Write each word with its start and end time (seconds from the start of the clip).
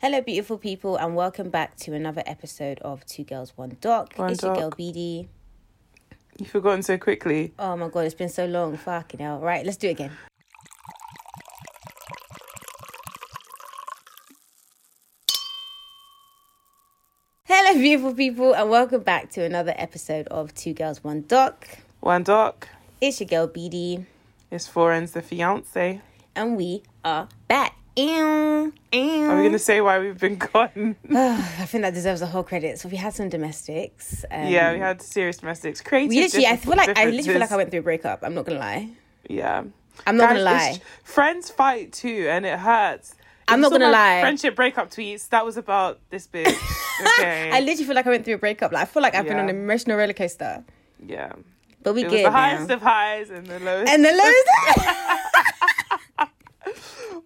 Hello, 0.00 0.20
beautiful 0.22 0.56
people, 0.58 0.96
and 0.96 1.14
welcome 1.14 1.50
back 1.50 1.76
to 1.76 1.92
another 1.94 2.22
episode 2.26 2.78
of 2.80 3.04
Two 3.06 3.24
Girls 3.24 3.52
One 3.56 3.76
Doc. 3.80 4.14
One 4.16 4.30
it's 4.32 4.42
your 4.42 4.54
girl 4.54 4.70
Doc. 4.70 4.78
BD. 4.78 5.28
You've 6.38 6.48
forgotten 6.48 6.82
so 6.82 6.96
quickly. 6.96 7.52
Oh 7.58 7.76
my 7.76 7.88
god, 7.88 8.06
it's 8.06 8.14
been 8.14 8.28
so 8.30 8.46
long. 8.46 8.76
Fucking 8.76 9.20
hell. 9.20 9.40
Right, 9.40 9.64
let's 9.64 9.76
do 9.76 9.88
it 9.88 9.92
again. 9.92 10.12
Hello, 17.46 17.78
beautiful 17.78 18.14
people, 18.14 18.52
and 18.54 18.70
welcome 18.70 19.02
back 19.02 19.30
to 19.30 19.44
another 19.44 19.74
episode 19.76 20.26
of 20.28 20.54
Two 20.54 20.72
Girls 20.72 21.02
One 21.02 21.22
Doc. 21.26 21.66
One 22.00 22.22
doc. 22.22 22.68
It's 23.00 23.20
your 23.20 23.28
girl 23.28 23.48
BD, 23.48 24.04
It's 24.50 24.66
Foreign's 24.66 25.12
the 25.12 25.22
fiance. 25.22 26.00
and 26.34 26.56
we 26.56 26.82
are 27.04 27.28
back. 27.48 27.76
Ew, 27.96 28.72
ew. 28.92 29.00
Are 29.24 29.36
we 29.36 29.42
going 29.42 29.52
to 29.52 29.58
say 29.58 29.80
why 29.80 29.98
we've 29.98 30.18
been 30.18 30.36
gone? 30.52 30.96
I 31.14 31.66
think 31.66 31.82
that 31.82 31.92
deserves 31.94 32.22
a 32.22 32.26
whole 32.26 32.42
credit. 32.44 32.78
So 32.78 32.88
we 32.88 32.96
had 32.96 33.12
some 33.14 33.28
domestics. 33.28 34.24
Um, 34.30 34.46
yeah, 34.46 34.72
we 34.72 34.78
had 34.78 35.02
serious 35.02 35.38
domestics. 35.38 35.80
Creative. 35.80 36.08
We 36.10 36.20
literally, 36.20 36.46
I 36.46 36.56
feel 36.56 36.76
like 36.76 36.96
I 36.96 37.04
literally 37.06 37.22
feel 37.24 37.38
like 37.40 37.52
I 37.52 37.56
went 37.56 37.70
through 37.70 37.80
a 37.80 37.82
breakup. 37.82 38.20
I'm 38.22 38.34
not 38.34 38.46
gonna 38.46 38.58
lie. 38.60 38.88
Yeah. 39.28 39.64
I'm 40.06 40.16
not 40.16 40.28
gonna 40.30 40.40
lie. 40.40 40.80
Friends 41.04 41.50
fight 41.50 41.92
too, 41.92 42.26
and 42.30 42.46
it 42.46 42.58
hurts. 42.58 43.14
I'm 43.48 43.60
not 43.60 43.72
gonna 43.72 43.90
lie. 43.90 44.20
Friendship 44.20 44.54
breakup 44.54 44.90
tweets. 44.90 45.28
That 45.30 45.44
was 45.44 45.56
about 45.56 45.98
this 46.10 46.26
big. 46.36 46.46
Okay. 47.18 47.50
I 47.50 47.60
literally 47.60 47.84
feel 47.84 47.94
like 47.96 48.06
I 48.06 48.10
went 48.10 48.24
through 48.24 48.34
a 48.34 48.38
breakup. 48.38 48.72
Like 48.72 48.82
I 48.82 48.84
feel 48.86 49.02
like 49.02 49.14
I've 49.14 49.26
been 49.26 49.36
on 49.38 49.48
an 49.48 49.56
emotional 49.56 49.96
roller 49.98 50.12
coaster. 50.14 50.64
yeah. 51.04 51.32
But 51.82 51.94
we 51.94 52.02
It 52.04 52.10
good 52.10 52.18
the 52.18 52.22
now. 52.24 52.30
highest 52.32 52.70
of 52.70 52.82
highs 52.82 53.30
and 53.30 53.46
the 53.46 53.58
lowest. 53.58 53.90
and 53.90 54.04
the 54.04 54.12
lows. 54.12 54.84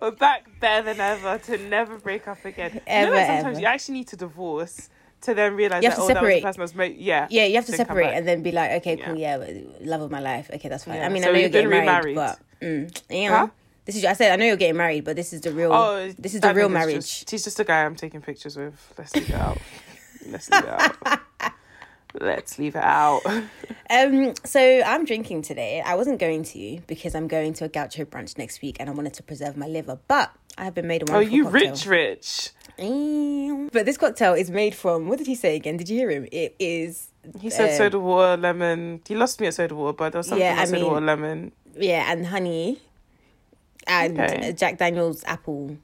We're 0.00 0.10
back 0.10 0.48
better 0.60 0.84
than 0.84 1.00
ever 1.00 1.38
to 1.38 1.58
never 1.58 1.98
break 1.98 2.26
up 2.28 2.44
again. 2.44 2.72
you 2.74 2.80
know, 3.06 3.10
like 3.12 3.26
sometimes 3.26 3.46
ever. 3.56 3.60
you 3.60 3.66
actually 3.66 3.94
need 3.94 4.08
to 4.08 4.16
divorce 4.16 4.88
to 5.22 5.34
then 5.34 5.54
realize 5.54 5.82
You 5.82 5.90
that 5.90 5.96
have 5.96 6.04
oh, 6.04 6.08
to 6.08 6.14
that 6.14 6.22
was 6.22 6.34
the 6.34 6.40
person 6.42 6.60
I 6.60 6.62
was 6.64 6.74
mo- 6.74 6.84
yeah. 6.84 7.26
yeah, 7.30 7.44
you 7.46 7.54
have 7.56 7.64
to 7.66 7.72
then 7.72 7.78
separate 7.78 8.12
and 8.14 8.26
then 8.28 8.42
be 8.42 8.52
like, 8.52 8.72
okay, 8.72 8.96
cool, 8.96 9.16
yeah, 9.16 9.36
love 9.80 10.02
of 10.02 10.10
my 10.10 10.20
life. 10.20 10.50
Okay, 10.52 10.68
that's 10.68 10.84
fine. 10.84 10.96
Yeah. 10.96 11.06
I 11.06 11.08
mean, 11.08 11.22
So 11.22 11.30
I 11.30 11.32
know 11.32 11.38
you're 11.38 11.48
getting 11.48 11.70
married, 11.70 12.14
but 12.14 12.38
mm, 12.60 13.10
know, 13.10 13.36
Huh? 13.36 13.48
this 13.84 13.96
is. 13.96 14.04
I 14.04 14.12
said 14.12 14.32
I 14.32 14.36
know 14.36 14.44
you're 14.44 14.56
getting 14.56 14.76
married, 14.76 15.04
but 15.04 15.16
this 15.16 15.32
is 15.32 15.40
the 15.40 15.52
real. 15.52 15.72
Oh, 15.72 16.12
this 16.18 16.34
is 16.34 16.40
the 16.40 16.52
real 16.54 16.68
marriage. 16.68 16.96
Just, 16.96 17.30
he's 17.30 17.44
just 17.44 17.58
a 17.60 17.64
guy 17.64 17.84
I'm 17.84 17.96
taking 17.96 18.20
pictures 18.20 18.56
with. 18.56 18.74
Let's 18.98 19.14
leave 19.14 19.30
it 19.30 19.34
out. 19.36 19.58
Let's 20.26 20.50
leave 20.50 20.64
it 20.64 20.68
out. 20.68 21.20
Let's 22.20 22.58
leave 22.58 22.76
it 22.76 22.84
out. 22.84 23.22
Um, 23.90 24.32
so 24.44 24.82
I'm 24.84 25.04
drinking 25.04 25.42
today. 25.42 25.82
I 25.84 25.94
wasn't 25.94 26.18
going 26.18 26.42
to 26.44 26.80
because 26.86 27.14
I'm 27.14 27.28
going 27.28 27.52
to 27.54 27.66
a 27.66 27.68
gaucho 27.68 28.04
brunch 28.06 28.38
next 28.38 28.62
week, 28.62 28.78
and 28.80 28.88
I 28.88 28.92
wanted 28.94 29.12
to 29.14 29.22
preserve 29.22 29.58
my 29.58 29.66
liver. 29.68 29.98
But 30.08 30.32
I 30.56 30.64
have 30.64 30.74
been 30.74 30.88
made 30.88 31.02
a 31.02 31.10
Oh, 31.12 31.16
wonderful 31.16 31.36
you 31.36 31.44
cocktail. 31.44 31.70
rich, 31.70 31.86
rich. 31.86 32.50
Mm. 32.78 33.70
But 33.70 33.84
this 33.84 33.98
cocktail 33.98 34.32
is 34.32 34.50
made 34.50 34.74
from 34.74 35.06
what 35.08 35.18
did 35.18 35.26
he 35.26 35.34
say 35.34 35.54
again? 35.54 35.76
Did 35.76 35.90
you 35.90 35.98
hear 35.98 36.10
him? 36.10 36.26
It 36.32 36.56
is 36.58 37.08
He 37.40 37.50
said 37.50 37.70
Um, 37.72 37.76
soda 37.76 37.98
water, 38.00 38.40
lemon. 38.40 39.00
He 39.06 39.14
lost 39.14 39.38
me 39.40 39.46
at 39.48 39.54
soda 39.54 39.74
water, 39.74 39.92
but 39.92 40.12
there 40.12 40.18
was 40.18 40.28
something 40.28 40.44
Yeah, 40.44 40.56
I 40.58 40.64
soda 40.64 40.78
mean- 40.80 40.90
water, 40.90 41.04
lemon. 41.04 41.52
yeah, 41.76 42.10
and 42.10 42.26
honey, 42.26 42.80
and 43.86 44.18
Okay. 44.18 44.52
Jack 44.54 44.78
Daniel's 44.78 45.22
apple, 45.24 45.76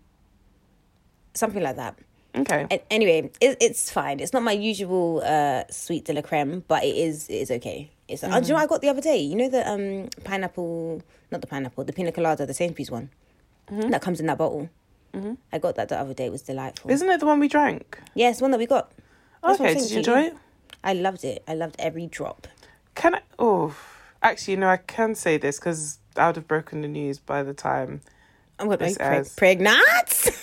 something 1.34 1.62
like 1.62 1.76
that. 1.76 1.96
Okay. 2.34 2.66
Anyway, 2.90 3.30
it, 3.40 3.56
it's 3.60 3.90
fine. 3.90 4.20
It's 4.20 4.32
not 4.32 4.42
my 4.42 4.52
usual 4.52 5.22
uh, 5.24 5.64
sweet 5.70 6.04
de 6.04 6.12
la 6.12 6.22
creme, 6.22 6.62
but 6.68 6.84
it 6.84 6.94
is 6.96 7.28
it 7.28 7.34
is 7.34 7.50
okay. 7.50 7.90
It's 8.08 8.22
oh, 8.24 8.28
do 8.28 8.34
you 8.34 8.40
know 8.48 8.54
what 8.54 8.62
I 8.62 8.66
got 8.66 8.80
the 8.82 8.88
other 8.88 9.00
day? 9.00 9.18
You 9.18 9.36
know 9.36 9.48
the 9.48 9.68
um 9.68 10.08
pineapple, 10.24 11.02
not 11.30 11.40
the 11.40 11.46
pineapple, 11.46 11.84
the 11.84 11.92
pina 11.92 12.12
colada, 12.12 12.46
the 12.46 12.54
Sainsbury's 12.54 12.90
one 12.90 13.10
that 13.68 14.02
comes 14.02 14.20
in 14.20 14.26
that 14.26 14.38
bottle. 14.38 14.68
I 15.52 15.58
got 15.58 15.74
that 15.74 15.88
the 15.88 15.98
other 15.98 16.14
day. 16.14 16.26
It 16.26 16.32
was 16.32 16.42
delightful. 16.42 16.90
Isn't 16.90 17.08
it 17.08 17.18
the 17.20 17.26
one 17.26 17.40
we 17.40 17.48
drank? 17.48 18.00
yeah, 18.14 18.32
one 18.38 18.52
that 18.52 18.58
we 18.58 18.66
got. 18.66 18.92
That's 19.42 19.60
okay, 19.60 19.74
did 19.74 19.90
you 19.90 19.98
enjoy 19.98 20.20
it? 20.22 20.36
I 20.84 20.92
loved 20.92 21.24
it. 21.24 21.42
I 21.48 21.54
loved 21.54 21.76
every 21.78 22.06
drop. 22.06 22.46
Can 22.94 23.16
I? 23.16 23.22
Oh, 23.38 23.74
actually, 24.22 24.56
no, 24.56 24.68
I 24.68 24.76
can 24.76 25.14
say 25.14 25.36
this 25.36 25.58
because 25.58 25.98
I 26.16 26.26
would 26.28 26.36
have 26.36 26.46
broken 26.46 26.82
the 26.82 26.88
news 26.88 27.18
by 27.18 27.42
the 27.42 27.54
time. 27.54 28.02
I'm 28.58 28.66
gonna 28.66 28.78
be 28.78 28.84
This 28.86 28.98
preg- 28.98 29.36
pregnant. 29.36 30.28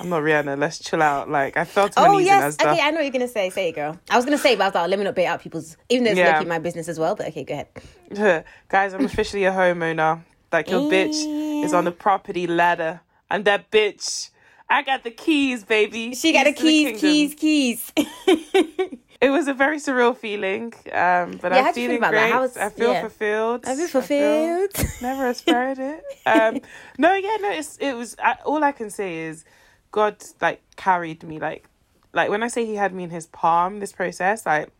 I'm 0.00 0.08
not 0.08 0.22
Rihanna. 0.22 0.58
Let's 0.58 0.78
chill 0.78 1.02
out. 1.02 1.28
Like 1.28 1.56
I 1.56 1.64
felt 1.64 1.94
Oh 1.96 2.18
yes, 2.18 2.42
and 2.44 2.54
stuff. 2.54 2.72
okay. 2.72 2.80
I 2.82 2.90
know 2.90 2.96
what 2.98 3.02
you're 3.04 3.10
gonna 3.12 3.28
say. 3.28 3.50
Say 3.50 3.70
it, 3.70 3.74
girl. 3.74 3.98
I 4.10 4.16
was 4.16 4.24
gonna 4.24 4.38
say, 4.38 4.54
but 4.54 4.62
I 4.62 4.66
was 4.68 4.74
like, 4.74 4.90
let 4.90 4.98
me 4.98 5.04
not 5.04 5.14
bait 5.14 5.26
out 5.26 5.40
people's. 5.42 5.76
Even 5.88 6.04
though 6.04 6.10
it's 6.10 6.18
Yeah. 6.18 6.40
my 6.46 6.58
business 6.58 6.88
as 6.88 6.98
well. 6.98 7.14
But 7.16 7.28
okay, 7.28 7.44
go 7.44 7.54
ahead. 7.54 8.44
Guys, 8.68 8.94
I'm 8.94 9.04
officially 9.04 9.44
a 9.44 9.50
homeowner. 9.52 10.20
Like 10.52 10.70
your 10.70 10.90
bitch 10.90 11.64
is 11.64 11.74
on 11.74 11.84
the 11.84 11.92
property 11.92 12.46
ladder. 12.46 13.00
I'm 13.30 13.42
that 13.44 13.70
bitch. 13.70 14.30
I 14.70 14.82
got 14.82 15.02
the 15.02 15.10
keys, 15.10 15.64
baby. 15.64 16.14
She 16.14 16.32
got 16.32 16.44
the 16.44 16.52
keys, 16.52 17.00
kingdom. 17.00 17.36
keys, 17.36 17.92
keys. 17.92 17.92
It 19.20 19.30
was 19.30 19.48
a 19.48 19.52
very 19.52 19.78
surreal 19.78 20.16
feeling, 20.16 20.72
um, 20.92 21.38
but 21.42 21.50
Yeah, 21.50 21.58
I'm 21.58 21.64
how'd 21.64 21.74
feel 21.74 21.90
feeling 21.90 22.08
great. 22.08 22.32
Was- 22.32 22.56
I 22.56 22.68
feel 22.68 22.92
yeah. 22.92 23.00
fulfilled. 23.00 23.64
I 23.66 23.74
feel- 23.74 23.88
fulfilled. 23.88 24.70
never 25.02 25.26
aspired 25.26 25.80
it. 25.80 26.04
Um, 26.24 26.60
no, 26.98 27.14
yeah, 27.14 27.36
no. 27.40 27.50
It's, 27.50 27.76
it 27.78 27.94
was 27.94 28.14
I, 28.22 28.36
all 28.44 28.62
I 28.62 28.70
can 28.70 28.90
say 28.90 29.18
is 29.18 29.44
God 29.90 30.16
like 30.40 30.60
carried 30.76 31.22
me. 31.22 31.38
Like, 31.38 31.64
like 32.12 32.30
when 32.30 32.42
I 32.42 32.48
say 32.48 32.64
He 32.66 32.76
had 32.76 32.92
me 32.94 33.04
in 33.04 33.10
His 33.10 33.26
palm, 33.26 33.80
this 33.80 33.92
process, 33.92 34.46
like 34.46 34.70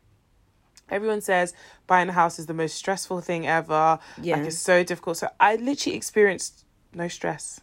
everyone 0.91 1.21
says 1.21 1.53
buying 1.87 2.09
a 2.09 2.13
house 2.13 2.39
is 2.39 2.47
the 2.47 2.55
most 2.55 2.77
stressful 2.77 3.21
thing 3.21 3.47
ever. 3.47 3.99
Yeah. 4.23 4.37
Like 4.37 4.47
it's 4.47 4.59
so 4.59 4.83
difficult. 4.83 5.19
So 5.19 5.29
I 5.39 5.57
literally 5.57 5.97
experienced 5.97 6.65
no 6.95 7.09
stress. 7.09 7.61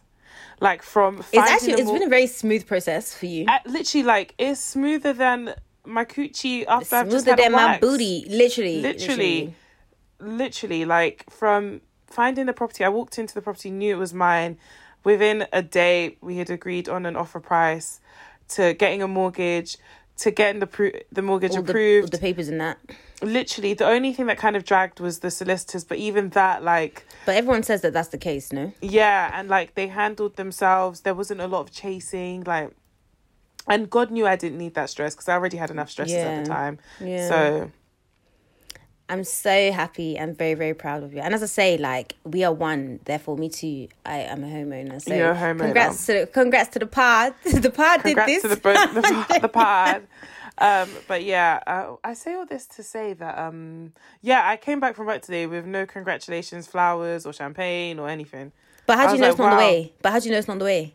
Like 0.60 0.82
from 0.82 1.18
It's 1.18 1.36
actually 1.36 1.72
it's 1.74 1.84
mor- 1.84 1.94
been 1.98 2.06
a 2.06 2.10
very 2.10 2.26
smooth 2.26 2.66
process 2.66 3.14
for 3.14 3.26
you. 3.26 3.46
uh, 3.48 3.58
literally 3.66 4.04
like 4.04 4.34
it's 4.38 4.60
smoother 4.60 5.12
than 5.12 5.54
my 5.84 6.04
coochie 6.04 6.64
after 6.66 6.96
I've 6.96 7.08
just 7.10 7.24
Smoother 7.24 7.42
had 7.42 7.52
than 7.52 7.52
my 7.52 7.78
booty, 7.78 8.26
literally, 8.28 8.80
Literally, 8.80 9.54
literally, 10.18 10.84
like 10.84 11.24
from 11.30 11.80
finding 12.06 12.46
the 12.46 12.52
property, 12.52 12.84
I 12.84 12.88
walked 12.88 13.18
into 13.18 13.34
the 13.34 13.42
property, 13.42 13.70
knew 13.70 13.94
it 13.94 13.98
was 13.98 14.12
mine. 14.12 14.58
Within 15.06 15.46
a 15.52 15.62
day, 15.62 16.16
we 16.20 16.38
had 16.38 16.50
agreed 16.50 16.88
on 16.88 17.06
an 17.06 17.14
offer 17.14 17.38
price, 17.38 18.00
to 18.48 18.74
getting 18.74 19.02
a 19.02 19.06
mortgage, 19.06 19.76
to 20.16 20.32
getting 20.32 20.58
the 20.58 20.66
pro- 20.66 20.98
the 21.12 21.22
mortgage 21.22 21.52
All 21.52 21.62
the, 21.62 21.62
all 21.62 21.70
approved. 21.70 22.12
the 22.12 22.18
papers 22.18 22.48
and 22.48 22.60
that. 22.60 22.78
Literally, 23.22 23.72
the 23.72 23.86
only 23.86 24.12
thing 24.12 24.26
that 24.26 24.36
kind 24.36 24.56
of 24.56 24.64
dragged 24.64 24.98
was 24.98 25.20
the 25.20 25.30
solicitors, 25.30 25.84
but 25.84 25.98
even 25.98 26.30
that, 26.30 26.64
like, 26.64 27.06
But 27.24 27.36
everyone 27.36 27.62
says 27.62 27.82
that 27.82 27.92
that's 27.92 28.08
the 28.08 28.18
case, 28.18 28.52
no? 28.52 28.72
yeah, 28.82 29.30
and 29.32 29.48
like 29.48 29.76
they 29.76 29.86
handled 29.86 30.34
themselves. 30.34 31.02
There 31.02 31.14
wasn't 31.14 31.40
a 31.40 31.46
lot 31.46 31.60
of 31.60 31.70
chasing, 31.70 32.42
like, 32.42 32.72
and 33.68 33.88
God 33.88 34.10
knew 34.10 34.26
I 34.26 34.34
didn't 34.34 34.58
need 34.58 34.74
that 34.74 34.90
stress 34.90 35.14
because 35.14 35.28
I 35.28 35.34
already 35.34 35.56
had 35.56 35.70
enough 35.70 35.88
stresses 35.88 36.16
at 36.16 36.44
the 36.44 36.50
time. 36.50 36.78
Yeah. 37.00 37.28
So 37.28 37.70
I'm 39.08 39.22
so 39.22 39.70
happy 39.70 40.18
and 40.18 40.36
very, 40.36 40.54
very 40.54 40.74
proud 40.74 41.02
of 41.04 41.12
you. 41.14 41.20
And 41.20 41.32
as 41.32 41.42
I 41.42 41.46
say, 41.46 41.78
like 41.78 42.14
we 42.24 42.42
are 42.44 42.52
one. 42.52 42.98
Therefore, 43.04 43.36
me 43.38 43.48
too. 43.48 43.88
I 44.04 44.18
am 44.18 44.42
a 44.42 44.48
homeowner. 44.48 45.00
So 45.00 45.14
You're 45.14 45.30
a 45.30 45.34
homeowner. 45.36 45.58
congrats 45.60 46.06
to 46.06 46.12
the, 46.20 46.26
congrats 46.26 46.70
to 46.70 46.78
the 46.80 46.86
pod. 46.86 47.34
the 47.44 47.70
pod 47.70 48.02
congrats 48.02 48.32
did 48.32 48.42
this. 48.42 48.42
to 48.42 48.48
the 48.48 48.56
the, 49.34 49.38
the 49.42 49.48
pod. 49.48 50.02
Um, 50.58 50.88
but 51.06 51.22
yeah, 51.22 51.60
uh, 51.66 51.96
I 52.02 52.14
say 52.14 52.34
all 52.34 52.46
this 52.46 52.66
to 52.66 52.82
say 52.82 53.12
that 53.12 53.38
um, 53.38 53.92
yeah, 54.22 54.42
I 54.48 54.56
came 54.56 54.80
back 54.80 54.96
from 54.96 55.06
work 55.06 55.22
today 55.22 55.46
with 55.46 55.66
no 55.66 55.86
congratulations, 55.86 56.66
flowers 56.66 57.26
or 57.26 57.32
champagne 57.32 57.98
or 57.98 58.08
anything. 58.08 58.52
but 58.86 58.96
how 58.96 59.06
do 59.08 59.14
you 59.14 59.20
know 59.20 59.26
like, 59.26 59.32
it's 59.32 59.38
not 59.38 59.50
the 59.50 59.56
way? 59.56 59.92
But 60.02 60.12
how 60.12 60.18
do 60.18 60.24
you 60.24 60.32
know 60.32 60.38
it's 60.38 60.48
not 60.48 60.58
the 60.58 60.64
way? 60.64 60.94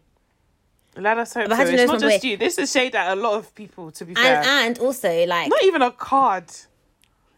Let 0.98 1.18
us 1.20 1.34
hope 1.34 1.48
But 1.48 1.52
so. 1.52 1.56
how 1.56 1.64
do 1.64 1.70
you 1.72 1.76
It's 1.78 1.82
know 1.84 1.86
not 1.86 1.94
it's 1.96 2.04
not 2.04 2.10
just 2.10 2.22
the 2.22 2.28
way? 2.28 2.32
you. 2.32 2.38
This 2.38 2.58
is 2.58 2.72
shade 2.72 2.96
at 2.96 3.18
a 3.18 3.22
lot 3.22 3.36
of 3.36 3.56
people. 3.56 3.92
To 3.92 4.04
be 4.04 4.14
fair, 4.16 4.40
And 4.42 4.48
and 4.48 4.80
also 4.80 5.26
like, 5.26 5.48
not 5.50 5.64
even 5.64 5.82
a 5.82 5.92
card. 5.92 6.46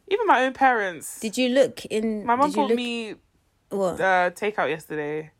Even 0.07 0.27
my 0.27 0.43
own 0.45 0.53
parents. 0.53 1.19
did 1.19 1.37
you 1.37 1.49
look 1.49 1.85
in? 1.85 2.25
my 2.25 2.35
mom 2.35 2.51
bought 2.51 2.69
look, 2.69 2.77
me 2.77 3.15
what? 3.69 3.99
uh, 3.99 4.29
takeout 4.31 4.69
yesterday. 4.69 5.31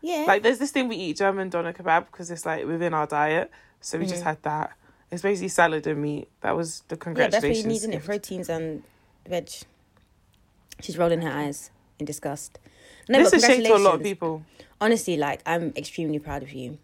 yeah. 0.00 0.24
Like, 0.26 0.42
there's 0.42 0.58
this 0.58 0.70
thing 0.70 0.88
we 0.88 0.96
eat, 0.96 1.16
German 1.18 1.50
doner 1.50 1.72
kebab, 1.72 2.06
because 2.06 2.30
it's 2.30 2.46
like 2.46 2.66
within 2.66 2.94
our 2.94 3.06
diet. 3.06 3.50
So 3.80 3.98
we 3.98 4.06
just 4.06 4.24
had 4.24 4.42
that. 4.42 4.72
It's 5.10 5.22
basically 5.22 5.48
salad 5.48 5.86
and 5.86 6.02
meat. 6.02 6.28
That 6.40 6.56
was 6.56 6.82
the 6.88 6.96
Mm-hmm. 6.96 7.16
yeah, 7.16 7.28
that's 7.28 7.34
what 7.36 7.42
congratulations. 7.42 7.64
you 7.64 7.68
need, 7.68 7.76
isn't 7.76 7.92
it? 7.94 8.04
Proteins 8.04 8.48
and 8.48 8.82
veg. 9.28 9.48
She's 10.80 10.98
rolling 10.98 11.22
her 11.22 11.30
eyes 11.30 11.70
in 11.98 12.06
disgust. 12.06 12.58
No, 13.08 13.18
this 13.18 13.32
is 13.32 13.44
shade 13.44 13.64
to 13.64 13.74
a 13.74 13.78
lot 13.78 13.94
of 13.96 14.02
people. 14.02 14.44
honestly, 14.80 15.16
like 15.16 15.40
I'm 15.46 15.72
extremely 15.76 16.18
proud 16.18 16.42
of 16.42 16.52
you. 16.52 16.78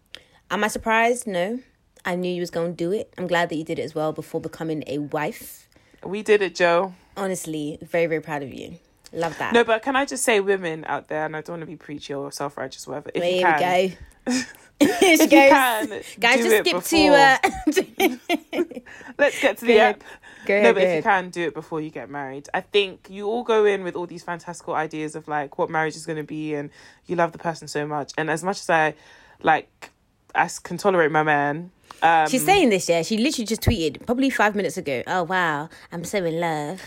Am 0.49 0.63
I 0.63 0.67
surprised? 0.69 1.27
No. 1.27 1.59
I 2.03 2.15
knew 2.15 2.31
you 2.31 2.39
was 2.41 2.51
going 2.51 2.71
to 2.71 2.77
do 2.77 2.91
it. 2.91 3.13
I'm 3.17 3.27
glad 3.27 3.49
that 3.49 3.55
you 3.55 3.63
did 3.63 3.79
it 3.79 3.83
as 3.83 3.95
well 3.95 4.11
before 4.13 4.39
becoming 4.39 4.83
a 4.87 4.99
wife. 4.99 5.67
We 6.03 6.21
did 6.21 6.41
it, 6.41 6.53
Joe. 6.55 6.93
Honestly, 7.17 7.77
very 7.81 8.05
very 8.07 8.21
proud 8.21 8.43
of 8.43 8.53
you. 8.53 8.77
Love 9.13 9.37
that. 9.37 9.53
No, 9.53 9.63
but 9.63 9.81
can 9.81 9.95
I 9.95 10.03
just 10.05 10.23
say, 10.23 10.39
women 10.41 10.83
out 10.87 11.07
there, 11.07 11.25
and 11.25 11.35
I 11.37 11.41
don't 11.41 11.53
want 11.53 11.61
to 11.61 11.67
be 11.67 11.77
preachy 11.77 12.13
or 12.13 12.31
self 12.31 12.57
righteous, 12.57 12.85
whatever. 12.87 13.11
If 13.13 13.23
Here 13.23 13.35
you 13.37 13.41
can, 13.45 13.89
go. 14.25 14.33
If 14.81 15.21
you 15.21 15.27
can, 15.29 15.87
Guys, 16.19 16.43
just 16.43 16.49
skip 16.49 16.63
before. 16.65 16.81
to 16.81 17.07
uh 17.07 17.37
Let's 19.17 19.41
get 19.41 19.57
to 19.59 19.65
Go 19.65 19.67
the 19.67 19.77
ahead. 19.77 19.95
app. 19.95 20.03
Go 20.45 20.53
ahead, 20.53 20.63
no, 20.63 20.73
but 20.73 20.83
if 20.83 20.95
you 20.97 21.01
can, 21.01 21.29
do 21.29 21.43
it 21.47 21.53
before 21.53 21.79
you 21.81 21.89
get 21.89 22.09
married. 22.09 22.49
I 22.53 22.59
think 22.61 23.07
you 23.09 23.25
all 23.27 23.43
go 23.43 23.63
in 23.65 23.83
with 23.83 23.95
all 23.95 24.05
these 24.05 24.23
fantastical 24.23 24.75
ideas 24.75 25.15
of 25.15 25.27
like 25.29 25.57
what 25.57 25.69
marriage 25.69 25.95
is 25.95 26.05
going 26.05 26.17
to 26.17 26.23
be, 26.23 26.53
and 26.53 26.69
you 27.07 27.15
love 27.15 27.31
the 27.31 27.37
person 27.37 27.67
so 27.69 27.87
much. 27.87 28.11
And 28.17 28.29
as 28.29 28.43
much 28.43 28.59
as 28.59 28.69
I, 28.69 28.93
like, 29.41 29.91
I 30.35 30.49
can 30.61 30.77
tolerate 30.77 31.11
my 31.11 31.23
man, 31.23 31.71
Um, 32.03 32.27
She's 32.27 32.43
saying 32.45 32.69
this, 32.69 32.89
yeah. 32.89 33.01
She 33.01 33.17
literally 33.17 33.45
just 33.47 33.61
tweeted 33.61 34.05
probably 34.05 34.29
five 34.29 34.55
minutes 34.55 34.77
ago. 34.77 35.01
Oh 35.07 35.23
wow, 35.23 35.69
I'm 35.91 36.03
so 36.03 36.23
in 36.25 36.39
love. 36.39 36.81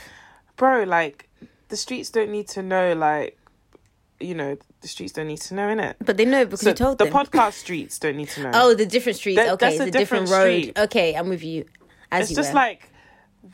Bro, 0.58 0.82
like 0.84 1.28
the 1.68 1.76
streets 1.76 2.10
don't 2.10 2.30
need 2.30 2.48
to 2.48 2.62
know. 2.62 2.92
Like, 2.92 3.38
you 4.20 4.34
know, 4.34 4.58
the 4.82 4.88
streets 4.88 5.12
don't 5.12 5.28
need 5.28 5.40
to 5.42 5.54
know 5.54 5.68
in 5.68 5.80
it. 5.80 5.96
But 6.04 6.18
they 6.18 6.26
know 6.26 6.44
because 6.44 6.60
So 6.60 6.70
you 6.70 6.74
told 6.74 6.98
the 6.98 7.04
them. 7.04 7.14
The 7.14 7.18
podcast 7.18 7.52
streets 7.54 7.98
don't 7.98 8.16
need 8.16 8.28
to 8.30 8.42
know. 8.42 8.50
oh, 8.52 8.74
the 8.74 8.84
different 8.84 9.16
streets. 9.16 9.38
Okay, 9.40 9.56
that's 9.58 9.74
it's 9.76 9.80
a 9.82 9.90
different, 9.90 10.26
different 10.26 10.30
road. 10.30 10.60
street. 10.62 10.78
Okay, 10.78 11.14
I'm 11.14 11.28
with 11.30 11.42
you. 11.42 11.64
As 12.12 12.22
it's 12.22 12.30
you 12.32 12.36
just 12.36 12.50
were. 12.50 12.56
like 12.56 12.90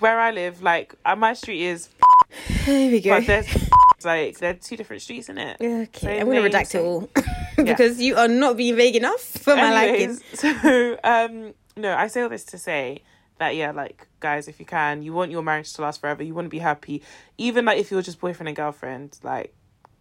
where 0.01 0.19
I 0.19 0.31
live. 0.33 0.63
Like 0.63 0.95
uh, 1.05 1.15
my 1.17 1.35
street 1.35 1.63
is, 1.63 1.89
Here 2.65 2.91
we 2.91 3.01
go. 3.01 3.11
but 3.19 3.27
there's 3.27 3.71
like 4.05 4.39
there 4.39 4.51
are 4.51 4.55
two 4.55 4.77
different 4.77 5.03
streets 5.03 5.29
in 5.29 5.39
it. 5.39 5.57
Okay, 5.61 6.21
I'm 6.21 6.27
gonna 6.27 6.41
redact 6.41 6.75
it 6.75 6.81
all 6.81 7.09
because 7.57 8.01
you 8.01 8.17
are 8.17 8.29
not 8.29 8.57
being 8.57 8.77
vague 8.77 8.97
enough 8.97 9.21
for 9.21 9.55
my 9.57 9.73
liking. 9.73 10.19
So 10.35 10.99
um, 11.05 11.55
no, 11.77 11.95
I 11.95 12.07
say 12.09 12.23
all 12.23 12.29
this 12.29 12.45
to 12.47 12.59
say 12.59 13.03
that 13.39 13.57
yeah, 13.57 13.73
like 13.73 14.07
guys, 14.25 14.49
if 14.49 14.59
you 14.59 14.65
can, 14.65 15.03
you 15.03 15.13
want 15.13 15.31
your 15.31 15.43
marriage 15.43 15.75
to 15.75 15.83
last 15.83 16.01
forever. 16.01 16.23
You 16.23 16.35
want 16.35 16.47
to 16.47 16.57
be 16.59 16.59
happy, 16.59 17.03
even 17.37 17.67
like 17.67 17.79
if 17.79 17.91
you're 17.91 18.01
just 18.01 18.19
boyfriend 18.21 18.49
and 18.49 18.57
girlfriend. 18.57 19.19
Like, 19.23 19.53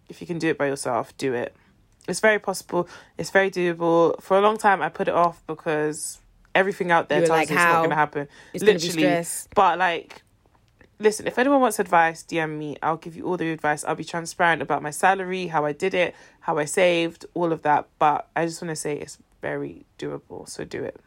if 0.08 0.22
you 0.22 0.28
can 0.28 0.40
do 0.40 0.48
it 0.48 0.58
by 0.58 0.68
yourself, 0.68 1.16
do 1.18 1.34
it. 1.34 1.54
It's 2.08 2.22
very 2.22 2.40
possible. 2.40 2.88
It's 3.18 3.32
very 3.32 3.52
doable. 3.52 4.22
For 4.22 4.38
a 4.38 4.42
long 4.42 4.58
time, 4.58 4.82
I 4.82 4.88
put 4.88 5.10
it 5.10 5.14
off 5.14 5.44
because 5.46 6.20
everything 6.56 6.90
out 6.90 7.10
there 7.10 7.20
tells 7.20 7.30
like, 7.32 7.48
us 7.48 7.52
it's 7.52 7.58
not 7.58 7.80
going 7.80 7.90
to 7.90 7.96
happen. 7.96 8.28
It's 8.54 8.64
gonna 8.64 8.80
Literally, 8.80 9.02
stress. 9.04 9.48
but 9.54 9.78
like. 9.78 10.22
Listen, 11.00 11.28
if 11.28 11.38
anyone 11.38 11.60
wants 11.60 11.80
advice, 11.80 12.24
DM 12.24 12.58
me. 12.58 12.78
I'll 12.82 13.02
give 13.06 13.18
you 13.18 13.26
all 13.26 13.36
the 13.36 13.52
advice. 13.52 13.84
I'll 13.84 13.96
be 13.96 14.06
transparent 14.06 14.62
about 14.62 14.82
my 14.82 14.92
salary, 14.92 15.48
how 15.48 15.66
I 15.66 15.74
did 15.74 15.94
it, 15.94 16.16
how 16.40 16.58
I 16.60 16.66
saved, 16.66 17.26
all 17.34 17.52
of 17.52 17.64
that. 17.64 17.90
But 18.00 18.30
I 18.38 18.46
just 18.46 18.62
want 18.62 18.70
to 18.70 18.76
say 18.78 19.00
it's 19.00 19.18
very 19.42 19.86
doable. 20.00 20.48
So 20.48 20.64
do 20.64 20.82
it. 20.82 20.98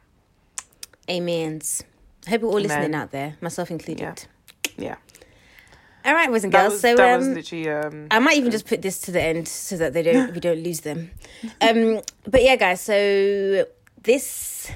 Amens. 1.08 1.82
I 2.26 2.30
hope 2.30 2.40
you're 2.42 2.50
all 2.50 2.60
listening 2.60 2.94
out 2.94 3.10
there, 3.12 3.36
myself 3.40 3.70
included. 3.70 4.24
Yeah. 4.76 4.96
All 6.04 6.14
right, 6.14 6.28
boys 6.28 6.44
and 6.44 6.52
That 6.52 6.62
girls. 6.62 6.72
was, 6.74 6.80
so 6.82 6.94
that 6.96 7.14
um, 7.14 7.18
was 7.18 7.28
literally 7.28 7.68
um 7.68 8.06
I 8.10 8.18
might 8.20 8.36
even 8.36 8.52
just 8.52 8.66
put 8.66 8.80
this 8.82 9.00
to 9.00 9.10
the 9.12 9.20
end 9.20 9.48
so 9.48 9.76
that 9.76 9.92
they 9.92 10.02
don't 10.02 10.32
we 10.34 10.40
don't 10.40 10.62
lose 10.62 10.80
them. 10.80 11.10
Um, 11.60 12.00
but 12.26 12.42
yeah, 12.42 12.56
guys. 12.56 12.80
So 12.80 13.66
this 14.02 14.70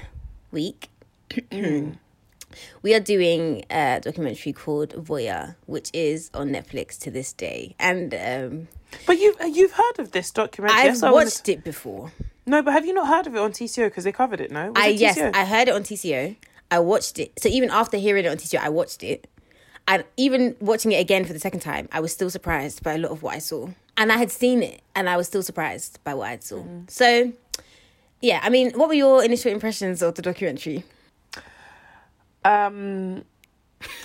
week 0.51 0.89
we 1.51 2.93
are 2.93 2.99
doing 2.99 3.63
a 3.69 3.99
documentary 4.01 4.53
called 4.53 4.89
Voyeur, 4.89 5.55
which 5.65 5.89
is 5.93 6.29
on 6.33 6.49
Netflix 6.49 6.99
to 6.99 7.11
this 7.11 7.33
day, 7.33 7.75
and 7.79 8.13
um, 8.13 8.67
But 9.07 9.19
you've 9.19 9.37
you've 9.55 9.71
heard 9.73 9.99
of 9.99 10.11
this 10.11 10.31
documentary? 10.31 10.79
I've 10.79 10.87
That's 10.87 11.01
what 11.01 11.07
I 11.07 11.11
wanted 11.11 11.25
watched 11.27 11.49
it 11.49 11.63
before. 11.63 12.11
No, 12.45 12.61
but 12.61 12.73
have 12.73 12.85
you 12.85 12.93
not 12.93 13.07
heard 13.07 13.27
of 13.27 13.35
it 13.35 13.39
on 13.39 13.51
TCO 13.51 13.85
because 13.85 14.03
they 14.03 14.11
covered 14.11 14.41
it? 14.41 14.51
No, 14.51 14.67
Was 14.67 14.83
I 14.83 14.87
it 14.89 14.99
yes? 14.99 15.17
I 15.33 15.45
heard 15.45 15.67
it 15.69 15.73
on 15.73 15.83
TCO. 15.83 16.35
I 16.71 16.79
watched 16.79 17.19
it. 17.19 17.33
So 17.39 17.49
even 17.49 17.69
after 17.69 17.97
hearing 17.97 18.25
it 18.25 18.29
on 18.29 18.37
TCO, 18.37 18.59
I 18.59 18.69
watched 18.69 19.03
it. 19.03 19.27
And 19.87 20.03
even 20.15 20.55
watching 20.61 20.91
it 20.93 20.99
again 21.01 21.25
for 21.25 21.33
the 21.33 21.39
second 21.39 21.59
time, 21.59 21.89
I 21.91 21.99
was 21.99 22.11
still 22.13 22.29
surprised 22.29 22.81
by 22.83 22.93
a 22.93 22.97
lot 22.97 23.11
of 23.11 23.21
what 23.23 23.35
I 23.35 23.39
saw. 23.39 23.69
And 23.97 24.11
I 24.11 24.17
had 24.17 24.31
seen 24.31 24.63
it, 24.63 24.81
and 24.95 25.09
I 25.09 25.17
was 25.17 25.27
still 25.27 25.43
surprised 25.43 25.99
by 26.03 26.13
what 26.13 26.29
I 26.29 26.37
saw. 26.39 26.57
Mm-hmm. 26.57 26.81
So, 26.87 27.33
yeah, 28.21 28.39
I 28.41 28.49
mean, 28.49 28.71
what 28.71 28.87
were 28.87 28.93
your 28.95 29.23
initial 29.23 29.51
impressions 29.51 30.01
of 30.01 30.15
the 30.15 30.21
documentary? 30.21 30.85
um, 32.45 33.23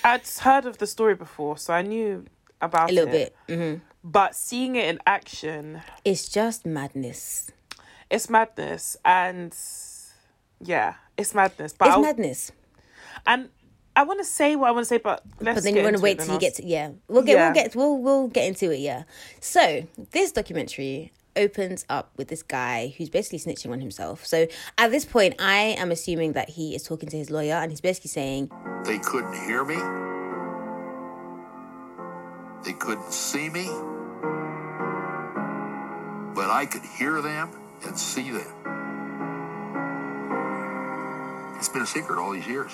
I'd 0.04 0.26
heard 0.40 0.64
of 0.66 0.78
the 0.78 0.86
story 0.86 1.14
before, 1.14 1.56
so 1.58 1.72
I 1.72 1.82
knew 1.82 2.24
about 2.60 2.90
it. 2.90 2.92
A 2.92 2.94
little 2.94 3.14
it. 3.14 3.36
bit. 3.46 3.56
hmm 3.58 3.74
But 4.02 4.34
seeing 4.34 4.76
it 4.76 4.88
in 4.88 4.98
action, 5.06 5.82
It's 6.04 6.28
just 6.28 6.66
madness. 6.66 7.50
it's 8.10 8.28
madness, 8.28 8.96
and 9.04 9.54
yeah, 10.60 10.94
it's 11.16 11.34
madness. 11.34 11.72
But 11.72 11.88
It's 11.88 11.94
I'll- 11.96 12.02
madness. 12.02 12.52
and 13.26 13.48
I 13.94 14.02
want 14.02 14.20
to 14.20 14.24
say 14.24 14.56
what 14.56 14.68
I 14.68 14.72
want 14.72 14.82
to 14.84 14.88
say, 14.88 14.98
but 14.98 15.22
let's 15.40 15.56
but 15.56 15.64
then 15.64 15.74
you 15.76 15.82
want 15.82 15.96
to 15.96 16.02
wait 16.02 16.18
it, 16.18 16.24
till 16.24 16.26
you 16.28 16.32
I'll 16.34 16.38
get 16.38 16.54
to 16.56 16.66
yeah. 16.66 16.90
We'll 17.08 17.22
get 17.22 17.32
Yeah. 17.36 17.46
we'll 17.46 17.54
get 17.54 17.76
we'll 17.76 17.98
we'll 17.98 18.28
get 18.28 18.44
into 18.46 18.70
it. 18.70 18.80
Yeah. 18.80 19.04
So 19.40 19.86
this 20.12 20.32
documentary 20.32 21.12
opens 21.34 21.84
up 21.90 22.10
with 22.16 22.28
this 22.28 22.42
guy 22.42 22.94
who's 22.96 23.08
basically 23.10 23.38
snitching 23.38 23.70
on 23.70 23.80
himself. 23.80 24.24
So 24.26 24.46
at 24.78 24.90
this 24.90 25.04
point, 25.04 25.34
I 25.38 25.74
am 25.78 25.90
assuming 25.90 26.32
that 26.32 26.50
he 26.50 26.74
is 26.74 26.82
talking 26.82 27.08
to 27.10 27.16
his 27.16 27.30
lawyer 27.30 27.54
and 27.54 27.70
he's 27.70 27.80
basically 27.82 28.08
saying, 28.08 28.50
They 28.84 28.98
couldn't 28.98 29.34
hear 29.44 29.64
me. 29.64 29.76
They 32.64 32.72
couldn't 32.72 33.12
see 33.12 33.48
me. 33.48 33.66
But 36.34 36.50
I 36.50 36.66
could 36.70 36.82
hear 36.98 37.20
them 37.22 37.50
and 37.86 37.98
see 37.98 38.30
them. 38.30 38.52
It's 41.66 41.72
been 41.72 41.82
a 41.82 41.86
secret 41.86 42.16
all 42.20 42.30
these 42.30 42.46
years. 42.46 42.70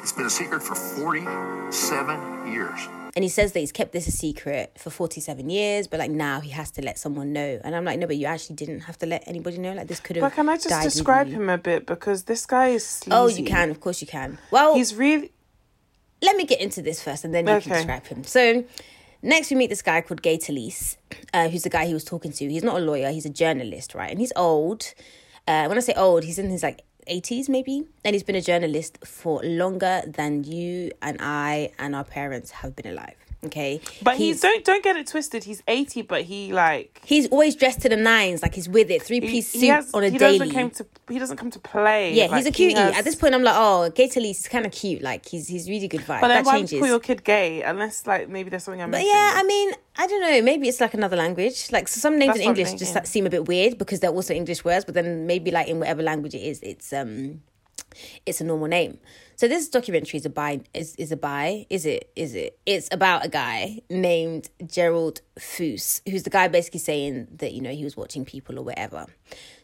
It's 0.00 0.12
been 0.12 0.26
a 0.26 0.30
secret 0.30 0.62
for 0.62 0.76
47 0.76 2.52
years. 2.52 2.78
and 3.16 3.24
he 3.24 3.28
says 3.28 3.50
that 3.50 3.58
he's 3.58 3.72
kept 3.72 3.90
this 3.92 4.06
a 4.06 4.12
secret 4.12 4.78
for 4.78 4.90
forty 4.90 5.20
seven 5.20 5.50
years, 5.50 5.88
but 5.88 5.98
like 5.98 6.12
now 6.12 6.38
he 6.38 6.50
has 6.50 6.70
to 6.70 6.82
let 6.82 7.00
someone 7.00 7.32
know. 7.32 7.60
And 7.64 7.74
I'm 7.74 7.84
like, 7.84 7.98
no, 7.98 8.06
but 8.06 8.16
you 8.16 8.26
actually 8.26 8.54
didn't 8.54 8.82
have 8.82 8.96
to 9.00 9.06
let 9.06 9.24
anybody 9.26 9.58
know. 9.58 9.72
Like 9.72 9.88
this 9.88 9.98
could 9.98 10.14
have. 10.14 10.22
But 10.22 10.34
can 10.34 10.48
I 10.48 10.56
just 10.56 10.82
describe 10.84 11.26
him 11.26 11.48
a 11.48 11.58
bit 11.58 11.84
because 11.84 12.22
this 12.22 12.46
guy 12.46 12.68
is 12.68 12.86
sleazy. 12.86 13.12
Oh, 13.12 13.26
you 13.26 13.44
can. 13.44 13.70
Of 13.70 13.80
course, 13.80 14.00
you 14.00 14.06
can. 14.06 14.38
Well, 14.52 14.76
He's 14.76 14.94
really 14.94 15.32
let 16.22 16.36
me 16.36 16.44
get 16.44 16.60
into 16.60 16.80
this 16.80 17.02
first 17.02 17.24
and 17.24 17.34
then 17.34 17.48
you 17.48 17.60
can 17.60 17.72
describe 17.72 18.06
him. 18.06 18.22
So, 18.22 18.64
next 19.20 19.50
we 19.50 19.56
meet 19.56 19.68
this 19.70 19.82
guy 19.82 20.00
called 20.00 20.22
Gay 20.22 20.38
Talese, 20.38 20.96
uh, 21.34 21.48
who's 21.48 21.64
the 21.64 21.70
guy 21.70 21.86
he 21.86 21.94
was 21.94 22.04
talking 22.04 22.30
to. 22.30 22.48
He's 22.48 22.62
not 22.62 22.76
a 22.76 22.84
lawyer, 22.84 23.10
he's 23.10 23.26
a 23.26 23.30
journalist, 23.30 23.96
right? 23.96 24.10
And 24.12 24.20
he's 24.20 24.32
old. 24.36 24.94
Uh, 25.48 25.66
when 25.66 25.76
I 25.76 25.80
say 25.80 25.92
old, 25.96 26.22
he's 26.22 26.38
in 26.38 26.50
his 26.50 26.62
like 26.62 26.82
80s 27.08 27.48
maybe. 27.48 27.84
And 28.04 28.14
he's 28.14 28.22
been 28.22 28.36
a 28.36 28.42
journalist 28.42 28.98
for 29.04 29.42
longer 29.42 30.02
than 30.06 30.44
you 30.44 30.90
and 31.00 31.18
I 31.20 31.72
and 31.78 31.94
our 31.94 32.04
parents 32.04 32.50
have 32.50 32.74
been 32.76 32.92
alive. 32.92 33.21
Okay. 33.44 33.80
But 34.02 34.16
he's, 34.16 34.40
don't 34.40 34.64
don't 34.64 34.84
get 34.84 34.94
it 34.96 35.08
twisted. 35.08 35.42
He's 35.44 35.64
eighty, 35.66 36.02
but 36.02 36.22
he 36.22 36.52
like 36.52 37.00
He's 37.04 37.26
always 37.28 37.56
dressed 37.56 37.80
to 37.82 37.88
the 37.88 37.96
nines, 37.96 38.40
like 38.40 38.54
he's 38.54 38.68
with 38.68 38.88
it, 38.88 39.02
three 39.02 39.20
piece 39.20 39.48
suit 39.48 39.68
has 39.68 39.92
on 39.92 40.04
a 40.04 40.10
he 40.10 40.18
daily. 40.18 40.38
doesn't 40.38 40.54
come 40.54 40.70
to 40.70 40.86
he 41.08 41.18
doesn't 41.18 41.36
come 41.38 41.50
to 41.50 41.58
play. 41.58 42.14
yeah, 42.14 42.26
Like, 42.26 42.36
he's 42.38 42.46
a 42.46 42.50
cutie. 42.52 42.74
has- 42.76 42.96
At 42.96 43.04
this 43.04 43.16
point, 43.16 43.34
I'm 43.34 43.42
like, 43.42 43.56
oh, 43.56 43.90
is 43.98 44.48
kind 44.48 44.64
of 44.64 44.70
cute. 44.70 45.02
Like 45.02 45.26
he's 45.28 45.48
he's 45.48 45.68
really 45.68 45.88
good 45.88 46.02
vibe. 46.02 46.20
But 46.20 46.28
then 46.28 46.44
that 46.44 46.46
why 46.46 46.58
changes. 46.58 46.72
you 46.74 46.78
call 46.78 46.88
your 46.88 47.00
kid 47.00 47.24
gay 47.24 47.62
unless 47.62 48.06
like 48.06 48.28
maybe 48.28 48.48
there's 48.48 48.62
something 48.62 48.80
I'm 48.80 48.92
But 48.92 48.98
missing? 48.98 49.12
yeah, 49.12 49.32
I 49.34 49.42
mean, 49.42 49.72
I 49.98 50.06
don't 50.06 50.20
know. 50.20 50.40
Maybe 50.42 50.68
it's 50.68 50.80
like 50.80 50.94
another 50.94 51.16
language. 51.16 51.72
Like 51.72 51.88
so 51.88 51.98
some 51.98 52.18
names 52.20 52.34
That's 52.34 52.40
in 52.46 52.56
English 52.56 52.74
just 52.74 53.06
seem 53.08 53.26
a 53.26 53.30
bit 53.30 53.48
weird 53.48 53.76
because 53.76 53.98
they're 53.98 54.10
also 54.10 54.34
English 54.34 54.64
words. 54.64 54.84
But 54.84 54.94
then 54.94 55.26
maybe 55.26 55.50
like 55.50 55.66
in 55.66 55.80
whatever 55.80 56.02
language 56.04 56.34
it 56.36 56.42
is, 56.42 56.60
it's 56.62 56.92
um, 56.92 57.40
it's 58.26 58.40
a 58.40 58.44
normal 58.44 58.68
name. 58.68 58.98
So 59.36 59.48
this 59.48 59.68
documentary 59.68 60.18
is 60.18 60.26
a 60.26 60.30
buy 60.30 60.60
is 60.74 60.94
is 60.96 61.10
a 61.12 61.16
buy 61.16 61.66
is 61.70 61.84
it 61.86 62.10
is 62.14 62.34
it 62.34 62.58
it's 62.66 62.88
about 62.92 63.24
a 63.24 63.28
guy 63.28 63.80
named 63.90 64.50
Gerald 64.66 65.20
Foos 65.38 66.00
who's 66.08 66.22
the 66.22 66.30
guy 66.30 66.48
basically 66.48 66.80
saying 66.80 67.26
that 67.38 67.52
you 67.52 67.60
know 67.60 67.70
he 67.70 67.84
was 67.84 67.96
watching 67.96 68.24
people 68.24 68.58
or 68.58 68.62
whatever. 68.62 69.06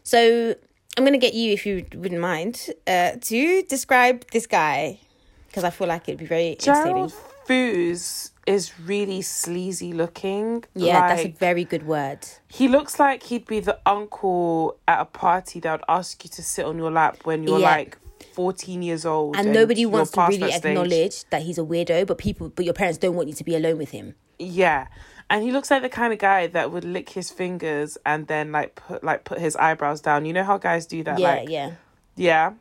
So 0.03 0.55
I'm 0.97 1.05
gonna 1.05 1.17
get 1.17 1.33
you 1.33 1.53
if 1.53 1.65
you 1.65 1.85
wouldn't 1.95 2.19
mind 2.21 2.69
uh, 2.87 3.11
to 3.21 3.63
describe 3.63 4.25
this 4.31 4.47
guy 4.47 4.99
because 5.47 5.63
I 5.63 5.69
feel 5.69 5.87
like 5.87 6.09
it'd 6.09 6.19
be 6.19 6.25
very 6.25 6.57
Gerald 6.59 6.85
entertaining. 6.87 7.11
Foos 7.47 8.31
is 8.45 8.79
really 8.79 9.21
sleazy 9.21 9.93
looking. 9.93 10.63
Yeah, 10.75 11.07
that's 11.07 11.25
a 11.25 11.29
very 11.31 11.63
good 11.63 11.85
word. 11.85 12.19
he 12.47 12.67
looks 12.67 12.99
like 12.99 13.23
he'd 13.23 13.45
be 13.45 13.59
the 13.59 13.79
uncle 13.85 14.77
at 14.87 14.99
a 15.01 15.05
party 15.05 15.59
that 15.61 15.71
would 15.71 15.85
ask 15.87 16.23
you 16.23 16.29
to 16.31 16.43
sit 16.43 16.65
on 16.65 16.77
your 16.77 16.91
lap 16.91 17.17
when 17.23 17.43
you're 17.43 17.59
Yeah. 17.59 17.71
like 17.77 17.97
14 18.33 18.81
years 18.81 19.05
old. 19.05 19.35
and 19.35 19.51
nobody 19.53 19.85
wants 19.85 20.11
to 20.11 20.21
really 20.21 20.37
that 20.37 20.51
stage. 20.53 20.65
acknowledge 20.77 21.23
that 21.29 21.41
he's 21.43 21.57
a 21.57 21.61
weirdo 21.63 22.05
but 22.07 22.17
people 22.17 22.49
but 22.49 22.65
your 22.65 22.73
parents 22.73 22.97
don't 22.97 23.15
want 23.15 23.27
you 23.27 23.33
to 23.35 23.43
be 23.43 23.55
alone 23.55 23.77
with 23.77 23.91
him 23.91 24.15
Yeah. 24.37 24.87
And 25.31 25.43
he 25.43 25.51
looks 25.51 25.69
like 25.69 25.83
the 25.83 25.89
kind 25.89 26.11
of 26.11 26.17
guy 26.17 26.47
that 26.47 26.71
would 26.71 26.83
lick 26.83 27.09
his 27.09 27.29
fingers 27.29 27.99
and 28.03 28.25
then 28.25 28.51
like 28.51 28.73
put 28.75 29.03
like 29.03 29.25
put 29.25 29.37
his 29.37 29.55
eyebrows 29.57 30.01
down. 30.01 30.25
You 30.25 30.33
know 30.33 30.43
how 30.43 30.57
guys 30.57 30.87
do 30.87 31.03
that? 31.03 31.19
yeah 31.19 31.27
like 31.29 31.49
yeah 31.49 31.71
Yeah. 32.15 32.53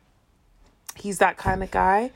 He's 0.95 1.17
that 1.19 1.39
kind 1.39 1.63
of 1.63 1.71
guy. 1.71 2.11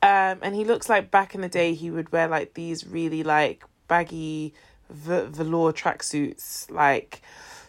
Um, 0.00 0.38
and 0.42 0.54
he 0.54 0.64
looks 0.64 0.88
like 0.88 1.10
back 1.10 1.34
in 1.34 1.40
the 1.40 1.48
day 1.48 1.74
he 1.74 1.90
would 1.90 2.12
wear 2.12 2.28
like 2.28 2.54
these 2.54 2.86
really 2.86 3.24
like 3.24 3.64
baggy 3.88 4.54
v- 4.88 5.26
velour 5.30 5.72
tracksuits, 5.72 6.70
like 6.70 7.20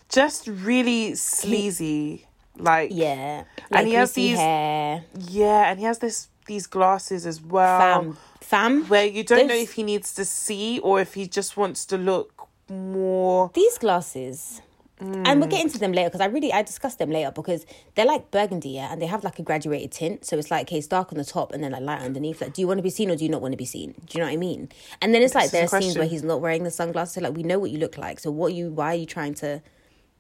just 0.10 0.46
really 0.48 1.16
sleazy. 1.16 2.28
Like 2.60 2.90
yeah. 2.94 3.44
like 3.72 3.80
And 3.80 3.88
he 3.88 3.94
has 3.96 4.12
these- 4.14 4.38
hair. 4.38 5.04
Yeah, 5.18 5.70
and 5.72 5.80
he 5.80 5.86
has 5.86 6.00
this 6.00 6.28
these 6.46 6.66
glasses 6.68 7.26
as 7.28 7.42
well, 7.42 7.80
fam. 7.80 8.18
Fam? 8.42 8.84
Where 8.90 9.06
you 9.06 9.24
don't 9.24 9.48
know 9.48 9.54
if 9.56 9.74
he 9.74 9.84
needs 9.84 10.14
to 10.16 10.26
see 10.26 10.80
or 10.80 11.00
if 11.00 11.14
he 11.14 11.28
just 11.28 11.56
wants 11.58 11.86
to 11.86 11.98
look 11.98 12.48
more. 12.70 13.52
these 13.54 13.78
glasses. 13.78 14.62
And 15.02 15.40
we'll 15.40 15.48
get 15.48 15.62
Mm. 15.62 15.68
into 15.68 15.80
them 15.80 15.94
later 15.94 16.10
because 16.10 16.20
I 16.20 16.26
really 16.26 16.52
I 16.52 16.62
discussed 16.62 17.00
them 17.00 17.10
later 17.10 17.32
because 17.32 17.66
they're 17.96 18.06
like 18.06 18.32
burgundy 18.32 18.72
yeah 18.72 18.92
and 18.92 19.02
they 19.02 19.06
have 19.06 19.24
like 19.24 19.40
a 19.40 19.44
graduated 19.44 19.94
tint. 19.94 20.26
So 20.26 20.38
it's 20.38 20.52
like 20.52 20.68
okay 20.68 20.78
it's 20.80 20.88
dark 20.88 21.14
on 21.14 21.18
the 21.18 21.24
top 21.24 21.54
and 21.54 21.64
then 21.64 21.72
like 21.72 21.84
light 21.84 22.02
underneath. 22.02 22.42
Like 22.42 22.52
do 22.54 22.62
you 22.62 22.68
want 22.68 22.80
to 22.80 22.84
be 22.84 22.90
seen 22.90 23.10
or 23.10 23.16
do 23.16 23.24
you 23.24 23.30
not 23.30 23.42
want 23.42 23.54
to 23.54 23.58
be 23.58 23.64
seen? 23.66 23.94
Do 24.08 24.18
you 24.18 24.20
know 24.20 24.26
what 24.28 24.34
I 24.34 24.38
mean? 24.38 24.68
And 25.02 25.16
then 25.16 25.22
it's 25.22 25.36
like 25.36 25.52
there 25.52 25.64
are 25.64 25.68
scenes 25.82 25.98
where 25.98 26.06
he's 26.08 26.24
not 26.24 26.42
wearing 26.42 26.64
the 26.66 26.72
sunglasses. 26.72 27.14
So 27.14 27.22
like 27.22 27.34
we 27.34 27.44
know 27.44 27.60
what 27.60 27.72
you 27.72 27.78
look 27.78 27.98
like. 27.98 28.20
So 28.20 28.30
what 28.30 28.54
you 28.54 28.72
why 28.72 28.92
are 28.92 28.96
you 28.98 29.06
trying 29.06 29.36
to 29.36 29.62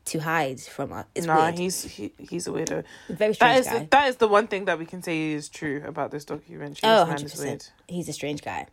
to 0.09 0.19
hide 0.19 0.59
from 0.61 0.93
us. 0.93 1.05
It's 1.15 1.25
Nah, 1.27 1.45
weird. 1.45 1.57
he's 1.59 1.83
he, 1.83 2.13
he's 2.17 2.47
a 2.47 2.51
weirdo. 2.51 2.83
Very 3.09 3.33
strange 3.33 3.59
is 3.61 3.65
guy. 3.67 3.87
that 3.91 4.09
is 4.09 4.15
the 4.17 4.27
one 4.27 4.47
thing 4.47 4.65
that 4.65 4.77
we 4.79 4.85
can 4.85 5.01
say 5.01 5.31
is 5.31 5.49
true 5.49 5.81
about 5.85 6.11
this 6.11 6.25
documentary. 6.25 6.81
Oh, 6.83 7.05
this 7.05 7.21
man 7.21 7.25
is 7.25 7.33
100%. 7.33 7.39
weird. 7.45 7.65
He's 7.87 8.09
a 8.09 8.13
strange 8.13 8.41
guy. 8.41 8.67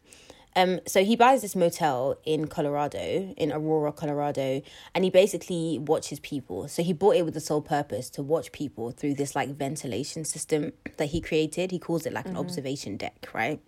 Um, 0.59 0.81
so 0.87 1.05
he 1.05 1.17
buys 1.17 1.43
this 1.43 1.55
motel 1.55 2.17
in 2.25 2.47
Colorado, 2.47 2.99
in 3.37 3.53
Aurora, 3.53 3.93
Colorado, 3.93 4.63
and 4.95 5.05
he 5.05 5.11
basically 5.11 5.79
watches 5.79 6.19
people. 6.21 6.67
So 6.69 6.83
he 6.83 6.95
bought 6.95 7.17
it 7.17 7.27
with 7.27 7.35
the 7.35 7.41
sole 7.41 7.61
purpose 7.61 8.09
to 8.11 8.23
watch 8.23 8.53
people 8.53 8.91
through 8.91 9.17
this 9.17 9.37
like 9.37 9.51
ventilation 9.51 10.25
system 10.25 10.73
that 10.97 11.07
he 11.11 11.21
created. 11.21 11.73
He 11.73 11.79
calls 11.79 12.07
it 12.07 12.15
like 12.15 12.25
an 12.27 12.39
observation 12.39 12.97
deck, 12.97 13.29
right? 13.35 13.61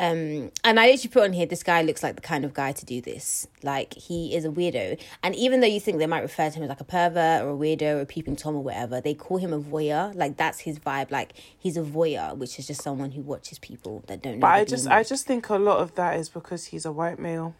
Um, 0.00 0.50
and 0.64 0.80
I 0.80 0.90
actually 0.90 1.10
put 1.10 1.22
on 1.22 1.32
here, 1.32 1.46
this 1.46 1.62
guy 1.62 1.82
looks 1.82 2.02
like 2.02 2.16
the 2.16 2.20
kind 2.20 2.44
of 2.44 2.52
guy 2.52 2.72
to 2.72 2.84
do 2.84 3.00
this. 3.00 3.46
Like 3.62 3.94
he 3.94 4.34
is 4.34 4.44
a 4.44 4.48
weirdo, 4.48 4.98
and 5.22 5.36
even 5.36 5.60
though 5.60 5.66
you 5.68 5.78
think 5.78 5.98
they 5.98 6.06
might 6.06 6.20
refer 6.22 6.50
to 6.50 6.56
him 6.56 6.64
as 6.64 6.68
like 6.68 6.80
a 6.80 6.84
pervert 6.84 7.42
or 7.42 7.50
a 7.50 7.54
weirdo 7.56 7.96
or 7.96 8.00
a 8.00 8.06
peeping 8.06 8.34
tom 8.36 8.56
or 8.56 8.62
whatever, 8.64 9.00
they 9.00 9.14
call 9.14 9.36
him 9.38 9.52
a 9.52 9.60
voyeur. 9.60 10.12
Like 10.14 10.36
that's 10.36 10.60
his 10.60 10.78
vibe. 10.80 11.10
Like 11.10 11.34
he's 11.56 11.76
a 11.76 11.82
voyeur, 11.82 12.36
which 12.36 12.58
is 12.58 12.66
just 12.66 12.82
someone 12.82 13.12
who 13.12 13.22
watches 13.22 13.58
people 13.60 14.02
that 14.08 14.20
don't 14.22 14.34
know. 14.34 14.40
But 14.40 14.48
I 14.50 14.64
just 14.64 14.88
I 14.88 15.02
just 15.04 15.26
think 15.26 15.48
a 15.48 15.56
lot 15.56 15.78
of 15.78 15.94
that 15.94 16.18
is 16.18 16.28
because 16.28 16.66
he's 16.66 16.84
a 16.84 16.92
white 16.92 17.18
male. 17.20 17.54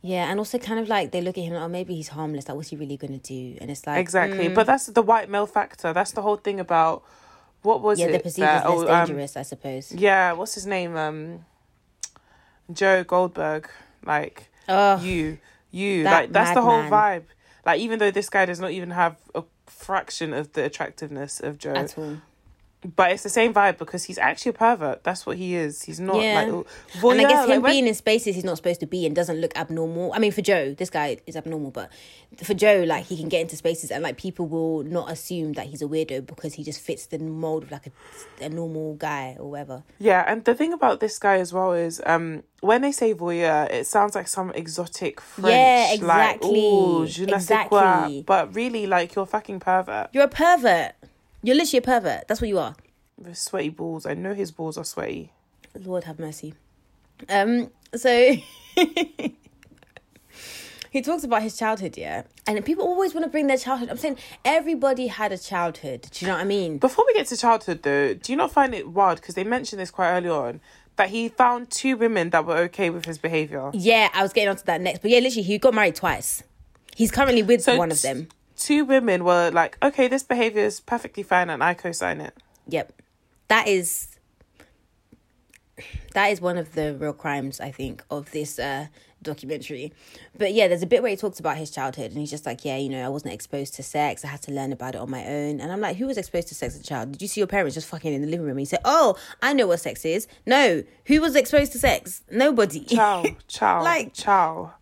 yeah, 0.00 0.30
and 0.30 0.38
also 0.38 0.58
kind 0.58 0.78
of 0.78 0.88
like 0.88 1.10
they 1.10 1.20
look 1.20 1.36
at 1.36 1.42
him, 1.44 1.54
like, 1.54 1.62
oh, 1.62 1.68
maybe 1.68 1.94
he's 1.96 2.08
harmless. 2.08 2.48
Like, 2.48 2.56
what's 2.56 2.68
he 2.70 2.76
really 2.76 2.96
gonna 2.96 3.18
do? 3.18 3.56
And 3.60 3.70
it's 3.70 3.86
like 3.86 3.98
Exactly. 3.98 4.48
mm, 4.48 4.54
But 4.54 4.66
that's 4.68 4.86
the 4.86 5.02
white 5.02 5.28
male 5.28 5.46
factor. 5.46 5.92
That's 5.92 6.12
the 6.12 6.22
whole 6.22 6.36
thing 6.36 6.60
about 6.60 7.02
what 7.62 7.82
was 7.82 7.98
yeah, 7.98 8.06
it? 8.06 8.10
they're 8.12 8.20
perceived 8.20 8.46
that- 8.46 8.64
as 8.66 8.70
less 8.70 8.88
oh, 8.88 8.92
um, 8.94 9.06
dangerous, 9.06 9.36
I 9.36 9.42
suppose. 9.42 9.92
yeah, 9.92 10.32
what's 10.32 10.54
his 10.54 10.66
name? 10.66 10.96
Um 10.96 11.44
Joe 12.72 13.04
Goldberg. 13.04 13.68
Like 14.04 14.48
Oh, 14.68 15.00
you 15.00 15.38
you 15.70 16.04
that 16.04 16.12
like 16.12 16.32
that's 16.32 16.54
the 16.54 16.62
whole 16.62 16.82
madman. 16.82 17.22
vibe. 17.22 17.24
Like 17.66 17.80
even 17.80 17.98
though 17.98 18.10
this 18.10 18.28
guy 18.30 18.44
does 18.46 18.60
not 18.60 18.70
even 18.70 18.90
have 18.90 19.16
a 19.34 19.42
fraction 19.66 20.32
of 20.32 20.52
the 20.52 20.64
attractiveness 20.64 21.40
of 21.40 21.58
Joe. 21.58 21.74
at 21.74 21.96
all. 21.98 22.18
But 22.94 23.10
it's 23.10 23.24
the 23.24 23.28
same 23.28 23.52
vibe 23.52 23.76
because 23.76 24.04
he's 24.04 24.18
actually 24.18 24.50
a 24.50 24.52
pervert. 24.52 25.02
That's 25.02 25.26
what 25.26 25.36
he 25.36 25.56
is. 25.56 25.82
He's 25.82 25.98
not 25.98 26.22
Yeah. 26.22 26.42
like 26.42 26.66
voyeur. 27.00 27.10
and 27.12 27.20
I 27.22 27.28
guess 27.28 27.44
him 27.44 27.50
like, 27.50 27.62
when- 27.62 27.72
being 27.72 27.86
in 27.88 27.94
spaces 27.94 28.36
he's 28.36 28.44
not 28.44 28.56
supposed 28.56 28.78
to 28.80 28.86
be 28.86 29.04
and 29.04 29.16
doesn't 29.16 29.40
look 29.40 29.52
abnormal. 29.58 30.12
I 30.14 30.20
mean, 30.20 30.30
for 30.30 30.42
Joe, 30.42 30.74
this 30.74 30.88
guy 30.88 31.16
is 31.26 31.34
abnormal, 31.34 31.72
but 31.72 31.90
for 32.40 32.54
Joe, 32.54 32.84
like 32.86 33.06
he 33.06 33.16
can 33.16 33.28
get 33.28 33.40
into 33.40 33.56
spaces 33.56 33.90
and 33.90 34.04
like 34.04 34.16
people 34.16 34.46
will 34.46 34.84
not 34.84 35.10
assume 35.10 35.54
that 35.54 35.66
he's 35.66 35.82
a 35.82 35.86
weirdo 35.86 36.24
because 36.26 36.54
he 36.54 36.62
just 36.62 36.80
fits 36.80 37.06
the 37.06 37.18
mold 37.18 37.64
of 37.64 37.72
like 37.72 37.88
a, 37.88 38.44
a 38.44 38.48
normal 38.48 38.94
guy 38.94 39.36
or 39.40 39.50
whatever. 39.50 39.82
Yeah, 39.98 40.24
and 40.28 40.44
the 40.44 40.54
thing 40.54 40.72
about 40.72 41.00
this 41.00 41.18
guy 41.18 41.38
as 41.38 41.52
well 41.52 41.72
is 41.72 42.00
um 42.06 42.44
when 42.60 42.82
they 42.82 42.92
say 42.92 43.12
voyeur, 43.14 43.68
it 43.72 43.86
sounds 43.88 44.14
like 44.14 44.28
some 44.28 44.50
exotic 44.52 45.20
French 45.20 45.52
Yeah, 45.52 45.86
like 46.06 46.36
exactly. 46.36 46.60
ooh, 46.60 47.06
je 47.06 47.24
ne 47.26 47.38
sais 47.38 47.66
quoi. 47.68 47.80
Exactly. 47.80 48.22
But 48.24 48.54
really 48.54 48.86
like 48.86 49.14
you're 49.16 49.24
a 49.24 49.26
fucking 49.26 49.58
pervert 49.60 50.10
You're 50.12 50.24
a 50.24 50.28
pervert. 50.28 50.92
You're 51.42 51.56
literally 51.56 51.78
a 51.78 51.82
pervert. 51.82 52.28
That's 52.28 52.40
what 52.40 52.48
you 52.48 52.58
are. 52.58 52.74
with 53.16 53.38
sweaty 53.38 53.68
balls. 53.70 54.06
I 54.06 54.14
know 54.14 54.34
his 54.34 54.50
balls 54.50 54.76
are 54.78 54.84
sweaty. 54.84 55.32
Lord 55.78 56.04
have 56.04 56.18
mercy. 56.18 56.54
Um, 57.28 57.70
so 57.94 58.36
he 60.90 61.02
talks 61.02 61.24
about 61.24 61.42
his 61.42 61.56
childhood, 61.56 61.96
yeah, 61.96 62.22
and 62.46 62.64
people 62.64 62.84
always 62.84 63.14
want 63.14 63.24
to 63.24 63.30
bring 63.30 63.46
their 63.46 63.56
childhood. 63.58 63.90
I'm 63.90 63.96
saying 63.98 64.18
everybody 64.44 65.08
had 65.08 65.32
a 65.32 65.38
childhood. 65.38 66.08
Do 66.10 66.24
you 66.24 66.30
know 66.30 66.36
what 66.36 66.42
I 66.42 66.44
mean? 66.44 66.78
Before 66.78 67.04
we 67.06 67.14
get 67.14 67.26
to 67.28 67.36
childhood 67.36 67.82
though, 67.82 68.14
do 68.14 68.32
you 68.32 68.36
not 68.36 68.52
find 68.52 68.74
it 68.74 68.88
wild 68.88 69.20
because 69.20 69.34
they 69.34 69.44
mentioned 69.44 69.80
this 69.80 69.90
quite 69.90 70.10
early 70.12 70.28
on 70.28 70.60
that 70.96 71.10
he 71.10 71.28
found 71.28 71.70
two 71.70 71.96
women 71.96 72.30
that 72.30 72.44
were 72.44 72.56
okay 72.56 72.90
with 72.90 73.04
his 73.04 73.18
behavior. 73.18 73.70
Yeah, 73.72 74.08
I 74.12 74.22
was 74.22 74.32
getting 74.32 74.48
onto 74.48 74.64
that 74.64 74.80
next, 74.80 75.00
but 75.00 75.10
yeah, 75.12 75.20
literally, 75.20 75.42
he 75.44 75.56
got 75.58 75.72
married 75.72 75.94
twice. 75.94 76.42
He's 76.96 77.12
currently 77.12 77.42
with 77.44 77.62
So 77.62 77.76
one 77.76 77.92
of 77.92 78.02
them. 78.02 78.28
Two 78.58 78.84
women 78.84 79.24
were 79.24 79.50
like, 79.50 79.78
okay, 79.82 80.08
this 80.08 80.22
behavior 80.22 80.64
is 80.64 80.80
perfectly 80.80 81.22
fine, 81.22 81.48
and 81.48 81.62
I 81.64 81.72
co-sign 81.74 82.20
it. 82.20 82.34
Yep, 82.68 82.92
that 83.48 83.66
is 83.66 84.08
that 86.12 86.26
is 86.26 86.40
one 86.40 86.58
of 86.58 86.74
the 86.74 86.94
real 86.94 87.12
crimes 87.12 87.60
I 87.60 87.70
think 87.70 88.02
of 88.10 88.30
this 88.32 88.58
uh 88.58 88.88
documentary. 89.22 89.92
But 90.36 90.52
yeah, 90.54 90.68
there's 90.68 90.82
a 90.82 90.86
bit 90.86 91.02
where 91.02 91.10
he 91.10 91.16
talks 91.16 91.40
about 91.40 91.56
his 91.56 91.70
childhood 91.72 92.10
and 92.12 92.18
he's 92.20 92.30
just 92.30 92.46
like, 92.46 92.64
yeah, 92.64 92.76
you 92.76 92.88
know, 92.88 93.04
I 93.04 93.08
wasn't 93.08 93.34
exposed 93.34 93.74
to 93.74 93.82
sex. 93.82 94.24
I 94.24 94.28
had 94.28 94.42
to 94.42 94.52
learn 94.52 94.72
about 94.72 94.94
it 94.94 95.00
on 95.00 95.10
my 95.10 95.24
own. 95.26 95.60
And 95.60 95.72
I'm 95.72 95.80
like, 95.80 95.96
who 95.96 96.06
was 96.06 96.16
exposed 96.16 96.46
to 96.48 96.54
sex 96.54 96.74
as 96.76 96.80
a 96.80 96.84
child? 96.84 97.10
Did 97.12 97.22
you 97.22 97.26
see 97.28 97.40
your 97.40 97.48
parents 97.48 97.74
just 97.74 97.88
fucking 97.88 98.12
in 98.14 98.20
the 98.22 98.28
living 98.28 98.42
room? 98.46 98.52
And 98.52 98.60
he 98.60 98.64
said, 98.64 98.78
oh, 98.84 99.16
I 99.42 99.52
know 99.54 99.66
what 99.66 99.80
sex 99.80 100.04
is. 100.04 100.28
No, 100.46 100.84
who 101.06 101.20
was 101.20 101.34
exposed 101.34 101.72
to 101.72 101.78
sex? 101.80 102.22
Nobody. 102.30 102.84
Ciao, 102.84 103.24
ciao, 103.48 103.82
Like- 103.82 104.14
ciao. 104.14 104.74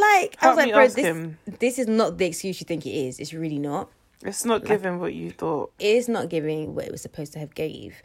Like 0.00 0.36
I 0.40 0.48
was 0.48 0.56
like, 0.56 0.72
bro, 0.72 0.88
this 0.88 0.96
him. 0.96 1.38
this 1.60 1.78
is 1.78 1.86
not 1.86 2.18
the 2.18 2.26
excuse 2.26 2.60
you 2.60 2.64
think 2.64 2.86
it 2.86 2.90
is. 2.90 3.20
It's 3.20 3.32
really 3.32 3.58
not. 3.58 3.90
It's 4.22 4.44
not 4.44 4.64
giving 4.64 5.00
what 5.00 5.12
you 5.12 5.30
thought. 5.30 5.72
It 5.78 5.96
is 5.96 6.08
not 6.08 6.30
giving 6.30 6.74
what 6.74 6.86
it 6.86 6.92
was 6.92 7.02
supposed 7.02 7.34
to 7.34 7.38
have 7.38 7.54
gave. 7.54 8.00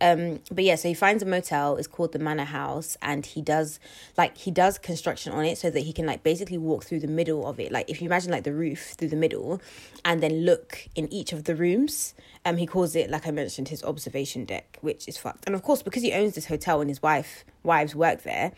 Um, 0.00 0.40
but 0.50 0.64
yeah, 0.64 0.76
so 0.76 0.88
he 0.88 0.94
finds 0.94 1.22
a 1.22 1.26
motel. 1.26 1.76
It's 1.76 1.86
called 1.86 2.12
the 2.12 2.18
Manor 2.18 2.44
House, 2.44 2.96
and 3.02 3.24
he 3.24 3.42
does 3.42 3.78
like 4.16 4.36
he 4.36 4.50
does 4.50 4.78
construction 4.78 5.32
on 5.32 5.44
it 5.44 5.58
so 5.58 5.70
that 5.70 5.80
he 5.80 5.92
can 5.92 6.06
like 6.06 6.22
basically 6.22 6.58
walk 6.58 6.84
through 6.84 7.00
the 7.00 7.06
middle 7.08 7.46
of 7.46 7.60
it. 7.60 7.70
Like 7.70 7.90
if 7.90 8.00
you 8.00 8.06
imagine 8.06 8.32
like 8.32 8.44
the 8.44 8.52
roof 8.52 8.94
through 8.96 9.08
the 9.08 9.16
middle, 9.16 9.60
and 10.04 10.22
then 10.22 10.44
look 10.44 10.88
in 10.94 11.12
each 11.12 11.32
of 11.32 11.44
the 11.44 11.54
rooms. 11.54 12.14
Um, 12.46 12.56
he 12.56 12.66
calls 12.66 12.96
it 12.96 13.10
like 13.10 13.26
I 13.26 13.30
mentioned 13.30 13.68
his 13.68 13.84
observation 13.84 14.46
deck, 14.46 14.78
which 14.80 15.06
is 15.06 15.18
fucked. 15.18 15.44
And 15.46 15.54
of 15.54 15.62
course, 15.62 15.82
because 15.82 16.02
he 16.02 16.12
owns 16.14 16.34
this 16.34 16.46
hotel 16.46 16.80
and 16.80 16.88
his 16.88 17.02
wife 17.02 17.44
wives 17.62 17.94
work 17.94 18.22
there, 18.22 18.52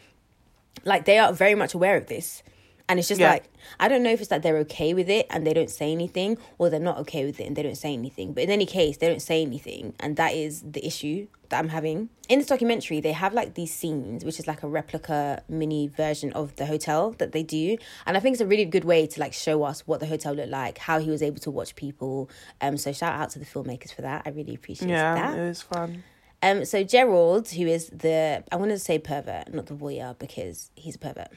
like 0.85 1.05
they 1.05 1.19
are 1.19 1.33
very 1.33 1.57
much 1.57 1.75
aware 1.75 1.97
of 1.97 2.07
this. 2.07 2.45
And 2.89 2.99
it's 2.99 3.09
just 3.09 3.21
Yeah. 3.21 3.31
like 3.31 3.45
I 3.81 3.89
don't 3.89 4.03
know 4.03 4.11
if 4.11 4.21
it's 4.21 4.31
like 4.31 4.43
they're 4.43 4.59
okay 4.59 4.93
with 4.93 5.09
it 5.09 5.27
and 5.31 5.47
they 5.47 5.55
don't 5.55 5.71
say 5.71 5.93
anything, 5.93 6.37
or 6.59 6.69
they're 6.69 6.81
not 6.81 6.99
okay 6.99 7.25
with 7.25 7.41
it 7.41 7.47
and 7.47 7.57
they 7.57 7.63
don't 7.63 7.77
say 7.77 7.93
anything. 7.93 8.33
But 8.33 8.45
in 8.45 8.51
any 8.51 8.67
case, 8.67 8.97
they 8.99 9.09
don't 9.09 9.23
say 9.23 9.41
anything, 9.43 9.95
and 10.01 10.17
that 10.17 10.35
is 10.35 10.63
the 10.63 10.85
issue 10.85 11.29
that 11.49 11.59
I'm 11.59 11.69
having. 11.69 12.09
In 12.29 12.39
this 12.39 12.49
documentary, 12.49 13.01
they 13.01 13.13
have 13.13 13.33
like 13.35 13.55
these 13.55 13.73
scenes, 13.73 14.25
which 14.25 14.39
is 14.41 14.47
like 14.47 14.63
a 14.63 14.69
replica 14.69 15.43
mini 15.49 15.87
version 15.87 16.33
of 16.33 16.57
the 16.57 16.67
hotel 16.67 17.13
that 17.19 17.33
they 17.33 17.43
do, 17.43 17.77
and 18.05 18.17
I 18.17 18.21
think 18.21 18.35
it's 18.35 18.41
a 18.43 18.47
really 18.47 18.65
good 18.65 18.85
way 18.85 19.07
to 19.07 19.21
like 19.21 19.33
show 19.33 19.63
us 19.63 19.87
what 19.87 20.01
the 20.01 20.07
hotel 20.07 20.35
looked 20.35 20.51
like, 20.51 20.79
how 20.79 20.99
he 20.99 21.09
was 21.11 21.23
able 21.23 21.39
to 21.41 21.51
watch 21.51 21.75
people. 21.77 22.29
Um, 22.61 22.77
so 22.77 22.93
shout 22.93 23.15
out 23.15 23.31
to 23.31 23.39
the 23.39 23.47
filmmakers 23.47 23.95
for 23.95 24.03
that. 24.03 24.23
I 24.27 24.31
really 24.31 24.55
appreciate 24.55 24.91
Yeah, 24.91 25.15
that. 25.15 25.39
it 25.39 25.49
was 25.49 25.63
fun. 25.63 26.03
Um, 26.43 26.65
so 26.65 26.83
Gerald, 26.83 27.49
who 27.51 27.67
is 27.69 27.87
the 27.91 28.43
I 28.51 28.57
want 28.57 28.71
to 28.73 28.79
say 28.79 28.99
pervert, 28.99 29.55
not 29.55 29.67
the 29.67 29.75
voyeur, 29.75 30.19
because 30.19 30.71
he's 30.75 30.97
a 30.97 30.99
pervert. 30.99 31.29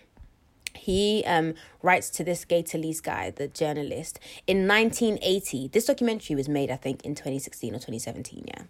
He 0.85 1.23
um 1.25 1.53
writes 1.81 2.09
to 2.17 2.23
this 2.23 2.45
gay 2.45 2.61
Talese 2.63 3.01
guy, 3.01 3.31
the 3.31 3.47
journalist, 3.47 4.19
in 4.47 4.67
1980. 4.67 5.69
This 5.69 5.85
documentary 5.85 6.35
was 6.35 6.47
made, 6.47 6.69
I 6.71 6.75
think, 6.85 7.03
in 7.03 7.15
2016 7.15 7.71
or 7.73 7.77
2017. 7.79 8.45
Yeah, 8.47 8.63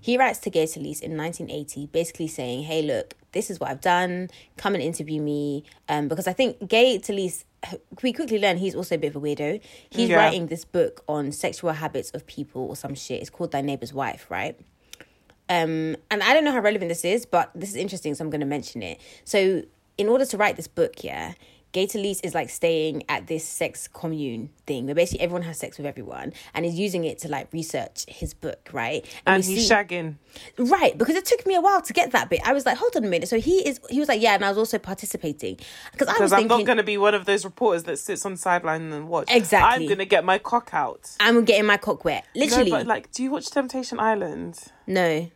he 0.00 0.18
writes 0.18 0.38
to 0.40 0.50
Gay 0.50 0.64
Talese 0.64 1.00
in 1.02 1.16
1980, 1.16 1.86
basically 1.86 2.26
saying, 2.26 2.64
"Hey, 2.64 2.82
look, 2.82 3.14
this 3.32 3.50
is 3.50 3.60
what 3.60 3.70
I've 3.70 3.80
done. 3.80 4.28
Come 4.56 4.74
and 4.74 4.82
interview 4.82 5.20
me." 5.22 5.62
Um, 5.88 6.08
because 6.08 6.26
I 6.26 6.32
think 6.32 6.68
Gay 6.68 6.98
Talese, 6.98 7.44
we 8.02 8.12
quickly 8.12 8.38
learn 8.40 8.56
he's 8.58 8.74
also 8.74 8.96
a 8.96 8.98
bit 8.98 9.14
of 9.14 9.16
a 9.16 9.20
weirdo. 9.20 9.60
He's 9.90 10.08
Yeah. 10.08 10.16
writing 10.16 10.48
this 10.48 10.64
book 10.64 11.04
on 11.08 11.30
sexual 11.32 11.72
habits 11.72 12.10
of 12.10 12.26
people 12.26 12.62
or 12.70 12.74
some 12.76 12.94
shit. 12.96 13.20
It's 13.20 13.30
called 13.30 13.52
Thy 13.52 13.60
Neighbor's 13.60 13.94
Wife, 13.94 14.26
right? 14.30 14.56
um 15.48 15.96
and 16.10 16.22
i 16.22 16.32
don't 16.32 16.44
know 16.44 16.52
how 16.52 16.60
relevant 16.60 16.88
this 16.88 17.04
is 17.04 17.26
but 17.26 17.50
this 17.54 17.68
is 17.68 17.74
interesting 17.76 18.14
so 18.14 18.22
i'm 18.24 18.30
going 18.30 18.40
to 18.40 18.46
mention 18.46 18.80
it 18.80 18.96
so 19.24 19.40
in 19.98 20.08
order 20.08 20.24
to 20.24 20.36
write 20.36 20.54
this 20.56 20.68
book 20.68 21.02
yeah 21.02 21.32
Gay 21.72 21.86
Talese 21.86 22.20
is 22.22 22.34
like 22.34 22.50
staying 22.50 23.02
at 23.08 23.26
this 23.26 23.44
sex 23.46 23.88
commune 23.88 24.50
thing 24.66 24.84
where 24.86 24.94
basically 24.94 25.20
everyone 25.20 25.42
has 25.42 25.58
sex 25.58 25.78
with 25.78 25.86
everyone 25.86 26.32
and 26.54 26.66
is 26.66 26.78
using 26.78 27.04
it 27.04 27.18
to 27.20 27.28
like 27.28 27.50
research 27.52 28.04
his 28.08 28.34
book, 28.34 28.68
right? 28.72 29.06
And 29.26 29.42
we 29.42 29.54
he's 29.54 29.66
see- 29.68 29.74
shagging. 29.74 30.16
Right, 30.58 30.96
because 30.96 31.14
it 31.16 31.24
took 31.24 31.46
me 31.46 31.54
a 31.54 31.60
while 31.60 31.80
to 31.82 31.92
get 31.92 32.12
that 32.12 32.28
bit. 32.30 32.40
I 32.44 32.52
was 32.52 32.66
like, 32.66 32.76
hold 32.76 32.94
on 32.96 33.04
a 33.04 33.08
minute. 33.08 33.28
So 33.28 33.40
he 33.40 33.66
is 33.66 33.80
he 33.88 33.98
was 33.98 34.08
like, 34.08 34.20
Yeah, 34.20 34.34
and 34.34 34.44
I 34.44 34.48
was 34.48 34.58
also 34.58 34.78
participating. 34.78 35.58
Because 35.92 36.08
I 36.08 36.18
was 36.20 36.32
I'm 36.32 36.40
thinking 36.40 36.58
not 36.58 36.66
going 36.66 36.78
to 36.78 36.84
be 36.84 36.98
one 36.98 37.14
of 37.14 37.24
those 37.24 37.44
reporters 37.44 37.84
that 37.84 37.98
sits 37.98 38.24
on 38.26 38.32
the 38.32 38.38
sideline 38.38 38.92
and 38.92 39.08
watch. 39.08 39.28
Exactly. 39.30 39.84
I'm 39.84 39.88
going 39.88 39.98
to 39.98 40.04
get 40.06 40.24
my 40.24 40.38
cock 40.38 40.70
out. 40.72 41.10
I'm 41.20 41.44
getting 41.44 41.66
my 41.66 41.76
cock 41.78 42.04
wet. 42.04 42.26
Literally. 42.34 42.70
No, 42.70 42.78
but 42.78 42.86
like, 42.86 43.10
do 43.12 43.22
you 43.22 43.30
watch 43.30 43.50
Temptation 43.50 43.98
Island? 43.98 44.58
no. 44.86 45.30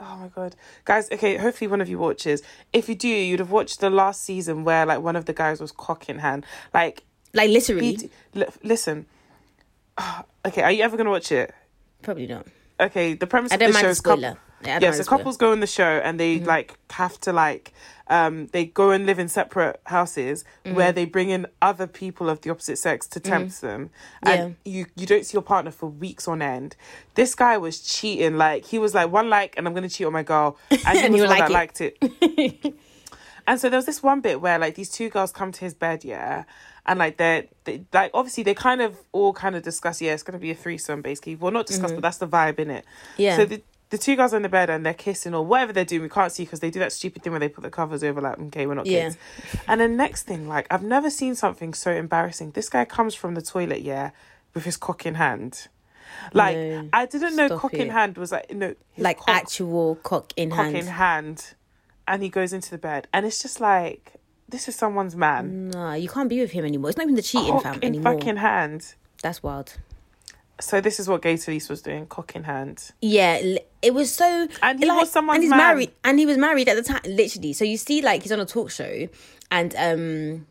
Oh 0.00 0.16
my 0.16 0.28
god, 0.28 0.54
guys! 0.84 1.10
Okay, 1.10 1.36
hopefully 1.36 1.66
one 1.68 1.80
of 1.80 1.88
you 1.88 1.98
watches. 1.98 2.42
If 2.72 2.88
you 2.88 2.94
do, 2.94 3.08
you'd 3.08 3.40
have 3.40 3.50
watched 3.50 3.80
the 3.80 3.90
last 3.90 4.22
season 4.22 4.62
where 4.64 4.86
like 4.86 5.00
one 5.00 5.16
of 5.16 5.24
the 5.24 5.32
guys 5.32 5.60
was 5.60 5.72
cock 5.72 6.08
in 6.08 6.18
hand. 6.20 6.46
Like, 6.72 7.02
Like 7.34 7.50
literally. 7.50 8.10
li- 8.34 8.46
listen. 8.62 9.06
Okay, 10.46 10.62
are 10.62 10.70
you 10.72 10.82
ever 10.84 10.96
gonna 10.96 11.10
watch 11.10 11.32
it? 11.32 11.52
Probably 12.02 12.26
not. 12.28 12.46
Okay, 12.80 13.14
the 13.14 13.26
premise 13.26 13.50
I 13.52 13.56
of 13.56 13.60
don't 13.60 13.68
the 13.70 13.74
mind 13.82 13.96
show 13.96 14.02
couple. 14.02 14.38
Yeah, 14.64 14.78
Yeah, 14.82 14.90
so. 14.92 15.00
Mm-hmm. 15.02 15.08
couples 15.08 15.36
go 15.36 15.52
on 15.52 15.60
the 15.60 15.66
show 15.66 16.00
and 16.04 16.18
they 16.18 16.40
like 16.40 16.76
have 16.90 17.18
to 17.20 17.32
like 17.32 17.72
um 18.08 18.46
they 18.48 18.64
go 18.64 18.90
and 18.90 19.04
live 19.06 19.18
in 19.18 19.28
separate 19.28 19.80
houses 19.86 20.44
Mm-hmm. 20.64 20.76
where 20.76 20.92
they 20.92 21.04
bring 21.04 21.30
in 21.30 21.46
other 21.62 21.86
people 21.86 22.28
of 22.30 22.40
the 22.40 22.50
opposite 22.50 22.78
sex 22.78 23.06
to 23.08 23.20
tempt 23.20 23.60
them 23.60 23.90
and 24.22 24.56
you 24.64 24.86
you 24.96 25.06
don't 25.06 25.24
see 25.26 25.34
your 25.34 25.42
partner 25.42 25.70
for 25.70 25.88
weeks 25.88 26.26
on 26.26 26.40
end 26.42 26.74
this 27.14 27.34
guy 27.34 27.56
was 27.58 27.80
cheating 27.80 28.36
like 28.36 28.64
he 28.66 28.78
was 28.78 28.94
like 28.94 29.10
one 29.12 29.28
like 29.30 29.54
and 29.56 29.66
i'm 29.68 29.74
gonna 29.74 29.88
cheat 29.88 30.06
on 30.06 30.12
my 30.12 30.22
girl 30.22 30.56
and 30.70 30.80
he 30.98 31.04
And 31.04 31.12
was 31.14 31.22
one 31.22 31.30
like 31.30 31.40
that 31.40 31.50
liked 31.50 31.80
it 31.82 32.74
and 33.46 33.60
so 33.60 33.68
there 33.68 33.78
was 33.78 33.86
this 33.86 34.02
one 34.02 34.20
bit 34.20 34.40
where 34.40 34.58
like 34.58 34.74
these 34.74 34.90
two 34.90 35.08
girls 35.08 35.32
come 35.32 35.52
to 35.52 35.60
his 35.60 35.74
bed 35.74 36.04
yeah 36.04 36.44
and 36.86 36.98
like 36.98 37.16
they're 37.18 37.44
they, 37.64 37.82
like 37.92 38.10
obviously 38.14 38.42
they 38.42 38.54
kind 38.54 38.80
of 38.80 38.96
all 39.12 39.34
kind 39.34 39.54
of 39.54 39.62
discuss. 39.62 40.00
Yeah, 40.00 40.14
it's 40.14 40.22
gonna 40.22 40.38
be 40.38 40.50
a 40.50 40.54
threesome 40.54 41.02
basically. 41.02 41.36
Well, 41.36 41.52
not 41.52 41.66
discuss, 41.66 41.92
but 41.92 42.00
that's 42.00 42.16
the 42.16 42.26
vibe 42.26 42.58
in 42.58 42.70
it. 42.70 42.86
Mm-hmm. 42.86 43.22
Yeah. 43.22 43.36
So 43.36 43.44
the 43.44 43.60
the 43.90 43.98
two 43.98 44.16
girls 44.16 44.32
are 44.34 44.36
in 44.36 44.42
the 44.42 44.48
bed 44.48 44.68
and 44.70 44.84
they're 44.84 44.92
kissing 44.94 45.34
or 45.34 45.44
whatever 45.44 45.72
they're 45.72 45.84
doing. 45.84 46.02
We 46.02 46.08
can't 46.08 46.30
see 46.30 46.44
because 46.44 46.60
they 46.60 46.70
do 46.70 46.78
that 46.80 46.92
stupid 46.92 47.22
thing 47.22 47.32
where 47.32 47.40
they 47.40 47.48
put 47.48 47.62
the 47.62 47.70
covers 47.70 48.04
over. 48.04 48.20
Like, 48.20 48.38
okay, 48.38 48.66
we're 48.66 48.74
not 48.74 48.86
Yeah. 48.86 49.04
kids. 49.04 49.16
And 49.66 49.80
then 49.80 49.96
next 49.96 50.24
thing, 50.24 50.46
like 50.48 50.66
I've 50.70 50.82
never 50.82 51.08
seen 51.10 51.34
something 51.34 51.72
so 51.74 51.90
embarrassing. 51.92 52.50
This 52.52 52.68
guy 52.68 52.84
comes 52.84 53.14
from 53.14 53.34
the 53.34 53.42
toilet, 53.42 53.82
yeah, 53.82 54.10
with 54.54 54.64
his 54.64 54.76
cock 54.76 55.06
in 55.06 55.14
hand. 55.14 55.68
Like 56.32 56.56
No, 56.56 56.88
I 56.92 57.06
didn't 57.06 57.36
know 57.36 57.58
cock 57.58 57.74
in 57.74 57.90
hand 57.90 58.16
was 58.18 58.32
like 58.32 58.52
no 58.52 58.74
like 58.96 59.18
cock, 59.18 59.28
actual 59.28 59.96
cock 60.02 60.32
in 60.36 60.50
cock 60.50 60.58
hand. 60.66 60.76
in 60.76 60.86
hand, 60.86 61.54
and 62.06 62.22
he 62.22 62.28
goes 62.28 62.52
into 62.52 62.70
the 62.70 62.78
bed, 62.78 63.06
and 63.12 63.24
it's 63.24 63.40
just 63.40 63.60
like 63.60 64.14
this 64.48 64.68
is 64.68 64.74
someone's 64.74 65.14
man. 65.14 65.68
Nah, 65.68 65.92
you 65.94 66.08
can't 66.08 66.28
be 66.28 66.40
with 66.40 66.50
him 66.50 66.64
anymore. 66.64 66.88
It's 66.90 66.96
not 66.98 67.04
even 67.04 67.14
the 67.14 67.22
cheating 67.22 67.52
Cock 67.52 67.62
fam 67.62 67.74
in 67.76 67.84
anymore. 67.84 68.14
fucking 68.14 68.36
hand. 68.36 68.94
That's 69.22 69.42
wild. 69.42 69.76
So 70.60 70.80
this 70.80 70.98
is 70.98 71.06
what 71.08 71.22
Gay 71.22 71.34
Talese 71.34 71.70
was 71.70 71.82
doing, 71.82 72.06
cock 72.06 72.34
in 72.34 72.44
hand. 72.44 72.90
Yeah, 73.00 73.58
it 73.82 73.94
was 73.94 74.12
so. 74.12 74.48
And 74.62 74.78
he 74.82 74.90
was 74.90 75.10
someone's 75.10 75.36
and 75.36 75.42
he's 75.44 75.50
man. 75.50 75.58
married, 75.58 75.92
and 76.04 76.18
he 76.18 76.26
was 76.26 76.36
married 76.36 76.68
at 76.68 76.76
the 76.76 76.82
time, 76.82 77.00
literally. 77.04 77.52
So 77.52 77.64
you 77.64 77.76
see, 77.76 78.02
like 78.02 78.22
he's 78.22 78.32
on 78.32 78.40
a 78.40 78.46
talk 78.46 78.70
show, 78.70 79.08
and 79.50 79.74
um, 79.76 80.46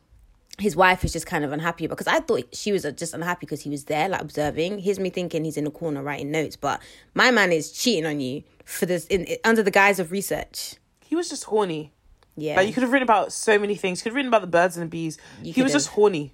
his 0.60 0.76
wife 0.76 1.04
is 1.04 1.14
just 1.14 1.26
kind 1.26 1.44
of 1.44 1.52
unhappy 1.52 1.88
because 1.88 2.08
I 2.08 2.20
thought 2.20 2.44
she 2.54 2.72
was 2.72 2.84
just 2.96 3.14
unhappy 3.14 3.42
because 3.42 3.62
he 3.62 3.70
was 3.70 3.86
there, 3.86 4.10
like 4.10 4.22
observing. 4.22 4.80
Here's 4.80 5.00
me 5.00 5.10
thinking 5.10 5.44
he's 5.44 5.58
in 5.58 5.68
a 5.68 5.72
corner 5.72 6.02
writing 6.02 6.32
notes, 6.32 6.56
but 6.56 6.82
my 7.14 7.32
man 7.32 7.52
is 7.52 7.72
cheating 7.72 8.06
on 8.06 8.20
you 8.20 8.44
for 8.66 8.86
this 8.86 9.06
in, 9.08 9.28
under 9.44 9.62
the 9.62 9.72
guise 9.72 10.00
of 10.00 10.12
research. 10.12 10.76
He 11.02 11.16
was 11.16 11.30
just 11.30 11.46
horny. 11.46 11.92
Yeah, 12.36 12.56
Like 12.56 12.68
you 12.68 12.74
could 12.74 12.84
have 12.84 12.92
written 12.92 13.08
about 13.08 13.34
so 13.34 13.58
many 13.58 13.76
things. 13.76 14.00
You 14.00 14.04
could 14.04 14.10
have 14.10 14.16
written 14.16 14.28
about 14.28 14.42
the 14.42 14.48
birds 14.48 14.78
and 14.78 14.86
the 14.86 14.90
bees. 14.90 15.18
You 15.42 15.54
he 15.54 15.64
was 15.64 15.74
just 15.74 15.90
horny. 15.90 16.34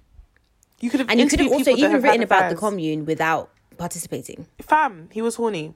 You 0.80 0.90
could 0.90 1.00
have 1.00 1.10
and 1.10 1.18
you 1.18 1.28
could 1.28 1.40
have 1.40 1.52
also 1.52 1.70
even 1.70 2.02
written 2.02 2.22
about 2.22 2.50
the 2.50 2.56
commune 2.56 3.06
without 3.06 3.50
participating. 3.78 4.46
Fam, 4.60 5.08
he 5.12 5.22
was 5.22 5.36
horny. 5.36 5.74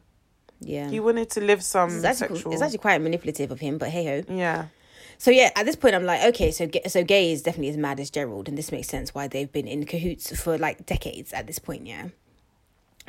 Yeah, 0.60 0.90
He 0.90 0.98
wanted 1.00 1.30
to 1.30 1.40
live 1.40 1.62
some 1.62 1.90
it's 1.90 2.04
actually, 2.04 2.36
sexual. 2.36 2.52
it's 2.52 2.62
actually 2.62 2.78
quite 2.78 3.00
manipulative 3.00 3.50
of 3.50 3.60
him, 3.60 3.78
but 3.78 3.88
hey 3.90 4.04
ho. 4.04 4.34
yeah. 4.34 4.66
So 5.20 5.30
yeah, 5.32 5.50
at 5.56 5.66
this 5.66 5.74
point, 5.76 5.94
I'm 5.96 6.04
like, 6.04 6.22
okay, 6.34 6.50
so 6.52 6.68
so 6.86 7.02
Gay 7.02 7.32
is 7.32 7.42
definitely 7.42 7.70
as 7.70 7.76
mad 7.76 7.98
as 8.00 8.08
Gerald, 8.10 8.48
and 8.48 8.56
this 8.56 8.70
makes 8.70 8.86
sense 8.88 9.14
why 9.14 9.26
they've 9.28 9.50
been 9.50 9.66
in 9.66 9.84
cahoots 9.84 10.38
for 10.40 10.56
like 10.58 10.86
decades 10.86 11.32
at 11.32 11.46
this 11.46 11.58
point. 11.58 11.86
Yeah. 11.86 12.08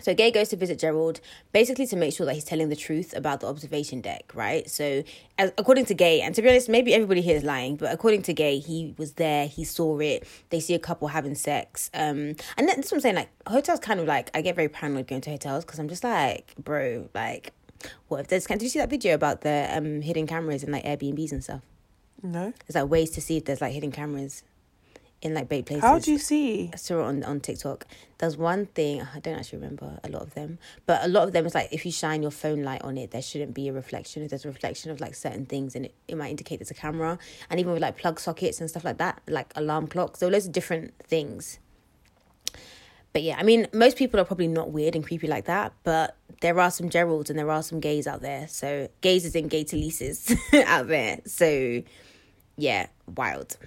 So 0.02 0.14
Gay 0.14 0.32
goes 0.32 0.50
to 0.50 0.56
visit 0.56 0.80
Gerald 0.80 1.20
basically 1.52 1.86
to 1.88 1.96
make 1.96 2.14
sure 2.14 2.26
that 2.26 2.34
he's 2.34 2.44
telling 2.44 2.70
the 2.70 2.76
truth 2.76 3.16
about 3.16 3.40
the 3.42 3.48
observation 3.48 4.02
deck, 4.02 4.32
right? 4.34 4.70
So, 4.70 5.04
as, 5.38 5.52
according 5.58 5.86
to 5.86 5.94
Gay, 5.94 6.22
and 6.22 6.34
to 6.36 6.42
be 6.42 6.50
honest, 6.50 6.70
maybe 6.70 6.94
everybody 6.94 7.22
here 7.22 7.36
is 7.36 7.44
lying, 7.44 7.76
but 7.76 7.94
according 7.94 8.24
to 8.24 8.34
Gay, 8.34 8.60
he 8.60 8.94
was 8.98 9.14
there, 9.14 9.48
he 9.48 9.64
saw 9.64 10.00
it. 10.00 10.28
They 10.50 10.60
see 10.60 10.74
a 10.74 10.80
couple 10.80 11.08
having 11.10 11.36
sex, 11.36 11.90
um, 11.94 12.36
and 12.58 12.68
that's 12.68 12.92
what 12.92 12.98
I'm 12.98 13.02
saying. 13.02 13.16
Like 13.16 13.30
hotels, 13.48 13.80
kind 13.80 14.00
of 14.00 14.08
like 14.08 14.30
I 14.34 14.42
get 14.42 14.56
very 14.56 14.70
paranoid 14.70 15.08
going 15.08 15.22
to 15.22 15.30
hotels 15.32 15.66
because 15.66 15.80
I'm 15.80 15.90
just 15.90 16.04
like, 16.04 16.54
bro, 16.58 17.10
like, 17.14 17.54
what 18.08 18.22
if 18.22 18.28
there's? 18.28 18.48
Can 18.48 18.58
did 18.58 18.66
you 18.66 18.70
see 18.70 18.80
that 18.80 18.90
video 18.90 19.14
about 19.16 19.42
the 19.42 19.68
um 19.72 20.02
hidden 20.02 20.28
cameras 20.28 20.64
in 20.64 20.72
like 20.72 20.84
Airbnbs 20.84 21.32
and 21.32 21.44
stuff? 21.44 21.62
No. 22.22 22.54
There's 22.68 22.76
like 22.76 22.92
ways 22.92 23.12
to 23.12 23.22
see 23.22 23.38
if 23.38 23.46
there's 23.46 23.62
like 23.62 23.74
hidden 23.74 23.92
cameras 23.92 24.44
in 25.22 25.34
like 25.34 25.50
bait 25.50 25.66
places. 25.66 25.84
How 25.84 26.00
do 26.00 26.12
you 26.12 26.18
see? 26.18 26.70
I 26.74 26.78
saw 26.78 27.00
it 27.00 27.04
on 27.04 27.24
on 27.24 27.40
TikTok. 27.40 27.86
There's 28.20 28.38
one 28.38 28.66
thing 28.68 29.02
I 29.02 29.20
don't 29.20 29.36
actually 29.36 29.60
remember 29.60 30.00
a 30.04 30.10
lot 30.10 30.22
of 30.22 30.34
them, 30.34 30.60
but 30.86 31.04
a 31.04 31.08
lot 31.08 31.24
of 31.24 31.34
them 31.34 31.46
is 31.46 31.56
like 31.56 31.70
if 31.72 31.86
you 31.86 31.92
shine 31.92 32.22
your 32.22 32.32
phone 32.32 32.64
light 32.64 32.82
on 32.82 32.98
it, 32.98 33.12
there 33.12 33.22
shouldn't 33.22 33.54
be 33.54 33.68
a 33.68 33.74
reflection. 33.74 34.24
If 34.24 34.30
there's 34.30 34.46
a 34.46 34.50
reflection 34.50 34.92
of 34.92 35.00
like 35.02 35.16
certain 35.16 35.46
things, 35.46 35.76
and 35.76 35.86
it, 35.86 35.96
it 36.08 36.16
might 36.16 36.30
indicate 36.30 36.60
there's 36.60 36.72
a 36.72 36.76
camera. 36.76 37.18
And 37.50 37.60
even 37.60 37.74
with 37.74 37.82
like 37.82 37.98
plug 37.98 38.20
sockets 38.20 38.60
and 38.60 38.70
stuff 38.70 38.84
like 38.84 38.98
that, 38.98 39.22
like 39.28 39.52
alarm 39.56 39.88
clocks, 39.88 40.20
there 40.20 40.30
are 40.30 40.32
loads 40.32 40.46
of 40.46 40.52
different 40.52 40.94
things. 41.04 41.60
But 43.12 43.24
yeah, 43.24 43.38
I 43.40 43.44
mean, 43.44 43.68
most 43.74 43.98
people 43.98 44.20
are 44.20 44.26
probably 44.26 44.48
not 44.48 44.72
weird 44.72 44.96
and 44.96 45.06
creepy 45.06 45.28
like 45.28 45.46
that, 45.46 45.74
but 45.84 46.16
there 46.42 46.60
are 46.60 46.70
some 46.70 46.90
Geralds 46.90 47.30
and 47.30 47.40
there 47.40 47.50
are 47.50 47.64
some 47.64 47.80
gays 47.80 48.06
out 48.06 48.22
there. 48.22 48.48
So 48.48 48.88
gays 49.02 49.26
is 49.26 49.36
in 49.36 49.48
gay 49.48 49.64
to 49.64 50.16
out 50.66 50.88
there. 50.88 51.20
So 51.26 51.82
yeah, 52.56 52.88
wild, 53.16 53.58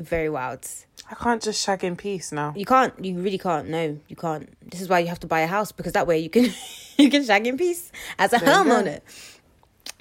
very 0.00 0.28
wild. 0.28 0.66
I 1.10 1.14
can't 1.14 1.42
just 1.42 1.64
shag 1.64 1.82
in 1.82 1.96
peace 1.96 2.30
now. 2.30 2.54
You 2.56 2.64
can't. 2.64 2.92
You 3.04 3.18
really 3.18 3.38
can't. 3.38 3.68
No, 3.68 3.98
you 4.08 4.16
can't. 4.16 4.48
This 4.70 4.80
is 4.80 4.88
why 4.88 5.00
you 5.00 5.08
have 5.08 5.20
to 5.20 5.26
buy 5.26 5.40
a 5.40 5.46
house 5.46 5.72
because 5.72 5.92
that 5.92 6.06
way 6.06 6.18
you 6.18 6.30
can 6.30 6.52
you 6.98 7.10
can 7.10 7.24
shag 7.24 7.46
in 7.46 7.56
peace 7.56 7.90
as 8.18 8.32
a 8.32 8.38
There 8.38 8.48
homeowner. 8.48 9.00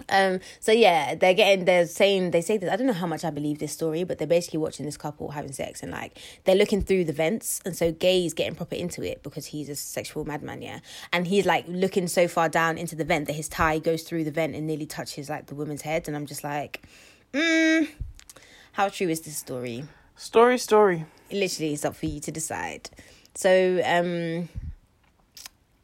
Um. 0.07 0.39
So 0.59 0.71
yeah, 0.71 1.15
they're 1.15 1.33
getting. 1.33 1.65
They're 1.65 1.87
saying. 1.87 2.31
They 2.31 2.41
say 2.41 2.57
this. 2.57 2.69
I 2.69 2.75
don't 2.75 2.87
know 2.87 2.93
how 2.93 3.07
much 3.07 3.25
I 3.25 3.31
believe 3.31 3.59
this 3.59 3.71
story, 3.71 4.03
but 4.03 4.17
they're 4.17 4.27
basically 4.27 4.59
watching 4.59 4.85
this 4.85 4.97
couple 4.97 5.29
having 5.31 5.51
sex 5.51 5.81
and 5.81 5.91
like 5.91 6.17
they're 6.43 6.55
looking 6.55 6.81
through 6.81 7.05
the 7.05 7.13
vents, 7.13 7.59
and 7.65 7.75
so 7.75 7.91
Gay's 7.91 8.33
getting 8.33 8.55
proper 8.55 8.75
into 8.75 9.03
it 9.03 9.23
because 9.23 9.47
he's 9.47 9.67
a 9.67 9.75
sexual 9.75 10.25
madman, 10.25 10.61
yeah. 10.61 10.79
And 11.11 11.27
he's 11.27 11.45
like 11.45 11.65
looking 11.67 12.07
so 12.07 12.27
far 12.27 12.49
down 12.49 12.77
into 12.77 12.95
the 12.95 13.03
vent 13.03 13.27
that 13.27 13.33
his 13.33 13.49
tie 13.49 13.79
goes 13.79 14.03
through 14.03 14.25
the 14.25 14.31
vent 14.31 14.55
and 14.55 14.67
nearly 14.67 14.85
touches 14.85 15.29
like 15.29 15.47
the 15.47 15.55
woman's 15.55 15.81
head, 15.81 16.07
and 16.07 16.15
I'm 16.15 16.25
just 16.25 16.43
like, 16.43 16.83
mm, 17.33 17.89
how 18.79 18.87
true 18.87 19.09
is 19.09 19.19
this 19.19 19.35
story? 19.35 19.83
Story, 20.15 20.57
story. 20.57 21.05
literally 21.33 21.73
it's 21.73 21.83
up 21.83 21.97
for 21.97 22.05
you 22.05 22.21
to 22.21 22.31
decide 22.31 22.89
so 23.35 23.81
um 23.85 24.47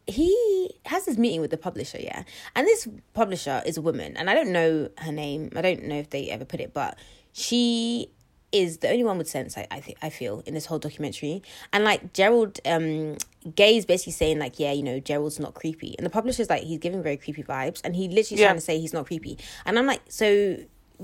he 0.07 0.71
has 0.85 1.03
this 1.05 1.17
meeting 1.17 1.41
with 1.41 1.51
the 1.51 1.57
publisher 1.57 1.99
yeah 1.99 2.23
and 2.55 2.65
this 2.65 2.87
publisher 3.13 3.61
is 3.65 3.75
a 3.75 3.81
woman 3.81 4.15
and 4.15 4.29
i 4.29 4.33
don't 4.33 4.51
know 4.51 4.89
her 4.99 5.11
name 5.11 5.51
i 5.57 5.61
don't 5.61 5.83
know 5.83 5.95
if 5.97 6.09
they 6.09 6.29
ever 6.29 6.45
put 6.45 6.59
it 6.61 6.73
but 6.73 6.97
she 7.33 8.09
is 8.53 8.77
the 8.77 8.89
only 8.89 9.03
one 9.03 9.17
with 9.17 9.27
sense 9.29 9.57
i 9.57 9.67
i, 9.71 9.79
think 9.81 9.97
I 10.01 10.09
feel 10.09 10.41
in 10.45 10.53
this 10.53 10.65
whole 10.65 10.79
documentary 10.79 11.43
and 11.73 11.83
like 11.83 12.13
gerald 12.13 12.59
um 12.65 13.17
gay 13.55 13.75
is 13.77 13.85
basically 13.85 14.13
saying 14.13 14.39
like 14.39 14.57
yeah 14.57 14.71
you 14.71 14.83
know 14.83 14.99
gerald's 15.01 15.39
not 15.39 15.53
creepy 15.53 15.95
and 15.97 16.05
the 16.05 16.09
publisher's 16.09 16.49
like 16.49 16.63
he's 16.63 16.79
giving 16.79 17.03
very 17.03 17.17
creepy 17.17 17.43
vibes 17.43 17.81
and 17.83 17.93
he 17.95 18.07
literally 18.07 18.41
Yeah. 18.41 18.47
trying 18.47 18.57
to 18.57 18.61
say 18.69 18.79
he's 18.79 18.93
not 18.93 19.05
creepy 19.05 19.37
and 19.65 19.77
i'm 19.77 19.85
like 19.85 20.01
so 20.07 20.57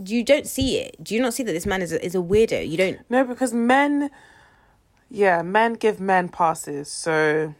you 0.05 0.23
don't 0.23 0.47
see 0.47 0.77
it 0.79 0.95
do 1.03 1.13
you 1.15 1.21
not 1.21 1.33
see 1.33 1.43
that 1.43 1.51
this 1.51 1.65
man 1.65 1.81
is 1.81 1.91
a, 1.91 2.03
is 2.05 2.15
a 2.15 2.19
weirdo 2.19 2.67
you 2.67 2.77
don't 2.77 2.99
No, 3.09 3.23
because 3.23 3.53
men, 3.53 4.09
yeah, 5.09 5.41
men 5.41 5.73
give 5.73 5.99
men 5.99 6.29
passes. 6.29 6.89
So 6.89 7.53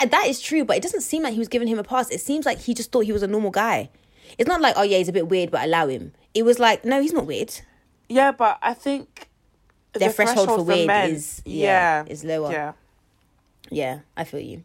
And 0.00 0.10
that 0.10 0.26
is 0.26 0.40
true, 0.40 0.64
but 0.64 0.76
it 0.76 0.82
doesn't 0.82 1.00
seem 1.00 1.22
like 1.22 1.32
he 1.32 1.38
was 1.38 1.48
giving 1.48 1.68
him 1.68 1.78
a 1.78 1.84
pass. 1.84 2.10
It 2.10 2.20
seems 2.20 2.44
like 2.44 2.58
he 2.58 2.74
just 2.74 2.92
thought 2.92 3.04
he 3.06 3.12
was 3.12 3.22
a 3.22 3.26
normal 3.26 3.50
guy. 3.50 3.88
It's 4.38 4.48
not 4.48 4.60
like, 4.60 4.74
oh 4.76 4.82
yeah, 4.82 4.98
he's 4.98 5.08
a 5.08 5.12
bit 5.12 5.28
weird, 5.28 5.50
but 5.50 5.64
allow 5.64 5.86
him. 5.86 6.12
It 6.34 6.42
was 6.44 6.58
like, 6.58 6.84
no, 6.84 7.00
he's 7.00 7.12
not 7.12 7.26
weird. 7.26 7.52
yeah, 8.08 8.32
but 8.32 8.58
I 8.60 8.74
think 8.74 9.28
Their 9.94 10.08
the 10.08 10.14
threshold 10.14 10.48
for 10.48 10.62
weird 10.62 10.86
men- 10.86 11.10
is- 11.10 11.40
yeah, 11.44 12.04
yeah, 12.04 12.12
is 12.12 12.24
lower. 12.24 12.50
Yeah, 12.52 12.72
Yeah, 13.70 14.00
I 14.16 14.24
feel 14.24 14.40
you. 14.40 14.64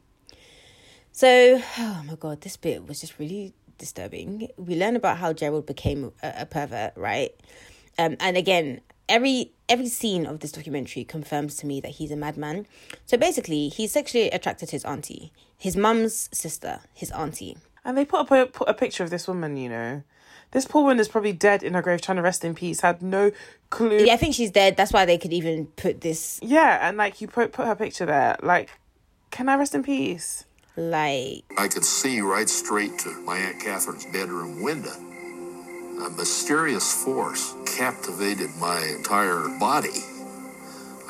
So, 1.11 1.61
oh 1.77 2.03
my 2.07 2.15
god, 2.15 2.41
this 2.41 2.57
bit 2.57 2.87
was 2.87 2.99
just 3.01 3.19
really 3.19 3.53
disturbing. 3.79 4.49
We 4.57 4.75
learn 4.75 4.95
about 4.95 5.17
how 5.17 5.33
Gerald 5.33 5.65
became 5.65 6.11
a, 6.21 6.33
a 6.41 6.45
pervert, 6.45 6.93
right? 6.95 7.31
Um, 7.97 8.15
and 8.19 8.37
again, 8.37 8.81
every 9.09 9.51
every 9.67 9.87
scene 9.87 10.25
of 10.25 10.39
this 10.39 10.51
documentary 10.51 11.03
confirms 11.03 11.57
to 11.57 11.65
me 11.65 11.81
that 11.81 11.91
he's 11.91 12.11
a 12.11 12.15
madman. 12.15 12.67
So 13.07 13.17
basically, 13.17 13.69
he's 13.69 13.91
sexually 13.91 14.29
attracted 14.29 14.67
to 14.69 14.71
his 14.73 14.85
auntie, 14.85 15.33
his 15.57 15.75
mum's 15.75 16.29
sister, 16.31 16.81
his 16.93 17.11
auntie. 17.11 17.57
and 17.83 17.97
they 17.97 18.05
put 18.05 18.19
up 18.21 18.31
a, 18.31 18.45
put 18.45 18.69
a 18.69 18.73
picture 18.73 19.03
of 19.03 19.09
this 19.09 19.27
woman. 19.27 19.57
You 19.57 19.69
know, 19.69 20.03
this 20.51 20.65
poor 20.65 20.83
woman 20.83 20.99
is 20.99 21.07
probably 21.07 21.33
dead 21.33 21.63
in 21.63 21.73
her 21.73 21.81
grave, 21.81 22.01
trying 22.01 22.17
to 22.17 22.21
rest 22.21 22.45
in 22.45 22.55
peace. 22.55 22.81
Had 22.81 23.01
no 23.01 23.31
clue. 23.69 24.05
Yeah, 24.05 24.13
I 24.13 24.17
think 24.17 24.35
she's 24.35 24.51
dead. 24.51 24.77
That's 24.77 24.93
why 24.93 25.05
they 25.05 25.17
could 25.17 25.33
even 25.33 25.65
put 25.67 26.01
this 26.01 26.39
Yeah, 26.41 26.87
and 26.87 26.97
like 26.97 27.21
you 27.21 27.27
put 27.27 27.51
put 27.51 27.65
her 27.65 27.75
picture 27.75 28.05
there. 28.05 28.37
Like, 28.41 28.69
can 29.31 29.49
I 29.49 29.55
rest 29.55 29.75
in 29.75 29.83
peace? 29.83 30.45
Like 30.79 31.43
I 31.57 31.67
could 31.67 31.83
see 31.83 32.21
right 32.21 32.49
straight 32.49 32.97
to 32.99 33.09
my 33.21 33.37
Aunt 33.37 33.59
Catherine's 33.59 34.05
bedroom 34.05 34.61
window. 34.61 34.95
A 36.05 36.09
mysterious 36.11 37.03
force 37.03 37.53
captivated 37.65 38.49
my 38.59 38.81
entire 38.97 39.49
body. 39.59 39.99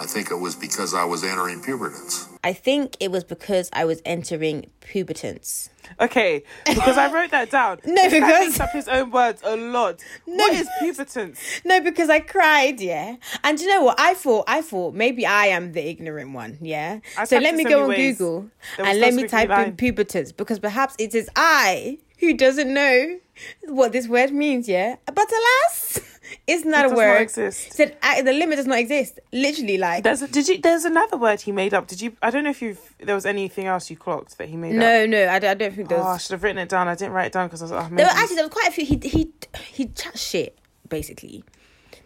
I 0.01 0.05
think 0.05 0.31
it 0.31 0.39
was 0.39 0.55
because 0.55 0.93
I 0.93 1.03
was 1.03 1.23
entering 1.25 1.61
pubertance. 1.61 2.27
I 2.41 2.53
think 2.53 2.95
it 3.01 3.11
was 3.11 3.25
because 3.25 3.69
I 3.73 3.83
was 3.83 4.01
entering 4.05 4.65
pubertance. 4.79 5.69
Okay, 5.99 6.43
because 6.65 6.97
I 6.97 7.11
wrote 7.11 7.31
that 7.31 7.51
down. 7.51 7.79
No, 7.85 7.95
This 7.95 8.13
guy 8.13 8.19
because- 8.19 8.47
makes 8.47 8.59
up 8.61 8.71
his 8.71 8.87
own 8.87 9.11
words 9.11 9.41
a 9.43 9.57
lot. 9.57 10.01
what 10.25 10.53
is 10.53 10.69
pubertance? 10.79 11.39
No, 11.65 11.81
because 11.81 12.09
I 12.09 12.19
cried, 12.19 12.79
yeah. 12.79 13.17
And 13.43 13.59
you 13.59 13.67
know 13.67 13.83
what? 13.83 13.99
I 13.99 14.13
thought 14.13 14.45
I 14.47 14.61
thought 14.61 14.93
maybe 14.93 15.25
I 15.25 15.47
am 15.47 15.73
the 15.73 15.85
ignorant 15.85 16.31
one, 16.31 16.57
yeah. 16.61 16.99
I 17.17 17.25
so 17.25 17.37
let 17.39 17.55
me 17.55 17.65
go 17.65 17.83
on 17.83 17.89
ways. 17.89 18.17
Google 18.17 18.49
and 18.77 18.99
let 19.01 19.13
me 19.13 19.23
squiggly 19.23 19.29
type 19.29 19.49
in 19.49 19.55
line. 19.55 19.75
pubertance 19.75 20.31
because 20.31 20.59
perhaps 20.59 20.95
it 20.97 21.13
is 21.13 21.29
I 21.35 21.97
who 22.19 22.33
doesn't 22.35 22.73
know 22.73 23.19
what 23.65 23.91
this 23.91 24.07
word 24.07 24.31
means, 24.31 24.69
yeah. 24.69 24.95
But 25.05 25.29
alas, 25.29 25.99
it's 26.47 26.65
not 26.65 26.79
It 26.81 26.85
a 26.85 26.89
does 26.89 26.91
not 26.91 26.97
word. 26.97 27.21
exist. 27.21 27.73
Said 27.73 27.97
the 28.23 28.33
limit 28.33 28.57
does 28.57 28.67
not 28.67 28.79
exist. 28.79 29.19
Literally, 29.31 29.77
like 29.77 30.03
There's 30.03 30.21
a, 30.21 30.27
did 30.27 30.47
you? 30.47 30.59
There's 30.59 30.85
another 30.85 31.17
word 31.17 31.41
he 31.41 31.51
made 31.51 31.73
up. 31.73 31.87
Did 31.87 32.01
you? 32.01 32.15
I 32.21 32.29
don't 32.31 32.43
know 32.43 32.49
if 32.49 32.61
you. 32.61 32.77
There 32.99 33.15
was 33.15 33.25
anything 33.25 33.65
else 33.65 33.89
you 33.89 33.95
clocked 33.97 34.37
that 34.37 34.49
he 34.49 34.57
made 34.57 34.71
up. 34.75 34.79
no, 34.79 35.05
no, 35.05 35.27
I 35.29 35.39
don't, 35.39 35.51
I 35.51 35.53
don't 35.53 35.75
think 35.75 35.89
there 35.89 35.99
Oh, 35.99 36.03
I 36.07 36.17
should 36.17 36.31
have 36.33 36.43
written 36.43 36.57
it 36.59 36.69
down. 36.69 36.87
I 36.87 36.95
didn't 36.95 37.13
write 37.13 37.27
it 37.27 37.33
down 37.33 37.47
because 37.47 37.61
I 37.61 37.65
was 37.65 37.71
oh. 37.71 37.95
There 37.95 38.05
were 38.05 38.11
actually 38.11 38.35
there 38.35 38.45
was 38.45 38.53
quite 38.53 38.67
a 38.67 38.71
few. 38.71 38.85
He 38.85 38.99
he 39.03 39.31
he 39.71 39.85
chat 39.87 40.17
shit 40.17 40.57
basically. 40.87 41.43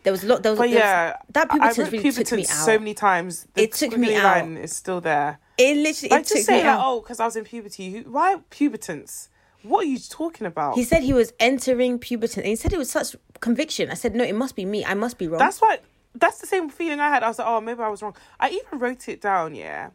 There 0.03 0.11
was 0.11 0.23
a 0.23 0.27
lot. 0.27 0.43
There 0.43 0.51
was, 0.51 0.59
But 0.59 0.69
there 0.69 0.75
was- 0.75 0.83
yeah, 0.83 1.15
that 1.31 1.47
I 1.49 1.57
pubitins 1.57 1.77
wrote 1.77 1.91
really 1.93 2.11
took 2.11 2.31
me 2.33 2.41
out. 2.43 2.65
so 2.65 2.77
many 2.77 2.93
times. 2.93 3.47
The 3.53 3.63
It 3.63 3.71
took 3.71 3.97
me 3.97 4.15
out. 4.15 4.23
line 4.23 4.57
is 4.57 4.73
still 4.75 4.99
there. 4.99 5.39
it 5.57 5.77
literally 5.77 6.09
Like 6.09 6.21
it 6.23 6.27
just 6.27 6.45
say 6.45 6.57
me 6.57 6.63
like, 6.67 6.67
out. 6.67 6.81
oh, 6.83 6.99
because 6.99 7.21
I 7.21 7.25
was 7.25 7.37
in 7.37 7.45
puberty. 7.45 7.91
Who- 7.93 8.11
Why 8.11 8.35
pubitins? 8.51 9.29
What 9.63 9.85
are 9.85 9.87
you 9.87 9.99
talking 9.99 10.45
about? 10.47 10.75
He 10.75 10.83
said 10.83 11.03
he 11.03 11.13
was 11.13 11.33
entering 11.39 11.99
puberty, 11.99 12.41
and 12.41 12.47
he 12.47 12.55
said 12.55 12.73
it 12.73 12.77
was 12.77 12.91
such 12.91 13.15
conviction. 13.39 13.89
I 13.89 13.95
said, 13.95 14.15
no, 14.15 14.23
it 14.23 14.35
must 14.35 14.55
be 14.55 14.65
me. 14.65 14.85
I 14.85 14.93
must 14.93 15.17
be 15.17 15.27
wrong. 15.27 15.39
That's 15.39 15.61
what. 15.61 15.83
That's 16.15 16.39
the 16.39 16.47
same 16.47 16.69
feeling 16.69 16.99
I 16.99 17.09
had. 17.09 17.23
I 17.23 17.29
was 17.29 17.39
like, 17.39 17.47
oh, 17.47 17.59
maybe 17.59 17.81
I 17.81 17.89
was 17.89 18.03
wrong. 18.03 18.15
I 18.39 18.49
even 18.49 18.77
wrote 18.77 19.07
it 19.07 19.19
down, 19.19 19.55
yeah. 19.55 19.89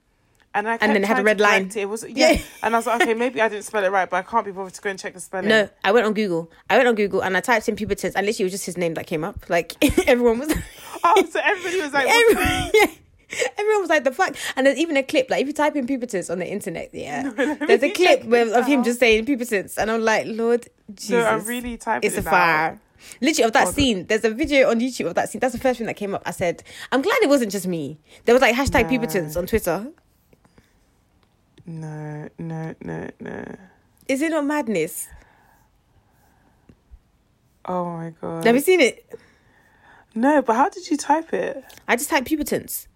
And 0.54 0.68
I 0.68 0.78
and 0.80 0.94
then 0.94 1.04
it 1.04 1.06
had 1.06 1.20
a 1.20 1.22
red 1.22 1.38
line. 1.38 1.66
It. 1.66 1.76
it 1.76 1.88
was 1.88 2.04
yeah. 2.08 2.32
Yeah. 2.32 2.40
and 2.62 2.74
I 2.74 2.78
was 2.78 2.86
like, 2.86 3.02
okay, 3.02 3.14
maybe 3.14 3.40
I 3.40 3.48
didn't 3.48 3.64
spell 3.64 3.84
it 3.84 3.92
right, 3.92 4.08
but 4.08 4.16
I 4.16 4.22
can't 4.22 4.44
be 4.44 4.50
bothered 4.50 4.74
to 4.74 4.80
go 4.80 4.90
and 4.90 4.98
check 4.98 5.14
the 5.14 5.20
spelling. 5.20 5.48
no, 5.48 5.68
I 5.84 5.92
went 5.92 6.06
on 6.06 6.14
Google. 6.14 6.50
I 6.68 6.76
went 6.76 6.88
on 6.88 6.94
Google 6.96 7.22
and 7.22 7.36
I 7.36 7.40
typed 7.40 7.68
in 7.68 7.76
puberty, 7.76 8.08
and 8.08 8.26
literally 8.26 8.42
it 8.42 8.44
was 8.44 8.52
just 8.52 8.66
his 8.66 8.76
name 8.76 8.94
that 8.94 9.06
came 9.06 9.22
up. 9.22 9.48
Like 9.48 9.76
everyone 10.08 10.40
was, 10.40 10.52
Oh, 11.04 11.24
so 11.30 11.40
everybody 11.44 11.80
was 11.82 11.92
like, 11.92 12.08
everyone, 12.08 12.70
yeah. 12.74 12.86
everyone 13.58 13.80
was 13.80 13.90
like, 13.90 14.04
the 14.04 14.12
fuck. 14.12 14.36
And 14.56 14.66
there's 14.66 14.78
even 14.78 14.96
a 14.96 15.02
clip. 15.02 15.28
Like 15.30 15.42
if 15.42 15.46
you 15.48 15.52
type 15.52 15.76
in 15.76 15.86
pubertins 15.86 16.30
on 16.30 16.38
the 16.38 16.46
internet, 16.50 16.90
yeah, 16.92 17.30
there's 17.36 17.82
a 17.82 17.90
clip 17.90 18.22
this 18.24 18.52
of 18.54 18.66
him 18.66 18.84
just 18.84 19.00
saying 19.00 19.26
pubertins, 19.26 19.76
and 19.78 19.90
I'm 19.90 20.02
like, 20.02 20.26
Lord 20.26 20.68
Jesus, 20.94 21.10
No, 21.10 21.24
I'm 21.24 21.44
really 21.44 21.76
typing 21.76 22.08
it's 22.08 22.18
a 22.18 22.22
fire. 22.22 22.80
Literally 23.20 23.44
of 23.46 23.52
that 23.52 23.60
Hold 23.60 23.68
on. 23.68 23.74
scene, 23.74 24.06
there's 24.06 24.24
a 24.24 24.30
video 24.30 24.68
on 24.70 24.80
YouTube 24.80 25.06
of 25.06 25.14
that 25.14 25.28
scene. 25.30 25.38
That's 25.40 25.52
the 25.54 25.60
first 25.60 25.78
thing 25.78 25.86
that 25.86 25.94
came 25.94 26.14
up. 26.14 26.22
I 26.26 26.32
said, 26.32 26.64
I'm 26.90 27.00
glad 27.00 27.18
it 27.22 27.28
wasn't 27.28 27.52
just 27.52 27.66
me. 27.66 27.98
There 28.24 28.34
was 28.34 28.42
like 28.42 28.56
hashtag 28.56 28.82
No. 28.84 28.88
pubertins 28.88 29.36
on 29.36 29.46
Twitter. 29.46 29.86
No, 31.64 32.28
no, 32.38 32.74
no, 32.82 33.08
no. 33.20 33.44
Is 34.08 34.20
it 34.22 34.30
not 34.30 34.46
madness? 34.46 35.06
Oh 37.66 37.84
my 37.84 38.12
god. 38.20 38.46
Have 38.46 38.54
you 38.54 38.62
seen 38.62 38.80
it? 38.80 39.08
No, 40.14 40.42
but 40.42 40.56
how 40.56 40.68
did 40.68 40.90
you 40.90 40.96
type 40.96 41.32
it? 41.32 41.62
I 41.86 41.96
just 41.96 42.08
typed 42.10 42.26
pubertins. 42.26 42.88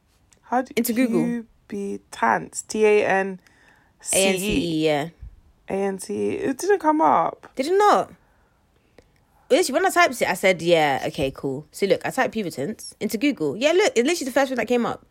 How 0.52 0.60
did 0.60 0.76
Into 0.76 0.92
Google. 0.92 1.44
Pubitants. 1.66 2.60
T 2.68 2.84
A 2.84 3.06
N 3.06 3.40
A 4.12 4.26
N 4.28 4.38
C 4.38 4.82
E, 4.82 4.84
yeah. 4.84 5.08
A 5.66 5.72
N 5.72 5.96
T 5.96 6.12
E. 6.12 6.30
It 6.34 6.58
didn't 6.58 6.78
come 6.78 7.00
up. 7.00 7.50
Did 7.56 7.68
it 7.68 7.78
not? 7.78 8.12
Literally, 9.50 9.72
when 9.80 9.86
I 9.86 9.90
typed 9.90 10.20
it, 10.20 10.28
I 10.28 10.34
said, 10.34 10.60
yeah, 10.60 11.04
okay, 11.06 11.30
cool. 11.30 11.66
So 11.72 11.86
look, 11.86 12.02
I 12.04 12.10
typed 12.10 12.34
pubertins 12.34 12.94
into 13.00 13.16
Google. 13.16 13.56
Yeah, 13.56 13.72
look, 13.72 13.92
it's 13.96 14.06
literally 14.06 14.26
the 14.26 14.32
first 14.32 14.50
one 14.50 14.58
that 14.58 14.68
came 14.68 14.84
up. 14.84 15.06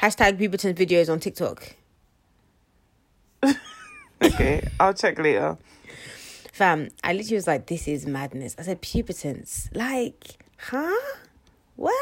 Hashtag 0.00 0.38
pubertins 0.38 0.78
videos 0.78 1.12
on 1.12 1.20
TikTok. 1.20 1.74
Okay, 4.20 4.68
I'll 4.80 4.94
check 4.94 5.16
later. 5.20 5.56
Fam, 6.52 6.88
I 7.04 7.12
literally 7.12 7.36
was 7.36 7.46
like, 7.46 7.66
this 7.66 7.86
is 7.86 8.04
madness. 8.04 8.56
I 8.58 8.62
said, 8.62 8.80
pubertins. 8.80 9.70
Like, 9.72 10.44
huh? 10.58 10.92
What? 11.76 11.94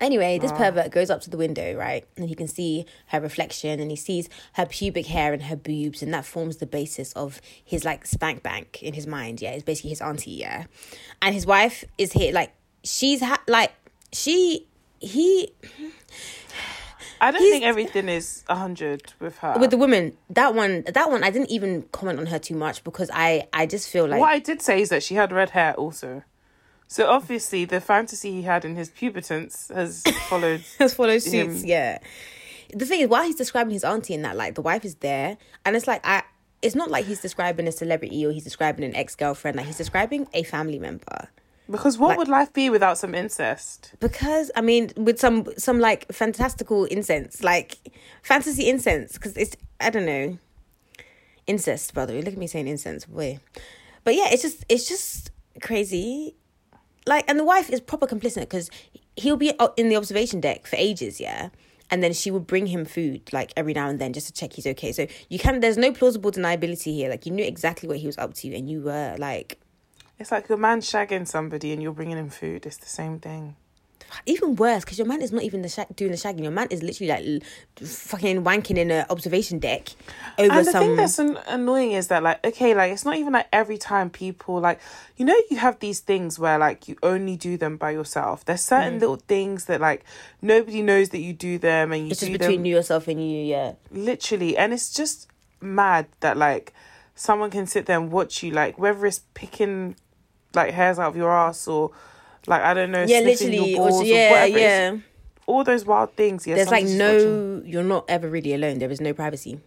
Anyway, 0.00 0.38
this 0.38 0.50
pervert 0.52 0.90
goes 0.90 1.10
up 1.10 1.20
to 1.22 1.30
the 1.30 1.36
window, 1.36 1.74
right? 1.76 2.06
And 2.16 2.28
he 2.28 2.34
can 2.34 2.48
see 2.48 2.86
her 3.08 3.20
reflection 3.20 3.78
and 3.80 3.90
he 3.90 3.96
sees 3.96 4.28
her 4.54 4.64
pubic 4.64 5.06
hair 5.06 5.32
and 5.34 5.42
her 5.42 5.56
boobs, 5.56 6.02
and 6.02 6.12
that 6.14 6.24
forms 6.24 6.56
the 6.56 6.66
basis 6.66 7.12
of 7.12 7.40
his 7.64 7.84
like 7.84 8.06
spank 8.06 8.42
bank 8.42 8.82
in 8.82 8.94
his 8.94 9.06
mind. 9.06 9.42
Yeah, 9.42 9.50
it's 9.50 9.62
basically 9.64 9.90
his 9.90 10.00
auntie, 10.00 10.30
yeah. 10.30 10.64
And 11.20 11.34
his 11.34 11.44
wife 11.46 11.84
is 11.98 12.12
here, 12.12 12.32
like, 12.32 12.52
she's 12.82 13.20
ha- 13.22 13.42
like, 13.46 13.72
she, 14.12 14.66
he, 15.00 15.52
I 17.20 17.30
don't 17.30 17.40
He's- 17.42 17.52
think 17.52 17.64
everything 17.64 18.08
is 18.08 18.42
a 18.48 18.56
hundred 18.56 19.12
with 19.20 19.36
her. 19.38 19.56
with 19.60 19.70
the 19.70 19.76
woman, 19.76 20.16
that 20.30 20.54
one, 20.54 20.82
that 20.94 21.10
one, 21.10 21.22
I 21.22 21.28
didn't 21.30 21.50
even 21.50 21.82
comment 21.92 22.18
on 22.18 22.26
her 22.26 22.38
too 22.38 22.54
much 22.56 22.82
because 22.84 23.10
I, 23.12 23.46
I 23.52 23.66
just 23.66 23.88
feel 23.90 24.06
like. 24.08 24.18
what 24.20 24.30
I 24.30 24.38
did 24.38 24.62
say 24.62 24.80
is 24.80 24.88
that 24.88 25.02
she 25.02 25.14
had 25.16 25.30
red 25.30 25.50
hair 25.50 25.74
also. 25.74 26.22
So 26.92 27.06
obviously 27.08 27.64
the 27.66 27.80
fantasy 27.80 28.32
he 28.32 28.42
had 28.42 28.64
in 28.64 28.74
his 28.74 28.88
pubitants 28.90 29.68
has 29.72 30.02
followed. 30.28 30.62
has 30.80 30.92
followed 30.92 31.22
him. 31.22 31.52
suits. 31.52 31.64
Yeah. 31.64 31.98
The 32.74 32.84
thing 32.84 33.00
is, 33.00 33.08
while 33.08 33.22
he's 33.22 33.36
describing 33.36 33.72
his 33.72 33.84
auntie 33.84 34.12
in 34.12 34.22
that, 34.22 34.36
like 34.36 34.56
the 34.56 34.60
wife 34.62 34.84
is 34.84 34.96
there, 34.96 35.38
and 35.64 35.76
it's 35.76 35.86
like 35.86 36.00
I. 36.04 36.24
It's 36.62 36.74
not 36.74 36.90
like 36.90 37.06
he's 37.06 37.20
describing 37.22 37.66
a 37.68 37.72
celebrity 37.72 38.26
or 38.26 38.32
he's 38.32 38.42
describing 38.44 38.84
an 38.84 38.94
ex 38.96 39.14
girlfriend. 39.16 39.56
Like 39.56 39.66
he's 39.66 39.78
describing 39.78 40.26
a 40.34 40.42
family 40.42 40.78
member. 40.80 41.28
Because 41.70 41.96
what 41.96 42.08
Like- 42.08 42.18
would 42.18 42.28
life 42.28 42.52
be 42.52 42.68
without 42.70 42.98
some 42.98 43.14
incest? 43.14 43.92
Because 44.00 44.50
I 44.56 44.60
mean, 44.60 44.90
with 44.96 45.18
some 45.20 45.46
some 45.56 45.78
like 45.78 46.10
fantastical 46.12 46.84
incense, 46.86 47.42
like 47.44 47.78
fantasy 48.22 48.68
incense, 48.68 49.12
because 49.12 49.36
it's 49.36 49.56
I 49.80 49.90
don't 49.90 50.06
know, 50.06 50.38
incest. 51.46 51.94
By 51.94 52.04
the 52.06 52.12
way, 52.14 52.22
look 52.22 52.34
at 52.34 52.38
me 52.38 52.46
saying 52.48 52.66
incense, 52.68 53.04
boy. 53.06 53.38
But 54.04 54.14
yeah, 54.16 54.28
it's 54.32 54.42
just 54.42 54.64
it's 54.68 54.88
just 54.88 55.30
crazy. 55.62 56.34
Like, 57.06 57.24
and 57.28 57.38
the 57.38 57.44
wife 57.44 57.70
is 57.70 57.80
proper 57.80 58.06
complicit 58.06 58.40
because 58.40 58.70
he'll 59.16 59.36
be 59.36 59.52
in 59.76 59.88
the 59.88 59.96
observation 59.96 60.40
deck 60.40 60.66
for 60.66 60.76
ages, 60.76 61.20
yeah. 61.20 61.48
And 61.90 62.02
then 62.04 62.12
she 62.12 62.30
will 62.30 62.40
bring 62.40 62.66
him 62.66 62.84
food 62.84 63.32
like 63.32 63.52
every 63.56 63.72
now 63.72 63.88
and 63.88 63.98
then 63.98 64.12
just 64.12 64.28
to 64.28 64.32
check 64.32 64.52
he's 64.52 64.66
okay. 64.66 64.92
So 64.92 65.08
you 65.28 65.38
can 65.38 65.58
there's 65.60 65.76
no 65.76 65.92
plausible 65.92 66.30
deniability 66.30 66.94
here. 66.94 67.10
Like 67.10 67.26
you 67.26 67.32
knew 67.32 67.44
exactly 67.44 67.88
what 67.88 67.98
he 67.98 68.06
was 68.06 68.16
up 68.16 68.34
to, 68.34 68.54
and 68.54 68.70
you 68.70 68.80
were 68.82 69.16
like 69.18 69.58
It's 70.18 70.30
like 70.30 70.48
your 70.48 70.58
man 70.58 70.80
shagging 70.82 71.26
somebody 71.26 71.72
and 71.72 71.82
you're 71.82 71.92
bringing 71.92 72.18
him 72.18 72.30
food. 72.30 72.66
It's 72.66 72.76
the 72.76 72.86
same 72.86 73.18
thing. 73.18 73.56
Even 74.26 74.56
worse 74.56 74.84
because 74.84 74.98
your 74.98 75.06
man 75.06 75.22
is 75.22 75.32
not 75.32 75.42
even 75.42 75.62
the 75.62 75.68
shag- 75.68 75.94
doing 75.96 76.10
the 76.10 76.16
shagging. 76.16 76.42
Your 76.42 76.50
man 76.52 76.66
is 76.70 76.82
literally 76.82 77.08
like 77.10 77.24
l- 77.26 77.86
fucking 77.86 78.42
wanking 78.44 78.76
in 78.76 78.90
an 78.90 79.06
observation 79.10 79.58
deck 79.58 79.90
over 80.38 80.52
and 80.52 80.66
the 80.66 80.70
some. 80.72 80.82
thing 80.82 80.96
that's 80.96 81.18
an- 81.18 81.38
annoying 81.46 81.92
is 81.92 82.08
that 82.08 82.22
like 82.22 82.44
okay 82.46 82.74
like 82.74 82.92
it's 82.92 83.04
not 83.04 83.16
even 83.16 83.32
like 83.32 83.46
every 83.52 83.78
time 83.78 84.10
people 84.10 84.60
like 84.60 84.80
you 85.16 85.24
know 85.24 85.34
you 85.50 85.56
have 85.56 85.78
these 85.80 86.00
things 86.00 86.38
where 86.38 86.58
like 86.58 86.88
you 86.88 86.96
only 87.02 87.36
do 87.36 87.56
them 87.56 87.76
by 87.76 87.90
yourself 87.90 88.44
there's 88.44 88.60
certain 88.60 88.98
little 88.98 89.16
things 89.16 89.64
that 89.66 89.80
like 89.80 90.04
nobody 90.42 90.82
knows 90.82 91.10
that 91.10 91.20
you 91.20 91.32
do 91.32 91.58
them 91.58 91.92
and 91.92 92.02
you 92.04 92.08
Mm. 92.08 92.12
it's 92.12 92.20
do 92.20 92.26
just 92.26 92.38
between 92.38 92.58
them 92.60 92.66
you 92.66 92.76
yourself 92.76 93.08
and 93.08 93.20
you, 93.20 93.38
yeah. 93.44 93.72
literally 93.90 94.56
and 94.56 94.72
it's 94.72 94.92
just 94.92 95.28
mad 95.60 96.06
that 96.20 96.36
like 96.36 96.72
someone 97.14 97.50
can 97.50 97.66
sit 97.66 97.86
there 97.86 97.98
and 97.98 98.10
watch 98.10 98.42
you 98.42 98.50
like 98.50 98.78
whether 98.78 99.04
it's 99.06 99.20
picking 99.34 99.94
like 100.54 100.72
hairs 100.72 100.98
out 100.98 101.08
of 101.08 101.16
your 101.16 101.30
ass 101.30 101.68
or 101.68 101.90
like 102.46 102.62
I 102.62 102.74
don't 102.74 102.90
know 102.90 103.04
Yeah, 103.06 103.20
literally. 103.20 103.70
your 103.72 103.80
Or, 103.80 103.88
balls 103.88 104.02
or 104.02 104.04
yeah, 104.04 104.44
it's- 104.46 104.60
yeah. 104.60 104.96
all 105.46 105.64
those 105.64 105.84
wild 105.84 106.14
things 106.16 106.46
yeah 106.46 106.54
There's 106.56 106.70
like 106.70 106.84
just 106.86 106.98
watching. 106.98 107.60
no, 107.60 107.62
you're 107.66 107.82
not 107.84 108.04
ever 108.08 108.28
really 108.28 108.54
alone. 108.54 108.78
There 108.78 108.90
is 108.90 109.00
no 109.00 109.12
privacy. 109.12 109.60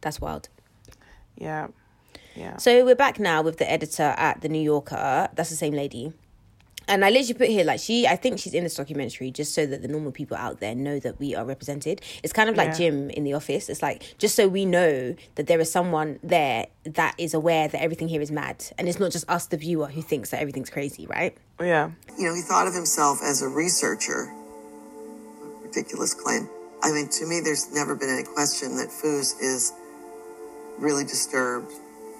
That's 0.00 0.20
wild. 0.20 0.48
yeah 1.36 1.68
yeah 2.36 2.56
So 2.56 2.84
we're 2.84 2.94
back 2.94 3.18
now 3.18 3.42
with 3.42 3.56
the 3.58 3.70
editor 3.70 4.14
at 4.16 4.40
the 4.40 4.48
New 4.48 4.62
Yorker. 4.62 5.28
That's 5.34 5.50
the 5.50 5.56
same 5.56 5.74
lady. 5.74 6.12
And 6.88 7.04
I 7.04 7.10
literally 7.10 7.34
put 7.34 7.48
here 7.48 7.64
like 7.64 7.80
she 7.80 8.06
I 8.06 8.16
think 8.16 8.38
she's 8.38 8.54
in 8.54 8.64
this 8.64 8.74
documentary 8.74 9.30
just 9.30 9.54
so 9.54 9.66
that 9.66 9.82
the 9.82 9.88
normal 9.88 10.10
people 10.10 10.36
out 10.36 10.58
there 10.60 10.74
know 10.74 10.98
that 11.00 11.20
we 11.20 11.34
are 11.34 11.44
represented. 11.44 12.00
It's 12.22 12.32
kind 12.32 12.48
of 12.48 12.56
like 12.56 12.68
Yeah. 12.68 12.78
Jim 12.78 13.10
in 13.10 13.24
the 13.24 13.34
office. 13.34 13.68
It's 13.68 13.82
like 13.82 14.14
just 14.18 14.34
so 14.34 14.48
we 14.48 14.64
know 14.64 15.14
that 15.34 15.46
there 15.46 15.60
is 15.60 15.70
someone 15.70 16.18
there 16.22 16.66
that 16.84 17.14
is 17.18 17.34
aware 17.34 17.68
that 17.68 17.82
everything 17.82 18.08
here 18.08 18.22
is 18.22 18.30
mad. 18.32 18.64
And 18.78 18.88
it's 18.88 18.98
not 18.98 19.12
just 19.12 19.28
us 19.28 19.46
the 19.46 19.58
viewer 19.58 19.88
who 19.88 20.00
thinks 20.00 20.30
that 20.30 20.40
everything's 20.40 20.70
crazy, 20.70 21.06
right? 21.06 21.36
yeah 21.60 21.90
You 22.18 22.24
know, 22.26 22.34
he 22.34 22.40
thought 22.40 22.66
of 22.66 22.74
himself 22.74 23.20
as 23.22 23.42
a 23.42 23.48
researcher. 23.48 24.32
Ridiculous 25.62 26.14
claim. 26.14 26.48
I 26.82 26.92
mean, 26.92 27.08
to 27.10 27.26
me, 27.26 27.40
there's 27.44 27.72
never 27.74 27.94
been 27.94 28.08
any 28.08 28.22
question 28.24 28.76
that 28.76 28.88
Foos 28.88 29.34
is 29.42 29.72
really 30.78 31.04
disturbed, 31.04 31.70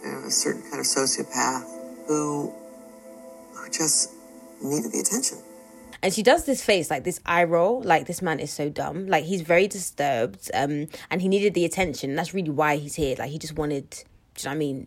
you 0.05 0.11
know, 0.13 0.27
a 0.27 0.31
certain 0.31 0.63
kind 0.63 0.81
of 0.81 0.87
sociopath 0.87 1.65
who, 2.07 2.53
who 3.55 3.71
just 3.71 4.11
needed 4.63 4.93
the 4.93 5.01
attention. 5.01 5.39
and 6.03 6.13
she 6.15 6.23
does 6.23 6.45
this 6.45 6.63
face 6.63 6.91
like 6.91 7.03
this 7.05 7.21
eye 7.27 7.45
roll 7.45 7.83
like 7.83 8.07
this 8.07 8.23
man 8.23 8.39
is 8.41 8.53
so 8.53 8.69
dumb. 8.69 9.07
Like 9.09 9.25
he's 9.25 9.43
very 9.43 9.67
disturbed 9.67 10.51
um 10.55 10.87
and 11.11 11.21
he 11.23 11.29
needed 11.29 11.55
the 11.55 11.65
attention. 11.65 12.15
That's 12.15 12.33
really 12.35 12.51
why 12.51 12.77
he's 12.77 12.95
here. 12.95 13.17
Like 13.19 13.31
he 13.31 13.39
just 13.39 13.57
wanted 13.57 13.91
do 13.91 13.97
you 13.97 14.45
know 14.45 14.51
what 14.51 14.55
i 14.55 14.59
mean? 14.59 14.87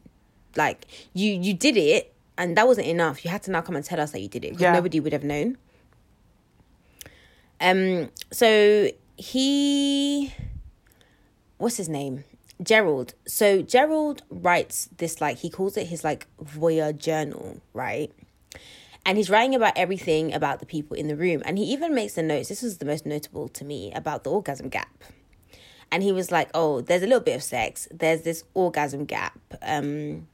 Like 0.56 0.86
you 1.14 1.32
you 1.34 1.54
did 1.54 1.76
it 1.78 2.14
and 2.38 2.56
that 2.58 2.66
wasn't 2.68 2.88
enough. 2.88 3.24
You 3.26 3.32
had 3.32 3.44
to 3.44 3.52
now 3.52 3.62
come 3.62 3.76
and 3.76 3.84
tell 3.86 4.00
us 4.00 4.12
that 4.12 4.22
you 4.22 4.30
did 4.30 4.46
it 4.46 4.50
because 4.50 4.62
Yeah. 4.62 4.74
nobody 4.74 5.00
would 5.00 5.14
have 5.14 5.24
known. 5.24 5.58
Um 7.60 8.10
so 8.32 8.90
he 9.18 10.34
what's 11.58 11.78
his 11.78 11.90
name? 11.90 12.24
Gerald. 12.64 13.14
So 13.28 13.62
gerald 13.62 14.22
writes 14.30 14.88
this 14.98 15.20
like 15.22 15.38
he 15.40 15.50
calls 15.50 15.78
it 15.78 15.88
his 15.88 16.04
like 16.04 16.28
voyeur 16.44 16.96
journal 16.98 17.60
right 17.74 18.12
and 19.06 19.18
he's 19.18 19.30
writing 19.30 19.56
about 19.56 19.74
everything 19.76 20.34
about 20.34 20.60
the 20.60 20.66
people 20.66 20.96
in 20.96 21.08
the 21.08 21.16
room. 21.16 21.42
And 21.46 21.58
he 21.58 21.66
even 21.66 21.96
makes 21.96 22.14
the 22.14 22.24
notes 22.24 22.50
this 22.50 22.62
was 22.62 22.78
the 22.78 22.86
most 22.86 23.06
notable 23.06 23.48
to 23.50 23.66
me 23.66 23.92
about 23.94 24.24
the 24.24 24.32
orgasm 24.32 24.70
gap. 24.70 25.04
And 25.92 26.04
he 26.04 26.12
was 26.12 26.32
like 26.32 26.50
oh 26.54 26.82
there's 26.82 27.04
a 27.04 27.08
little 27.08 27.24
bit 27.24 27.36
of 27.36 27.44
sex. 27.44 27.88
There's 27.92 28.22
this 28.22 28.44
orgasm 28.54 29.06
gap. 29.06 29.40
Um 29.62 30.28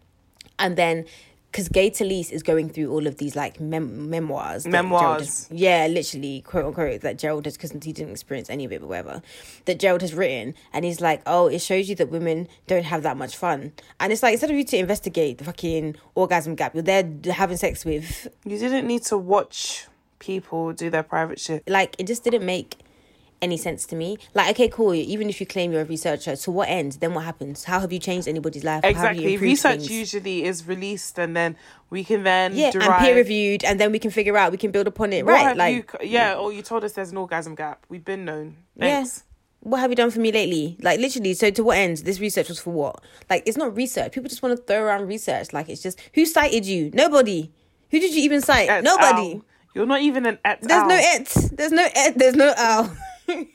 and 0.60 0.76
then 0.76 1.06
because 1.52 1.70
Gay 1.70 1.90
Talese 1.90 2.32
is 2.32 2.44
going 2.44 2.70
through 2.70 2.92
all 2.92 3.08
of 3.08 3.18
these 3.18 3.36
like 3.36 3.60
mem- 3.60 4.10
memoirs. 4.10 4.68
Memoirs. 4.68 5.22
has- 5.22 5.48
yeah, 5.52 5.88
literally, 5.88 6.42
quote 6.42 6.66
unquote, 6.66 7.02
that 7.02 7.18
Gerald 7.18 7.46
has, 7.46 7.56
because 7.58 7.72
he 7.72 7.92
didn't 7.94 8.12
experience 8.12 8.50
any 8.50 8.66
of 8.66 8.72
it, 8.72 8.82
but 8.82 8.88
whatever, 8.88 9.22
that 9.66 9.80
Gerald 9.80 10.02
has 10.02 10.14
written. 10.14 10.54
And 10.74 10.86
he's 10.86 11.02
like, 11.02 11.22
oh, 11.26 11.48
it 11.48 11.60
shows 11.62 11.90
you 11.90 11.96
that 11.96 12.10
women 12.10 12.48
don't 12.68 12.84
have 12.86 13.02
that 13.04 13.18
much 13.18 13.36
fun. 13.36 13.72
And 14.00 14.12
it's 14.14 14.22
like, 14.22 14.34
instead 14.34 14.50
of 14.52 14.56
you 14.58 14.64
to 14.66 14.78
investigate 14.78 15.38
the 15.40 15.46
fucking 15.46 15.96
orgasm 16.16 16.56
gap, 16.56 16.74
you're 16.76 16.84
there 16.84 17.10
having 17.32 17.58
sex 17.58 17.86
with, 17.86 18.28
You 18.46 18.58
didn't 18.60 18.86
need 18.86 19.04
to 19.04 19.18
watch 19.18 19.88
people 20.20 20.74
do 20.74 20.90
their 20.90 21.04
private 21.04 21.40
shit. 21.40 21.64
like, 21.68 21.96
it 21.98 22.08
just 22.08 22.24
didn't 22.24 22.46
make 22.46 22.78
any 23.42 23.58
sense 23.58 23.86
to 23.88 23.96
me. 23.96 24.18
Like, 24.34 24.50
okay, 24.52 24.68
cool, 24.68 24.94
even 24.94 25.30
if 25.30 25.40
you 25.40 25.46
claim 25.46 25.72
you're 25.72 25.82
a 25.82 25.86
researcher, 25.86 26.36
to 26.36 26.52
what 26.52 26.70
end? 26.70 26.94
Then 26.94 27.14
what 27.14 27.24
happens? 27.26 27.64
How 27.66 27.80
have 27.80 27.94
you 27.94 28.00
changed 28.00 28.28
anybody's 28.28 28.64
life? 28.64 28.84
How 28.84 28.92
have 28.94 29.16
you 29.16 29.22
Exactly. 29.30 29.38
Research 29.38 29.80
things? 29.80 29.92
usually 29.92 30.44
is 30.44 30.68
released 30.68 31.18
and 31.20 31.36
then 31.36 31.56
we 31.90 32.04
can 32.04 32.24
then 32.24 32.56
yeah, 32.56 32.72
derive 32.72 32.90
and 32.90 33.00
peer 33.06 33.16
reviewed, 33.16 33.64
and 33.64 33.80
then 33.80 33.92
we 33.92 34.00
can 34.00 34.12
figure 34.12 34.36
out, 34.38 34.52
we 34.52 34.58
can 34.58 34.72
build 34.72 34.88
upon 34.88 35.14
it, 35.14 35.26
What 35.26 35.34
right? 35.34 35.56
Like, 35.56 35.92
you, 36.02 36.10
yeah, 36.10 36.36
or 36.36 36.52
you 36.52 36.62
told 36.62 36.84
us 36.84 36.94
there's 36.94 37.12
an 37.12 37.18
orgasm 37.18 37.56
gap. 37.56 37.86
We've 37.90 38.04
been 38.04 38.26
known. 38.26 38.58
Thanks. 38.78 39.24
what 39.62 39.80
have 39.80 39.90
you 39.90 39.96
done 39.96 40.12
for 40.12 40.20
me 40.20 40.32
lately? 40.32 40.78
Like 40.82 41.00
literally, 41.00 41.34
so 41.34 41.50
to 41.52 41.64
what 41.64 41.78
end? 41.78 41.98
This 42.00 42.20
research 42.20 42.50
was 42.50 42.60
for 42.60 42.72
what? 42.72 43.02
Like 43.30 43.44
it's 43.46 43.58
not 43.58 43.76
research. 43.76 44.12
People 44.14 44.30
just 44.30 44.42
want 44.42 44.56
to 44.58 44.64
throw 44.64 44.82
around 44.84 45.08
research. 45.08 45.54
Like 45.54 45.70
it's 45.70 45.82
just 45.82 46.00
who 46.14 46.26
cited 46.26 46.66
you? 46.66 46.92
Nobody. 46.94 47.52
Who 47.92 48.00
did 48.00 48.14
you 48.14 48.22
even 48.24 48.42
cite? 48.42 48.70
Et 48.70 48.84
Nobody. 48.84 49.34
al. 49.36 49.46
You're 49.74 49.86
not 49.86 50.02
even 50.02 50.26
an 50.26 50.40
et 50.44 50.60
There's 50.62 50.82
al. 50.82 50.88
no 50.90 50.96
it. 50.98 51.30
There's 51.54 51.72
no 51.72 51.88
it. 51.96 52.18
There's 52.18 52.36
no 52.36 52.54
ow. 52.58 52.96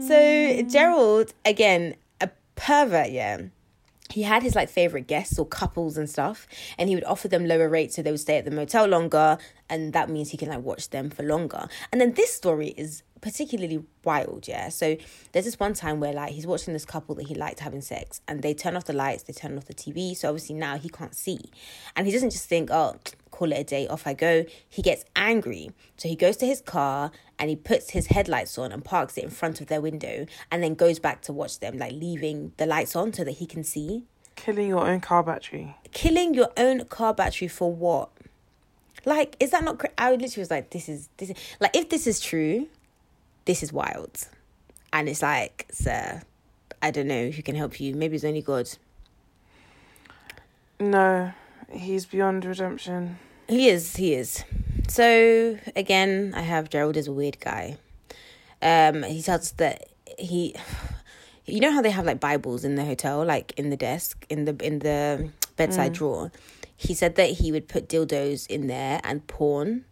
so 0.00 0.62
Gerald 0.68 1.32
again, 1.44 1.94
a 2.20 2.30
pervert, 2.56 3.10
yeah. 3.10 3.42
He 4.10 4.22
had 4.22 4.42
his 4.42 4.56
like 4.56 4.68
favorite 4.68 5.06
guests 5.06 5.38
or 5.38 5.46
couples 5.46 5.96
and 5.96 6.10
stuff, 6.10 6.48
and 6.78 6.88
he 6.88 6.96
would 6.96 7.04
offer 7.04 7.28
them 7.28 7.46
lower 7.46 7.68
rates 7.68 7.94
so 7.94 8.02
they 8.02 8.10
would 8.10 8.18
stay 8.18 8.38
at 8.38 8.44
the 8.44 8.50
motel 8.50 8.86
longer, 8.86 9.38
and 9.68 9.92
that 9.92 10.10
means 10.10 10.30
he 10.30 10.36
can 10.36 10.48
like 10.48 10.62
watch 10.62 10.90
them 10.90 11.10
for 11.10 11.22
longer. 11.22 11.68
And 11.92 12.00
then 12.00 12.14
this 12.14 12.34
story 12.34 12.74
is 12.76 13.04
particularly 13.20 13.84
wild, 14.02 14.48
yeah. 14.48 14.68
So 14.68 14.96
there's 15.32 15.44
this 15.44 15.60
one 15.60 15.74
time 15.74 16.00
where 16.00 16.12
like 16.12 16.32
he's 16.32 16.46
watching 16.46 16.72
this 16.72 16.84
couple 16.84 17.14
that 17.16 17.28
he 17.28 17.36
liked 17.36 17.60
having 17.60 17.82
sex, 17.82 18.20
and 18.26 18.42
they 18.42 18.52
turn 18.52 18.76
off 18.76 18.86
the 18.86 18.92
lights, 18.92 19.22
they 19.24 19.32
turn 19.32 19.56
off 19.56 19.66
the 19.66 19.74
TV, 19.74 20.16
so 20.16 20.28
obviously 20.28 20.56
now 20.56 20.76
he 20.76 20.88
can't 20.88 21.14
see, 21.14 21.38
and 21.94 22.06
he 22.06 22.12
doesn't 22.12 22.30
just 22.30 22.48
think, 22.48 22.68
oh, 22.72 22.96
call 23.40 23.52
it 23.52 23.58
a 23.58 23.64
day, 23.64 23.88
off 23.88 24.06
I 24.06 24.12
go. 24.12 24.44
He 24.68 24.82
gets 24.82 25.02
angry, 25.16 25.70
so 25.96 26.08
he 26.08 26.14
goes 26.14 26.36
to 26.36 26.46
his 26.46 26.60
car 26.60 27.10
and 27.38 27.48
he 27.48 27.56
puts 27.56 27.90
his 27.90 28.08
headlights 28.08 28.58
on 28.58 28.70
and 28.70 28.84
parks 28.84 29.16
it 29.16 29.24
in 29.24 29.30
front 29.30 29.62
of 29.62 29.68
their 29.68 29.80
window, 29.80 30.26
and 30.52 30.62
then 30.62 30.74
goes 30.74 30.98
back 30.98 31.22
to 31.22 31.32
watch 31.32 31.58
them, 31.60 31.78
like 31.78 31.92
leaving 31.92 32.52
the 32.58 32.66
lights 32.66 32.94
on 32.94 33.14
so 33.14 33.24
that 33.24 33.32
he 33.32 33.46
can 33.46 33.64
see 33.64 34.04
Killing 34.36 34.68
your 34.68 34.86
own 34.86 35.00
car 35.00 35.22
battery. 35.22 35.74
killing 35.92 36.34
your 36.34 36.50
own 36.58 36.84
car 36.84 37.14
battery 37.14 37.48
for 37.48 37.72
what? 37.72 38.10
Like, 39.06 39.36
is 39.40 39.50
that 39.52 39.64
not? 39.64 39.78
Cra- 39.78 39.90
I 39.96 40.10
literally 40.10 40.42
was 40.42 40.50
like, 40.50 40.68
this 40.70 40.86
is 40.88 41.08
this 41.16 41.30
is 41.30 41.36
like, 41.60 41.74
if 41.74 41.88
this 41.88 42.06
is 42.06 42.20
true, 42.20 42.68
this 43.46 43.62
is 43.62 43.72
wild, 43.72 44.28
and 44.92 45.08
it's 45.08 45.22
like, 45.22 45.66
sir, 45.72 46.20
I 46.82 46.90
don't 46.90 47.06
know 47.08 47.30
who 47.30 47.42
can 47.42 47.54
help 47.56 47.80
you. 47.80 47.94
Maybe 47.94 48.16
it's 48.16 48.24
only 48.24 48.42
God. 48.42 48.68
No, 50.78 51.32
he's 51.70 52.04
beyond 52.06 52.44
redemption. 52.44 53.18
He 53.50 53.68
is. 53.68 53.96
He 53.96 54.14
is. 54.14 54.44
So 54.88 55.58
again, 55.74 56.32
I 56.36 56.42
have 56.42 56.70
Gerald 56.70 56.96
is 56.96 57.08
a 57.08 57.12
weird 57.12 57.40
guy. 57.40 57.78
Um, 58.62 59.02
he 59.02 59.22
tells 59.22 59.52
that 59.52 59.88
he, 60.18 60.54
you 61.46 61.60
know 61.60 61.72
how 61.72 61.82
they 61.82 61.90
have 61.90 62.06
like 62.06 62.20
Bibles 62.20 62.64
in 62.64 62.76
the 62.76 62.84
hotel, 62.84 63.24
like 63.24 63.52
in 63.58 63.70
the 63.70 63.76
desk, 63.76 64.24
in 64.30 64.44
the 64.44 64.56
in 64.64 64.78
the 64.78 65.30
bedside 65.56 65.94
drawer. 65.94 66.30
He 66.76 66.94
said 66.94 67.16
that 67.16 67.30
he 67.30 67.52
would 67.52 67.68
put 67.68 67.88
dildos 67.88 68.46
in 68.46 68.66
there 68.68 69.00
and 69.04 69.26
porn, 69.26 69.84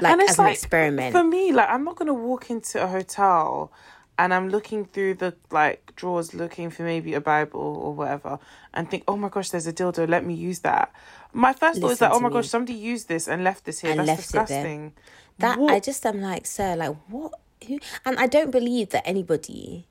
like 0.00 0.12
and 0.12 0.22
it's 0.22 0.32
as 0.32 0.38
an 0.38 0.44
like 0.46 0.54
experiment. 0.54 1.12
for 1.12 1.22
me. 1.22 1.52
Like 1.52 1.68
I'm 1.68 1.84
not 1.84 1.96
gonna 1.96 2.14
walk 2.14 2.50
into 2.50 2.82
a 2.82 2.86
hotel 2.86 3.70
and 4.18 4.32
I'm 4.32 4.48
looking 4.48 4.84
through 4.84 5.14
the 5.14 5.34
like 5.50 5.94
drawers, 5.96 6.34
looking 6.34 6.70
for 6.70 6.82
maybe 6.82 7.14
a 7.14 7.20
Bible 7.20 7.60
or 7.60 7.94
whatever, 7.94 8.38
and 8.72 8.90
think, 8.90 9.04
oh 9.08 9.16
my 9.16 9.28
gosh, 9.28 9.50
there's 9.50 9.66
a 9.66 9.72
dildo. 9.72 10.08
Let 10.08 10.24
me 10.24 10.34
use 10.34 10.60
that. 10.60 10.92
My 11.34 11.52
first 11.52 11.80
thought 11.80 11.90
is 11.90 12.00
like, 12.00 12.12
oh 12.12 12.20
my 12.20 12.28
me. 12.28 12.34
gosh, 12.34 12.48
somebody 12.48 12.74
used 12.74 13.08
this 13.08 13.26
and 13.28 13.42
left 13.44 13.64
this 13.64 13.80
here. 13.80 13.90
And 13.90 14.00
That's 14.00 14.08
left 14.08 14.20
it 14.20 14.32
there. 14.32 14.42
disgusting. 14.46 14.92
That 15.38 15.58
What- 15.58 15.72
I 15.74 15.80
just 15.80 16.06
am 16.06 16.20
like, 16.22 16.46
sir, 16.46 16.76
like 16.76 16.94
what? 17.08 17.32
Who? 17.66 17.78
And 18.04 18.18
I 18.18 18.26
don't 18.26 18.50
believe 18.50 18.90
that 18.90 19.06
anybody. 19.06 19.86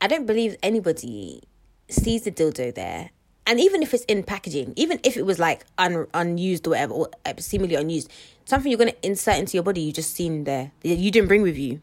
I 0.00 0.06
don't 0.08 0.26
believe 0.26 0.56
anybody 0.62 1.42
sees 1.88 2.22
the 2.22 2.32
dildo 2.32 2.74
there, 2.74 3.10
and 3.46 3.60
even 3.60 3.82
if 3.82 3.92
it's 3.94 4.04
in 4.06 4.22
packaging, 4.24 4.72
even 4.76 4.98
if 5.04 5.16
it 5.16 5.24
was 5.26 5.38
like 5.38 5.64
un, 5.78 6.06
unused 6.14 6.66
or 6.66 6.70
whatever, 6.70 6.94
or 6.94 7.10
uh, 7.26 7.34
seemingly 7.38 7.74
unused, 7.76 8.10
something 8.44 8.70
you're 8.70 8.78
gonna 8.78 8.94
insert 9.02 9.36
into 9.36 9.56
your 9.56 9.62
body, 9.62 9.80
you 9.82 9.92
just 9.92 10.12
seen 10.14 10.44
there, 10.44 10.72
you 10.82 11.10
didn't 11.10 11.28
bring 11.28 11.42
with 11.42 11.56
you. 11.58 11.80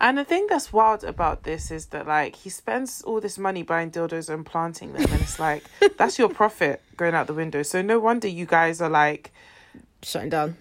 And 0.00 0.16
the 0.16 0.24
thing 0.24 0.46
that's 0.48 0.72
wild 0.72 1.02
about 1.02 1.42
this 1.42 1.70
is 1.72 1.86
that 1.86 2.06
like 2.06 2.36
he 2.36 2.50
spends 2.50 3.02
all 3.02 3.20
this 3.20 3.36
money 3.38 3.62
buying 3.62 3.90
dildos 3.90 4.28
and 4.32 4.46
planting 4.46 4.92
them, 4.92 5.02
and 5.10 5.20
it's 5.20 5.38
like 5.40 5.64
that's 5.98 6.18
your 6.18 6.28
profit 6.28 6.80
going 6.96 7.14
out 7.14 7.26
the 7.26 7.34
window. 7.34 7.62
So 7.64 7.82
no 7.82 7.98
wonder 7.98 8.28
you 8.28 8.46
guys 8.46 8.80
are 8.80 8.90
like 8.90 9.32
Shutting 10.02 10.30
down. 10.30 10.56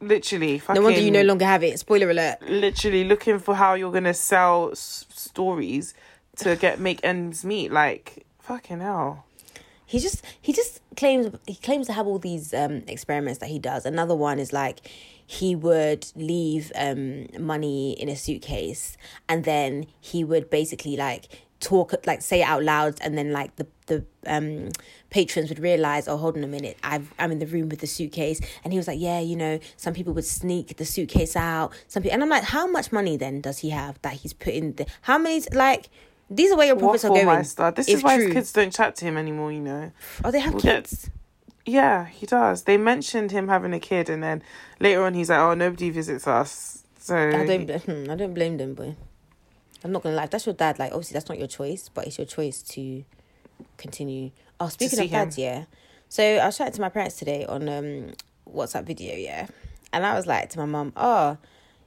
literally 0.00 0.58
fucking. 0.60 0.80
No 0.80 0.84
wonder 0.86 1.00
you 1.00 1.10
no 1.10 1.22
longer 1.22 1.44
have 1.44 1.64
it. 1.64 1.78
Spoiler 1.80 2.10
alert. 2.10 2.36
literally 2.42 3.02
looking 3.04 3.38
for 3.40 3.54
how 3.56 3.74
you're 3.74 3.92
gonna 3.92 4.14
sell 4.14 4.70
s- 4.70 5.04
stories 5.10 5.94
to 6.36 6.54
get 6.56 6.78
make 6.78 7.00
ends 7.02 7.44
meet. 7.44 7.72
Like 7.72 8.24
fucking 8.38 8.78
hell. 8.80 9.24
he 9.84 9.98
just 9.98 10.24
he 10.40 10.52
just 10.52 10.80
claims 10.96 11.36
he 11.48 11.56
claims 11.56 11.88
to 11.88 11.92
have 11.92 12.06
all 12.06 12.20
these 12.20 12.54
um 12.54 12.84
experiments 12.86 13.40
that 13.40 13.48
he 13.48 13.58
does 13.58 13.84
another 13.84 14.14
one 14.14 14.38
is 14.38 14.52
like 14.52 14.78
he 15.26 15.54
would 15.54 16.06
leave 16.14 16.70
um 16.76 17.26
money 17.38 17.92
in 17.92 18.08
a 18.08 18.16
suitcase 18.16 18.96
and 19.28 19.44
then 19.44 19.86
he 20.00 20.22
would 20.24 20.48
basically 20.50 20.96
like 20.96 21.28
talk 21.58 21.94
like 22.06 22.20
say 22.20 22.40
it 22.42 22.44
out 22.44 22.62
loud 22.62 22.98
and 23.00 23.16
then 23.16 23.32
like 23.32 23.56
the 23.56 23.66
the 23.86 24.04
um 24.26 24.68
patrons 25.10 25.48
would 25.48 25.58
realize 25.58 26.06
oh 26.06 26.16
hold 26.18 26.36
on 26.36 26.44
a 26.44 26.46
minute 26.46 26.76
I've, 26.84 27.12
i'm 27.18 27.32
in 27.32 27.38
the 27.38 27.46
room 27.46 27.70
with 27.70 27.80
the 27.80 27.86
suitcase 27.86 28.40
and 28.62 28.72
he 28.72 28.78
was 28.78 28.86
like 28.86 29.00
yeah 29.00 29.20
you 29.20 29.36
know 29.36 29.58
some 29.76 29.94
people 29.94 30.12
would 30.12 30.26
sneak 30.26 30.76
the 30.76 30.84
suitcase 30.84 31.34
out 31.34 31.72
some 31.88 32.02
people 32.02 32.14
and 32.14 32.22
i'm 32.22 32.28
like 32.28 32.42
how 32.44 32.66
much 32.66 32.92
money 32.92 33.16
then 33.16 33.40
does 33.40 33.58
he 33.58 33.70
have 33.70 34.00
that 34.02 34.12
he's 34.14 34.34
put 34.34 34.52
in 34.52 34.74
the 34.76 34.86
how 35.02 35.16
many 35.16 35.42
like 35.52 35.88
these 36.28 36.50
are 36.52 36.56
where 36.56 36.66
your 36.66 36.76
profits 36.76 37.04
are 37.04 37.08
going 37.08 37.26
This 37.76 37.88
is 37.88 38.02
why 38.02 38.16
true. 38.16 38.26
his 38.26 38.34
kids 38.34 38.52
don't 38.52 38.72
chat 38.74 38.96
to 38.96 39.04
him 39.04 39.16
anymore. 39.16 39.52
You 39.52 39.60
know. 39.60 39.92
oh 40.24 40.30
they 40.32 40.40
have 40.40 40.54
We'll 40.54 40.62
get- 40.62 40.84
kids 40.84 41.08
Yeah, 41.66 42.06
he 42.06 42.26
does. 42.26 42.62
They 42.62 42.76
mentioned 42.76 43.32
him 43.32 43.48
having 43.48 43.74
a 43.74 43.80
kid, 43.80 44.08
and 44.08 44.22
then 44.22 44.42
later 44.78 45.04
on, 45.04 45.14
he's 45.14 45.30
like, 45.30 45.40
"Oh, 45.40 45.54
nobody 45.54 45.90
visits 45.90 46.26
us." 46.26 46.84
So 47.00 47.16
I 47.16 47.44
don't. 47.44 47.68
hmm, 47.68 48.10
I 48.10 48.14
don't 48.14 48.34
blame 48.34 48.56
them, 48.56 48.74
boy. 48.74 48.94
I'm 49.82 49.90
not 49.92 50.02
gonna 50.02 50.14
lie. 50.14 50.24
If 50.24 50.30
that's 50.30 50.46
your 50.46 50.54
dad, 50.54 50.78
like 50.78 50.92
obviously 50.92 51.14
that's 51.14 51.28
not 51.28 51.38
your 51.38 51.48
choice, 51.48 51.90
but 51.92 52.06
it's 52.06 52.18
your 52.18 52.26
choice 52.26 52.62
to 52.62 53.04
continue. 53.78 54.30
Oh, 54.60 54.68
speaking 54.68 55.00
of 55.00 55.10
dads, 55.10 55.36
yeah. 55.36 55.64
So 56.08 56.22
I 56.22 56.46
was 56.46 56.56
chatting 56.56 56.74
to 56.74 56.80
my 56.80 56.88
parents 56.88 57.16
today 57.16 57.44
on 57.44 57.68
um 57.68 58.12
WhatsApp 58.48 58.84
video, 58.84 59.16
yeah, 59.16 59.48
and 59.92 60.06
I 60.06 60.14
was 60.14 60.26
like 60.26 60.50
to 60.50 60.58
my 60.58 60.66
mum, 60.66 60.92
oh. 60.96 61.36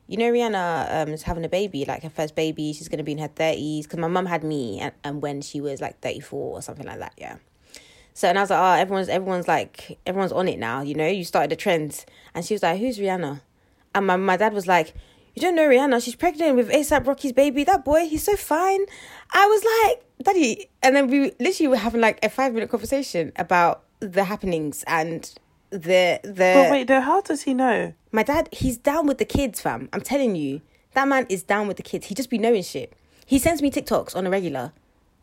You 0.08 0.18
know, 0.18 0.32
Rihanna 0.32 1.04
um, 1.04 1.10
is 1.10 1.22
having 1.22 1.46
a 1.46 1.50
baby, 1.50 1.86
like 1.86 2.02
her 2.02 2.10
first 2.10 2.34
baby. 2.34 2.74
She's 2.74 2.88
going 2.88 2.98
to 2.98 3.04
be 3.04 3.12
in 3.12 3.20
her 3.20 3.28
30s. 3.28 3.84
Because 3.84 4.00
my 4.00 4.08
mum 4.08 4.26
had 4.26 4.44
me 4.44 4.80
and, 4.80 4.92
and 5.04 5.22
when 5.22 5.40
she 5.42 5.62
was 5.62 5.82
like 5.82 6.00
34 6.00 6.40
or 6.40 6.62
something 6.64 6.88
like 6.88 6.98
that, 6.98 7.14
yeah. 7.16 7.36
So 8.20 8.28
and 8.28 8.38
I 8.38 8.42
was 8.42 8.50
like, 8.50 8.60
oh, 8.60 8.82
everyone's 8.82 9.08
everyone's 9.08 9.48
like 9.48 9.98
everyone's 10.06 10.34
on 10.34 10.50
it 10.50 10.60
now. 10.60 10.82
You 10.82 10.94
know, 10.94 11.08
you 11.08 11.24
started 11.24 11.52
the 11.52 11.56
trends, 11.56 12.06
and 12.36 12.44
she 12.44 12.54
was 12.54 12.62
like, 12.62 12.78
who's 12.78 12.98
Rihanna? 12.98 13.40
And 13.96 14.08
my 14.08 14.18
my 14.18 14.36
dad 14.36 14.52
was 14.52 14.68
like, 14.68 14.94
you 15.36 15.42
don't 15.42 15.56
know 15.56 15.70
Rihanna? 15.70 16.04
She's 16.04 16.16
pregnant 16.16 16.58
with 16.58 16.70
ASAP 16.70 17.08
Rocky's 17.08 17.32
baby. 17.32 17.64
That 17.64 17.86
boy, 17.86 18.10
he's 18.10 18.24
so 18.24 18.36
fine. 18.36 18.82
I 19.34 19.46
was 19.46 19.64
like, 19.64 20.26
daddy, 20.26 20.70
and 20.84 20.98
then 20.98 21.08
we 21.08 21.32
literally 21.40 21.70
were 21.70 21.78
having 21.78 22.02
like 22.02 22.20
a 22.22 22.28
five 22.28 22.54
minute 22.54 22.70
conversation 22.70 23.32
about 23.38 23.86
the 24.02 24.26
happenings 24.26 24.84
and 24.86 25.24
the 25.70 26.20
the. 26.26 26.52
But 26.56 26.72
wait, 26.72 26.88
though, 26.90 27.00
how 27.00 27.22
does 27.22 27.44
he 27.44 27.54
know? 27.54 27.94
My 28.12 28.24
dad, 28.24 28.50
he's 28.52 28.76
down 28.76 29.08
with 29.08 29.20
the 29.20 29.24
kids, 29.24 29.62
fam. 29.62 29.88
I'm 29.94 30.02
telling 30.02 30.36
you, 30.36 30.60
that 30.94 31.08
man 31.08 31.26
is 31.30 31.42
down 31.42 31.70
with 31.70 31.78
the 31.78 31.84
kids. 31.84 32.08
He 32.08 32.16
just 32.16 32.30
be 32.30 32.38
knowing 32.38 32.64
shit. 32.64 32.92
He 33.26 33.40
sends 33.40 33.62
me 33.62 33.72
TikToks 33.72 34.14
on 34.14 34.28
a 34.28 34.30
regular 34.30 34.74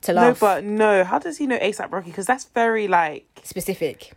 to 0.03 0.13
No, 0.13 0.35
but 0.39 0.65
no. 0.65 1.05
How 1.05 1.19
does 1.19 1.39
he 1.39 1.47
know 1.47 1.59
ASAP 1.59 1.93
Rocky? 1.93 2.11
Because 2.11 2.27
that's 2.27 2.45
very 2.45 2.89
like. 2.89 3.27
specific. 3.45 4.13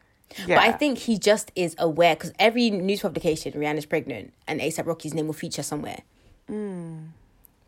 Yeah. 0.46 0.58
But 0.58 0.60
I 0.60 0.72
think 0.72 1.00
he 1.00 1.18
just 1.18 1.52
is 1.56 1.76
aware 1.80 2.16
because 2.16 2.34
every 2.38 2.70
news 2.70 3.02
publication, 3.02 3.54
Rihanna's 3.54 3.88
pregnant 3.88 4.32
and 4.48 4.62
ASAP 4.62 4.86
Rocky's 4.86 5.14
name 5.14 5.26
will 5.26 5.34
feature 5.34 5.64
somewhere. 5.64 6.02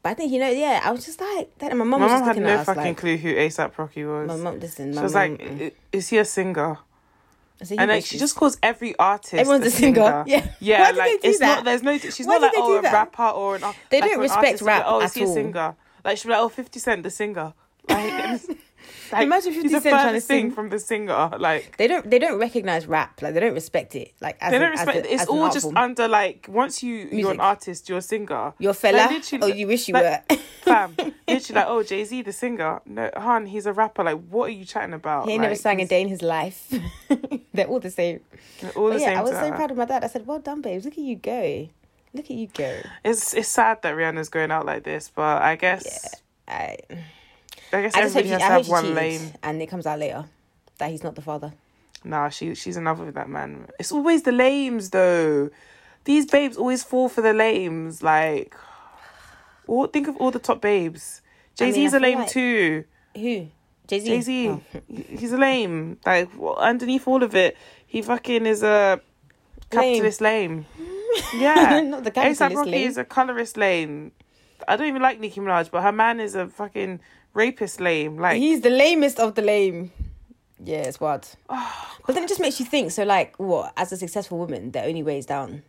But 0.04 0.10
I 0.10 0.14
think 0.16 0.32
he 0.32 0.40
knows. 0.40 0.58
Yeah, 0.58 0.82
I 0.84 0.92
was 0.92 1.06
just 1.06 1.22
like 1.22 1.58
that. 1.60 1.70
And 1.72 1.80
my 1.80 1.86
mum 1.86 2.02
mom 2.02 2.24
had 2.24 2.38
no 2.38 2.56
us 2.56 2.66
fucking 2.66 2.84
like, 2.84 2.98
clue 2.98 3.18
who 3.18 3.36
ASAP 3.36 3.78
Rocky 3.78 4.04
was. 4.04 4.28
my 4.28 4.36
mum. 4.36 4.60
Listen, 4.60 4.94
she 4.94 5.00
was 5.00 5.14
mum, 5.14 5.32
like, 5.32 5.40
mm. 5.40 5.72
"Is 5.92 6.10
he 6.10 6.18
a 6.18 6.26
singer?" 6.26 6.80
And 7.78 7.90
like 7.92 8.04
she 8.04 8.18
just 8.18 8.36
calls 8.36 8.58
every 8.64 8.98
artist. 8.98 9.36
Everyone's 9.36 9.68
a 9.68 9.72
singer. 9.72 10.24
Yeah. 10.26 10.48
yeah. 10.60 10.82
Why 10.82 10.98
like 10.98 11.20
it's 11.24 11.38
that? 11.40 11.58
not. 11.58 11.66
There's 11.66 11.84
no. 11.84 11.98
She's 12.00 12.26
Why 12.26 12.40
not 12.40 12.42
like 12.42 12.52
oh 12.56 12.80
a 12.80 12.82
rapper 12.82 13.24
or 13.24 13.58
an. 13.58 13.62
They 13.92 14.02
like, 14.02 14.10
don't 14.10 14.14
an 14.16 14.20
respect 14.22 14.38
artist, 14.38 14.60
she'll 14.60 14.68
like, 14.68 14.78
rap 14.80 14.86
Oh, 14.88 15.02
at 15.02 15.06
is 15.06 15.14
he 15.14 15.24
a 15.24 15.28
singer? 15.28 15.76
Like 16.04 16.24
be 16.24 16.30
like, 16.30 16.40
oh, 16.40 16.50
50 16.50 16.80
Cent, 16.80 17.04
the 17.04 17.12
singer. 17.12 17.54
Like 17.90 18.42
Like, 19.12 19.24
Imagine 19.24 19.52
50 19.54 19.62
he's 19.64 19.72
the 19.74 19.82
Cent 19.82 19.94
trying 19.94 20.14
to 20.14 20.22
sing. 20.22 20.52
from 20.52 20.70
the 20.70 20.80
singer. 20.80 21.32
Like 21.38 21.76
They 21.78 21.88
don't 21.88 22.10
they 22.10 22.18
don't 22.18 22.40
recognize 22.40 22.88
rap. 22.88 23.22
Like 23.22 23.34
they 23.34 23.42
don't 23.42 23.54
respect 23.54 23.94
it. 23.96 24.14
Like 24.22 24.38
as 24.40 24.52
they 24.52 24.58
don't 24.60 24.72
as 24.74 24.80
respect. 24.86 25.06
a- 25.06 25.14
it's 25.14 25.22
as 25.24 25.28
all 25.28 25.50
just 25.52 25.66
form. 25.66 25.76
under 25.78 26.08
like 26.08 26.48
once 26.50 26.82
you 26.82 27.10
you're 27.12 27.32
an 27.32 27.42
artist, 27.42 27.90
you're 27.90 27.98
a 27.98 28.02
singer. 28.02 28.54
your 28.58 28.74
fella. 28.74 28.98
Like, 29.00 29.10
literally- 29.12 29.52
oh, 29.52 29.56
you 29.56 29.68
wish 29.68 29.88
you 29.90 29.94
like, 29.96 30.30
were. 30.30 30.36
Fam, 30.62 30.96
literally 31.28 31.56
like, 31.60 31.68
oh 31.68 31.84
Jay 31.84 32.06
Z, 32.06 32.22
the 32.22 32.32
singer. 32.32 32.80
No, 32.86 33.10
Han, 33.18 33.48
he's 33.48 33.66
a 33.66 33.74
rapper. 33.74 34.04
Like, 34.04 34.20
what 34.30 34.46
are 34.46 34.54
you 34.54 34.64
chatting 34.64 34.94
about? 34.94 35.26
he 35.26 35.32
ain't 35.34 35.42
like, 35.42 35.50
never 35.50 35.56
sang 35.60 35.82
a 35.82 35.86
day 35.86 36.02
in 36.02 36.08
his 36.08 36.22
life. 36.22 36.74
They're 37.54 37.68
all 37.68 37.80
the 37.82 37.92
same. 37.92 38.22
they're 38.62 38.72
All 38.72 38.86
the 38.88 38.92
But 38.94 39.02
yeah, 39.02 39.08
same. 39.08 39.18
I 39.18 39.22
was 39.22 39.32
so 39.32 39.50
her. 39.50 39.56
proud 39.56 39.72
of 39.72 39.78
my 39.78 39.86
dad. 39.86 40.06
I 40.06 40.08
said, 40.08 40.26
"Well 40.26 40.40
done, 40.40 40.62
babes. 40.62 40.86
Look 40.86 40.94
at 40.94 41.00
you 41.00 41.18
go. 41.18 41.68
Look 42.14 42.26
at 42.26 42.32
you 42.32 42.48
go." 42.48 42.78
It's 43.04 43.34
it's 43.34 43.50
sad 43.50 43.82
that 43.82 43.94
Rihanna's 43.96 44.30
going 44.30 44.52
out 44.52 44.66
like 44.66 44.84
this, 44.84 45.12
but 45.14 45.42
I 45.42 45.58
guess 45.58 45.84
yeah, 46.48 46.56
I, 46.56 46.78
I 47.74 47.82
guess 47.84 47.96
I 47.96 48.02
just 48.02 48.16
hope 48.16 48.24
she, 48.26 48.30
has 48.32 48.42
I 48.42 48.46
hope 48.54 48.66
she 48.66 48.72
one 48.72 48.94
lane. 48.96 49.34
and 49.44 49.62
it 49.62 49.68
comes 49.68 49.86
out 49.86 50.00
later 50.00 50.26
that 50.78 50.90
he's 50.92 51.04
not 51.04 51.16
the 51.16 51.22
father. 51.22 51.54
Nah, 52.04 52.30
she 52.30 52.56
she's 52.56 52.78
in 52.78 52.84
love 52.86 53.00
with 53.00 53.14
that 53.16 53.30
man. 53.30 53.68
It's 53.80 53.92
always 53.92 54.24
the 54.24 54.32
lames 54.32 54.90
though. 54.90 55.50
These 56.04 56.26
babes 56.26 56.58
always 56.58 56.84
fall 56.84 57.10
for 57.10 57.22
the 57.22 57.32
lames. 57.34 58.02
Like, 58.02 58.56
all 59.68 59.88
think 59.88 60.08
of 60.08 60.18
all 60.18 60.32
the 60.32 60.40
top 60.40 60.62
babes. 60.62 61.22
Jay 61.56 61.66
mean, 61.66 61.74
Z's 61.76 61.94
I 61.94 61.98
a 61.98 62.00
feel 62.00 62.10
lame 62.10 62.18
like- 62.20 62.30
too. 62.30 62.84
Who? 63.16 63.48
Jay 63.88 64.00
Z. 64.00 64.06
Jay 64.08 64.22
Z, 64.22 64.50
Oh. 64.50 64.62
he's 64.88 65.32
a 65.34 65.38
lame. 65.38 65.98
Like 66.06 66.30
well, 66.38 66.56
underneath 66.58 67.08
all 67.08 67.24
of 67.24 67.36
it, 67.36 67.58
he 67.86 68.02
fucking 68.02 68.46
is 68.46 68.64
a 68.64 69.02
capitalist 69.70 70.22
lame. 70.22 70.66
Yeah, 71.36 71.82
Not 71.86 72.04
the 72.06 72.12
ASAP 72.12 72.56
Rocky 72.56 72.72
lame. 72.72 72.88
is 72.88 72.98
a 72.98 73.04
colorist 73.04 73.58
lame. 73.58 74.12
I 74.68 74.78
don't 74.78 74.88
even 74.88 75.02
like 75.02 75.20
Nicki 75.20 75.42
Minaj, 75.42 75.70
but 75.72 75.82
her 75.84 75.92
man 75.92 76.20
is 76.22 76.36
a 76.36 76.48
fucking 76.48 77.02
rapist 77.34 77.80
lame. 77.80 78.18
Like 78.18 78.38
He's 78.38 78.62
the 78.62 78.70
lamest 78.70 79.20
of 79.20 79.36
the 79.36 79.42
lame. 79.42 79.92
Yeah, 80.64 80.80
it's 80.80 81.00
wild. 81.00 81.28
Ah, 81.50 81.98
but 82.06 82.14
then 82.14 82.24
it 82.24 82.28
just 82.30 82.40
makes 82.42 82.60
you 82.60 82.66
think. 82.66 82.92
So, 82.92 83.04
like, 83.04 83.36
what? 83.38 83.74
As 83.78 83.92
a 83.92 83.98
successful 83.98 84.38
woman, 84.38 84.72
the 84.72 84.84
only 84.84 85.02
way 85.04 85.18
is 85.18 85.26
down. 85.26 85.64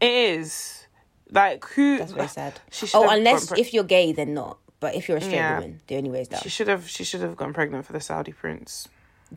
it 0.00 0.10
is. 0.10 0.86
Like 1.30 1.64
who? 1.64 1.98
That's 1.98 2.12
very 2.12 2.28
sad. 2.28 2.60
She 2.70 2.86
Oh, 2.94 3.08
unless 3.08 3.48
pre- 3.48 3.60
if 3.60 3.72
you're 3.74 3.84
gay, 3.84 4.12
then 4.12 4.34
not. 4.34 4.58
But 4.78 4.94
if 4.94 5.08
you're 5.08 5.16
a 5.16 5.20
straight 5.20 5.36
Yeah. 5.36 5.54
woman, 5.58 5.80
the 5.86 5.96
only 5.96 6.10
way 6.10 6.20
is 6.20 6.28
down. 6.28 6.40
She 6.40 6.48
should 6.50 6.68
have. 6.68 6.88
She 6.88 7.02
should 7.04 7.20
have 7.22 7.36
gotten 7.36 7.54
pregnant 7.54 7.84
for 7.86 7.92
the 7.94 8.00
Saudi 8.00 8.32
prince. 8.32 8.86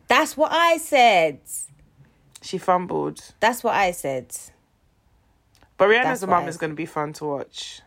That's 0.06 0.36
what 0.36 0.52
I 0.52 0.76
said. 0.76 1.40
She 2.42 2.58
fumbled. 2.58 3.32
That's 3.40 3.64
what 3.64 3.74
I 3.74 3.90
said. 3.90 4.36
But 5.76 5.88
Rihanna's 5.88 6.24
mum 6.26 6.44
why. 6.44 6.48
is 6.48 6.56
going 6.58 6.70
to 6.70 6.76
be 6.76 6.86
fun 6.86 7.12
to 7.14 7.24
watch. 7.24 7.80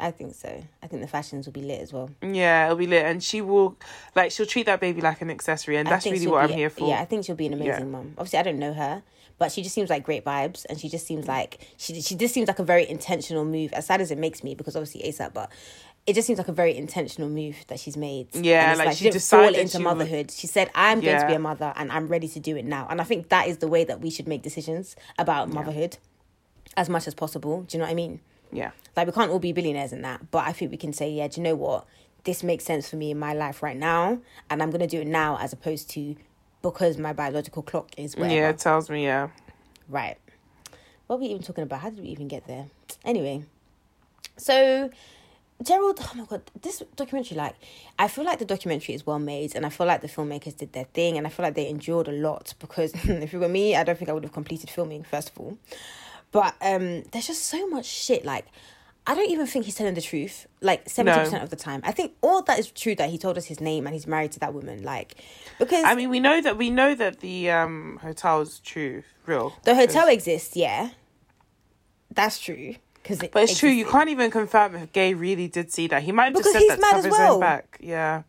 I 0.00 0.10
think 0.12 0.34
so. 0.34 0.62
I 0.82 0.86
think 0.86 1.02
the 1.02 1.08
fashions 1.08 1.46
will 1.46 1.52
be 1.52 1.62
lit 1.62 1.80
as 1.80 1.92
well. 1.92 2.10
Yeah, 2.22 2.66
it'll 2.66 2.76
be 2.76 2.86
lit, 2.86 3.04
and 3.04 3.22
she 3.22 3.40
will 3.40 3.76
like 4.14 4.30
she'll 4.30 4.46
treat 4.46 4.66
that 4.66 4.80
baby 4.80 5.00
like 5.00 5.20
an 5.22 5.30
accessory, 5.30 5.76
and 5.76 5.88
I 5.88 5.92
that's 5.92 6.06
really 6.06 6.26
what 6.26 6.46
be- 6.46 6.52
I'm 6.52 6.58
here 6.58 6.70
for. 6.70 6.88
Yeah, 6.88 7.00
I 7.00 7.04
think 7.04 7.24
she'll 7.24 7.34
be 7.36 7.46
an 7.46 7.54
amazing 7.54 7.72
Yeah. 7.72 7.84
mum. 7.84 8.14
Obviously, 8.16 8.38
I 8.38 8.42
don't 8.42 8.58
know 8.60 8.72
her, 8.74 9.02
but 9.38 9.50
she 9.50 9.62
just 9.62 9.74
seems 9.74 9.90
like 9.90 10.04
great 10.04 10.24
vibes, 10.24 10.64
and 10.68 10.78
she 10.80 10.88
just 10.88 11.06
seems 11.06 11.26
like 11.26 11.58
she 11.76 12.00
she 12.00 12.14
just 12.14 12.32
seems 12.32 12.46
like 12.48 12.58
a 12.60 12.64
very 12.64 12.88
intentional 12.88 13.44
move. 13.44 13.72
As 13.72 13.86
sad 13.86 14.00
as 14.00 14.10
it 14.12 14.18
makes 14.18 14.44
me, 14.44 14.54
because 14.54 14.76
obviously 14.76 15.02
ASAP, 15.02 15.34
but 15.34 15.50
it 16.06 16.14
just 16.14 16.26
seems 16.26 16.38
like 16.38 16.48
a 16.48 16.52
very 16.52 16.76
intentional 16.76 17.28
move 17.28 17.56
that 17.66 17.80
she's 17.80 17.96
made. 17.96 18.28
Yeah, 18.34 18.70
And 18.70 18.80
it's 18.80 18.86
like, 18.86 18.96
she 18.96 19.04
didn't 19.04 19.14
decided 19.14 19.54
fall 19.54 19.60
into 19.60 19.72
she 19.72 19.76
would- 19.78 19.84
motherhood. 19.84 20.30
She 20.30 20.46
said, 20.46 20.70
"I'm 20.74 21.00
going 21.00 21.20
to 21.20 21.26
be 21.26 21.34
a 21.34 21.38
mother, 21.40 21.72
and 21.76 21.90
I'm 21.90 22.06
ready 22.08 22.28
to 22.28 22.40
do 22.40 22.56
it 22.56 22.64
now." 22.64 22.86
And 22.88 23.00
I 23.00 23.04
think 23.04 23.30
that 23.30 23.48
is 23.48 23.58
the 23.58 23.68
way 23.68 23.82
that 23.84 24.00
we 24.00 24.10
should 24.10 24.28
make 24.28 24.42
decisions 24.42 24.94
about 25.18 25.48
motherhood, 25.50 25.98
as 26.76 26.88
much 26.88 27.06
as 27.08 27.14
possible. 27.14 27.62
Do 27.62 27.76
you 27.76 27.80
know 27.80 27.86
what 27.86 27.90
I 27.90 27.94
mean? 27.94 28.20
Yeah, 28.52 28.70
Like 28.96 29.06
we 29.06 29.12
can't 29.12 29.30
all 29.30 29.38
be 29.38 29.52
billionaires 29.52 29.92
in 29.92 30.02
that, 30.02 30.30
but 30.30 30.46
I 30.46 30.52
think 30.52 30.70
we 30.70 30.76
can 30.76 30.92
say, 30.92 31.10
yeah, 31.10 31.28
do 31.28 31.40
you 31.40 31.44
know 31.44 31.54
what? 31.54 31.86
This 32.24 32.42
makes 32.42 32.64
sense 32.64 32.88
for 32.88 32.96
me 32.96 33.10
in 33.10 33.18
my 33.18 33.32
life 33.32 33.62
right 33.62 33.76
now, 33.76 34.18
and 34.50 34.62
I'm 34.62 34.70
gonna 34.70 34.86
do 34.86 35.00
it 35.00 35.06
now 35.06 35.38
as 35.38 35.52
opposed 35.52 35.90
to 35.90 36.16
because 36.62 36.98
my 36.98 37.12
biological 37.12 37.62
clock 37.62 37.90
is 37.96 38.16
whatever. 38.16 38.34
yeah. 38.34 38.48
It 38.50 38.58
tells 38.58 38.90
me 38.90 39.04
yeah. 39.04 39.28
Right. 39.88 40.18
What 41.06 41.16
are 41.16 41.18
we 41.20 41.26
even 41.28 41.42
talking 41.42 41.64
about? 41.64 41.80
How 41.80 41.90
did 41.90 42.00
we 42.00 42.08
even 42.08 42.28
get 42.28 42.46
there? 42.46 42.66
Anyway, 43.04 43.44
so 44.36 44.90
Gerald, 45.62 45.98
oh 46.00 46.12
my 46.14 46.24
god, 46.24 46.42
this 46.62 46.82
documentary, 46.94 47.36
like, 47.36 47.56
I 47.98 48.06
feel 48.06 48.24
like 48.24 48.38
the 48.38 48.44
documentary 48.44 48.94
is 48.94 49.06
well 49.06 49.18
made, 49.18 49.56
and 49.56 49.66
I 49.66 49.70
feel 49.70 49.86
like 49.86 50.02
the 50.02 50.08
filmmakers 50.08 50.56
did 50.56 50.72
their 50.72 50.84
thing, 50.84 51.18
and 51.18 51.26
I 51.26 51.30
feel 51.30 51.44
like 51.44 51.54
they 51.54 51.68
endured 51.68 52.06
a 52.06 52.12
lot 52.12 52.54
because 52.60 52.92
if 53.04 53.34
it 53.34 53.38
were 53.38 53.48
me, 53.48 53.74
I 53.74 53.82
don't 53.82 53.98
think 53.98 54.08
I 54.08 54.12
would 54.12 54.22
have 54.22 54.32
completed 54.32 54.70
filming 54.70 55.02
first 55.02 55.30
of 55.30 55.38
all. 55.38 55.58
But 56.30 56.54
um, 56.60 57.02
there's 57.12 57.26
just 57.26 57.44
so 57.44 57.66
much 57.68 57.86
shit. 57.86 58.24
Like, 58.24 58.46
I 59.06 59.14
don't 59.14 59.30
even 59.30 59.46
think 59.46 59.64
he's 59.64 59.74
telling 59.74 59.94
the 59.94 60.02
truth. 60.02 60.46
Like 60.60 60.88
seventy 60.88 61.18
percent 61.18 61.42
of 61.42 61.50
the 61.50 61.56
time, 61.56 61.80
I 61.84 61.92
think 61.92 62.12
all 62.20 62.42
that 62.42 62.58
is 62.58 62.70
true 62.70 62.94
that 62.96 63.08
he 63.10 63.16
told 63.18 63.38
us 63.38 63.46
his 63.46 63.60
name 63.60 63.86
and 63.86 63.94
he's 63.94 64.06
married 64.06 64.32
to 64.32 64.40
that 64.40 64.52
woman. 64.52 64.82
Like, 64.82 65.14
because 65.58 65.84
I 65.84 65.94
mean, 65.94 66.10
we 66.10 66.20
know 66.20 66.40
that 66.42 66.58
we 66.58 66.68
know 66.70 66.94
that 66.94 67.20
the 67.20 67.50
um 67.50 67.98
hotel's 68.02 68.60
true, 68.60 69.02
real. 69.26 69.54
the 69.64 69.74
hotel 69.74 70.08
exists, 70.08 70.54
yeah, 70.56 70.90
that's 72.12 72.38
true. 72.38 72.74
Because 73.02 73.20
But 73.32 73.44
it's 73.44 73.58
true. 73.58 73.70
You 73.70 73.86
can't 73.86 74.10
even 74.10 74.30
confirm 74.30 74.74
if 74.74 74.92
Gay 74.92 75.14
really 75.14 75.48
did 75.48 75.72
see 75.72 75.86
that. 75.86 76.02
He 76.02 76.12
might 76.12 76.24
have 76.24 76.34
Because 76.34 76.52
just 76.52 76.54
said 76.54 76.60
he's 76.60 76.68
that 76.70 76.74
to 76.76 76.80
mad 76.82 76.88
have 76.88 76.98
as 76.98 77.04
his 77.06 77.12
well. 77.12 77.34
own 77.34 77.40
back. 77.40 77.78
Yeah. 77.80 78.22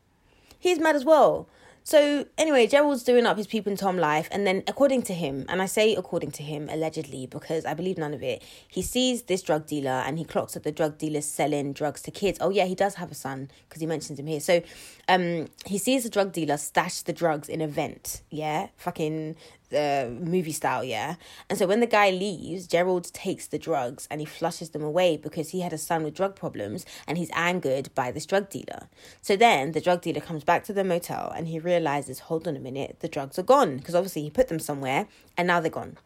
he's 0.58 0.80
mad 0.80 0.96
as 0.96 1.04
well. 1.04 1.50
So 1.90 2.24
anyway, 2.38 2.68
Gerald's 2.68 3.02
doing 3.02 3.26
up 3.26 3.36
his 3.36 3.48
peep 3.48 3.66
and 3.66 3.76
Tom 3.76 3.98
life, 3.98 4.30
and 4.32 4.46
then 4.46 4.62
according 4.68 5.02
to 5.10 5.14
him, 5.16 5.48
and 5.50 5.60
I 5.60 5.66
say 5.66 5.96
according 5.96 6.30
to 6.34 6.44
him 6.44 6.70
allegedly 6.70 7.26
because 7.26 7.66
I 7.66 7.74
believe 7.74 7.98
none 7.98 8.14
of 8.14 8.22
it. 8.22 8.44
He 8.68 8.84
sees 8.84 9.24
this 9.24 9.42
drug 9.42 9.66
dealer 9.66 10.04
and 10.06 10.20
he 10.20 10.24
clocks 10.24 10.54
that 10.54 10.62
the 10.62 10.72
drug 10.72 11.00
dealer's 11.00 11.26
selling 11.26 11.74
drugs 11.74 12.04
to 12.04 12.12
kids. 12.12 12.38
Oh 12.42 12.52
yeah, 12.52 12.66
he 12.66 12.76
does 12.76 12.94
have 12.94 13.10
a 13.10 13.16
son 13.16 13.50
because 13.68 13.82
he 13.82 13.88
mentions 13.88 14.20
him 14.20 14.28
here. 14.28 14.40
So, 14.40 14.62
um, 15.08 15.48
he 15.66 15.80
sees 15.80 16.04
the 16.04 16.12
drug 16.12 16.32
dealer 16.32 16.58
stash 16.58 17.02
the 17.02 17.12
drugs 17.12 17.50
in 17.50 17.60
a 17.60 17.68
vent. 17.68 18.22
Yeah, 18.30 18.68
fucking 18.78 19.36
uh, 19.74 20.10
movie 20.10 20.52
style, 20.52 20.84
yeah. 20.84 21.16
And 21.50 21.58
so 21.58 21.68
when 21.68 21.80
the 21.80 21.88
guy 21.88 22.10
leaves, 22.10 22.68
Gerald 22.68 23.14
takes 23.14 23.48
the 23.48 23.60
drugs 23.60 24.08
and 24.10 24.22
he 24.22 24.26
flushes 24.26 24.70
them 24.70 24.84
away 24.84 25.18
because 25.18 25.50
he 25.50 25.62
had 25.62 25.74
a 25.74 25.78
son 25.78 26.04
with 26.04 26.16
drug 26.16 26.36
problems 26.36 26.86
and 27.08 27.18
he's 27.18 27.32
angered 27.34 27.94
by 27.96 28.12
this 28.12 28.26
drug 28.26 28.50
dealer. 28.50 28.88
So 29.22 29.36
then 29.36 29.72
the 29.74 29.82
drug 29.82 30.02
dealer 30.02 30.22
comes 30.22 30.44
back 30.44 30.64
to 30.66 30.74
the 30.74 30.84
motel 30.84 31.32
and 31.36 31.48
he 31.48 31.60
realizes, 31.60 32.20
hold 32.20 32.48
on 32.48 32.56
a 32.56 32.60
minute, 32.60 32.98
the 33.00 33.08
drugs 33.08 33.38
are 33.40 33.44
gone 33.44 33.78
because 33.78 33.96
obviously 33.96 34.24
he 34.24 34.30
put 34.30 34.48
them 34.48 34.60
somewhere 34.60 35.08
and 35.38 35.48
now 35.48 35.60
they're 35.60 35.72
gone. 35.72 35.98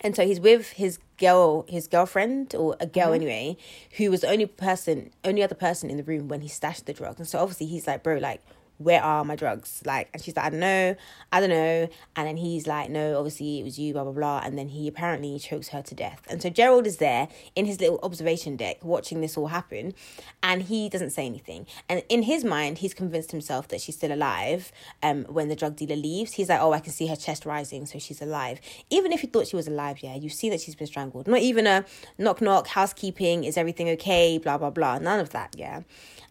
And 0.00 0.14
so 0.14 0.26
he's 0.26 0.40
with 0.40 0.72
his 0.72 0.98
girl, 1.18 1.64
his 1.68 1.88
girlfriend 1.88 2.54
or 2.54 2.76
a 2.78 2.86
girl 2.86 3.12
anyway, 3.12 3.56
who 3.96 4.10
was 4.10 4.20
the 4.20 4.30
only 4.30 4.44
person, 4.44 5.10
only 5.24 5.42
other 5.42 5.54
person 5.54 5.88
in 5.88 5.96
the 5.96 6.02
room 6.02 6.28
when 6.28 6.42
he 6.42 6.48
stashed 6.48 6.84
the 6.86 6.92
drugs. 6.92 7.18
And 7.18 7.28
so 7.28 7.38
obviously 7.38 7.66
he's 7.66 7.86
like, 7.86 8.02
bro, 8.02 8.18
like, 8.18 8.42
where 8.78 9.02
are 9.02 9.24
my 9.24 9.36
drugs? 9.36 9.82
Like, 9.84 10.10
and 10.12 10.22
she's 10.22 10.36
like, 10.36 10.46
I 10.46 10.50
don't 10.50 10.60
know, 10.60 10.96
I 11.32 11.40
don't 11.40 11.50
know. 11.50 11.88
And 12.16 12.26
then 12.26 12.36
he's 12.36 12.66
like, 12.66 12.90
no, 12.90 13.18
obviously 13.18 13.60
it 13.60 13.64
was 13.64 13.78
you, 13.78 13.92
blah, 13.92 14.04
blah, 14.04 14.12
blah. 14.12 14.40
And 14.44 14.58
then 14.58 14.68
he 14.68 14.88
apparently 14.88 15.38
chokes 15.38 15.68
her 15.68 15.82
to 15.82 15.94
death. 15.94 16.22
And 16.28 16.42
so 16.42 16.50
Gerald 16.50 16.86
is 16.86 16.98
there 16.98 17.28
in 17.54 17.66
his 17.66 17.80
little 17.80 18.00
observation 18.02 18.56
deck 18.56 18.84
watching 18.84 19.20
this 19.20 19.36
all 19.36 19.48
happen. 19.48 19.94
And 20.42 20.62
he 20.62 20.88
doesn't 20.88 21.10
say 21.10 21.26
anything. 21.26 21.66
And 21.88 22.02
in 22.08 22.22
his 22.22 22.44
mind, 22.44 22.78
he's 22.78 22.94
convinced 22.94 23.30
himself 23.30 23.68
that 23.68 23.80
she's 23.80 23.96
still 23.96 24.12
alive 24.12 24.72
um, 25.02 25.24
when 25.24 25.48
the 25.48 25.56
drug 25.56 25.76
dealer 25.76 25.96
leaves. 25.96 26.32
He's 26.32 26.48
like, 26.48 26.60
oh, 26.60 26.72
I 26.72 26.80
can 26.80 26.92
see 26.92 27.06
her 27.06 27.16
chest 27.16 27.46
rising, 27.46 27.86
so 27.86 27.98
she's 27.98 28.20
alive. 28.20 28.60
Even 28.90 29.12
if 29.12 29.22
you 29.22 29.28
thought 29.28 29.46
she 29.46 29.56
was 29.56 29.68
alive, 29.68 30.02
yeah, 30.02 30.14
you 30.14 30.28
see 30.28 30.50
that 30.50 30.60
she's 30.60 30.74
been 30.74 30.86
strangled. 30.86 31.28
Not 31.28 31.40
even 31.40 31.66
a 31.66 31.84
knock, 32.18 32.40
knock, 32.40 32.66
housekeeping, 32.68 33.44
is 33.44 33.56
everything 33.56 33.88
okay, 33.90 34.38
blah, 34.38 34.58
blah, 34.58 34.70
blah. 34.70 34.98
None 34.98 35.20
of 35.20 35.30
that, 35.30 35.54
yeah. 35.56 35.82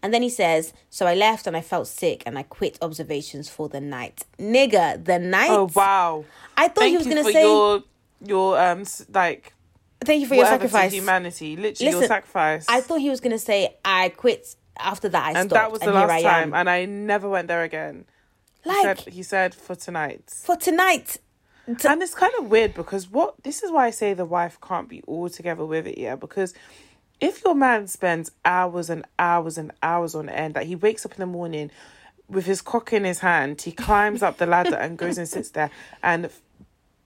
And 0.04 0.12
then 0.12 0.20
he 0.22 0.28
says, 0.28 0.74
So 0.90 1.06
I 1.06 1.14
left 1.14 1.46
and 1.46 1.56
I 1.56 1.62
felt 1.62 1.88
sick 1.88 2.22
and 2.26 2.38
I 2.38 2.42
quit 2.42 2.76
observations 2.82 3.48
for 3.48 3.70
the 3.70 3.80
night. 3.80 4.26
Nigga, 4.38 5.02
the 5.02 5.18
night? 5.18 5.48
Oh 5.50 5.70
wow. 5.74 6.26
I 6.58 6.68
thought 6.68 6.82
Thank 6.82 6.90
he 6.90 6.96
was 6.98 7.06
going 7.06 7.24
to 7.24 7.32
say, 7.32 7.42
your 7.42 7.82
your 8.24 8.60
um 8.60 8.84
like 9.14 9.54
Thank 10.04 10.20
you 10.20 10.26
for 10.26 10.34
your 10.34 10.44
sacrifice. 10.44 10.92
humanity. 10.92 11.56
Literally 11.56 11.90
your 11.90 12.04
sacrifice. 12.04 12.66
I 12.68 12.82
thought 12.82 13.00
he 13.00 13.08
was 13.08 13.20
going 13.20 13.32
to 13.32 13.38
say, 13.38 13.76
I 13.84 14.10
quit. 14.10 14.54
After 14.78 15.08
that, 15.08 15.24
I 15.24 15.40
and 15.40 15.48
stopped. 15.48 15.52
that 15.52 15.72
was 15.72 15.80
the 15.80 15.92
last 15.92 16.22
time, 16.22 16.52
and 16.52 16.68
I 16.68 16.84
never 16.84 17.28
went 17.28 17.46
there 17.48 17.62
again. 17.62 18.04
He 18.64 18.68
Like, 18.70 18.98
said, 18.98 19.12
he 19.14 19.22
said 19.22 19.54
for 19.54 19.74
tonight. 19.76 20.24
for 20.44 20.56
tonight. 20.56 21.18
To- 21.78 21.90
and 21.90 22.02
it's 22.02 22.14
kind 22.14 22.32
of 22.40 22.50
weird 22.50 22.74
because 22.74 23.08
what 23.08 23.42
this 23.44 23.62
is 23.62 23.70
why 23.70 23.86
I 23.86 23.90
say 23.90 24.12
the 24.14 24.24
wife 24.26 24.58
can't 24.60 24.88
be 24.88 25.00
all 25.06 25.28
together 25.30 25.64
with 25.64 25.86
it, 25.86 25.96
yeah. 25.96 26.16
Because 26.16 26.52
if 27.24 27.42
your 27.44 27.54
man 27.54 27.86
spends 27.88 28.30
hours 28.44 28.88
and 28.90 29.04
hours 29.18 29.56
and 29.58 29.72
hours 29.82 30.14
on 30.14 30.28
end, 30.28 30.54
like 30.56 30.66
he 30.66 30.76
wakes 30.76 31.04
up 31.06 31.12
in 31.12 31.20
the 31.20 31.26
morning 31.26 31.70
with 32.28 32.46
his 32.46 32.60
cock 32.62 32.92
in 32.92 33.04
his 33.04 33.20
hand, 33.20 33.60
he 33.62 33.72
climbs 33.72 34.22
up 34.22 34.38
the 34.38 34.46
ladder 34.46 34.76
and 34.76 34.96
goes 34.98 35.18
and 35.18 35.28
sits 35.28 35.50
there, 35.50 35.70
and 36.02 36.30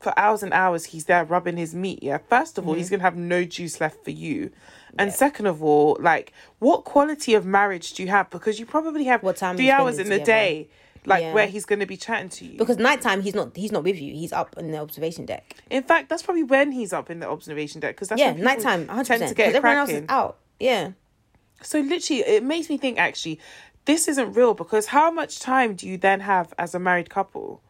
for 0.00 0.16
hours 0.16 0.42
and 0.44 0.52
hours 0.52 0.84
he's 0.86 1.06
there 1.06 1.24
rubbing 1.24 1.56
his 1.56 1.74
meat. 1.74 2.00
Yeah, 2.02 2.18
first 2.18 2.56
of 2.58 2.66
all, 2.66 2.74
Mm-hmm. 2.74 2.78
he's 2.78 2.90
gonna 2.90 3.02
have 3.02 3.16
no 3.16 3.44
juice 3.44 3.80
left 3.80 4.04
for 4.04 4.10
you, 4.12 4.50
and 4.98 5.12
second 5.12 5.46
of 5.46 5.62
all, 5.62 5.96
like 6.00 6.32
what 6.60 6.84
quality 6.84 7.34
of 7.34 7.44
marriage 7.44 7.92
do 7.94 8.02
you 8.04 8.08
have? 8.10 8.30
Because 8.30 8.58
you 8.60 8.66
probably 8.66 9.04
have 9.04 9.22
What 9.22 9.36
time 9.36 9.56
three 9.56 9.70
hours 9.70 9.98
in 9.98 10.08
the 10.08 10.14
together. 10.20 10.24
day. 10.26 10.68
Like 11.06 11.22
Yeah. 11.22 11.32
where 11.32 11.46
he's 11.46 11.64
gonna 11.64 11.86
be 11.86 11.96
chatting 11.96 12.28
to 12.30 12.44
you. 12.44 12.58
because 12.58 12.76
nighttime 12.78 13.22
he's 13.22 13.34
not 13.34 13.56
he's 13.56 13.72
not 13.72 13.84
with 13.84 14.00
you. 14.00 14.14
He's 14.14 14.32
up 14.32 14.56
in 14.58 14.70
the 14.70 14.78
observation 14.78 15.26
deck. 15.26 15.54
In 15.70 15.82
fact, 15.82 16.08
that's 16.08 16.22
probably 16.22 16.42
when 16.42 16.72
he's 16.72 16.92
up 16.92 17.10
in 17.10 17.20
the 17.20 17.28
observation 17.28 17.80
deck 17.80 17.94
because 17.94 18.08
that's 18.08 18.20
yeah, 18.20 18.32
when 18.32 18.42
nighttime, 18.44 18.88
hundred 18.88 19.18
tend 19.18 19.28
to 19.28 19.34
get 19.34 19.54
everyone 19.54 19.78
else 19.78 19.88
cracking. 19.90 20.04
is 20.04 20.10
out. 20.10 20.38
Yeah. 20.60 20.92
So 21.62 21.80
literally, 21.80 22.22
it 22.22 22.42
makes 22.44 22.68
me 22.70 22.78
think 22.78 22.98
actually, 22.98 23.40
this 23.84 24.06
isn't 24.08 24.34
real 24.34 24.54
because 24.54 24.86
how 24.86 25.10
much 25.10 25.40
time 25.40 25.74
do 25.74 25.88
you 25.88 25.96
then 25.96 26.20
have 26.20 26.54
as 26.58 26.74
a 26.74 26.78
married 26.78 27.10
couple? 27.10 27.62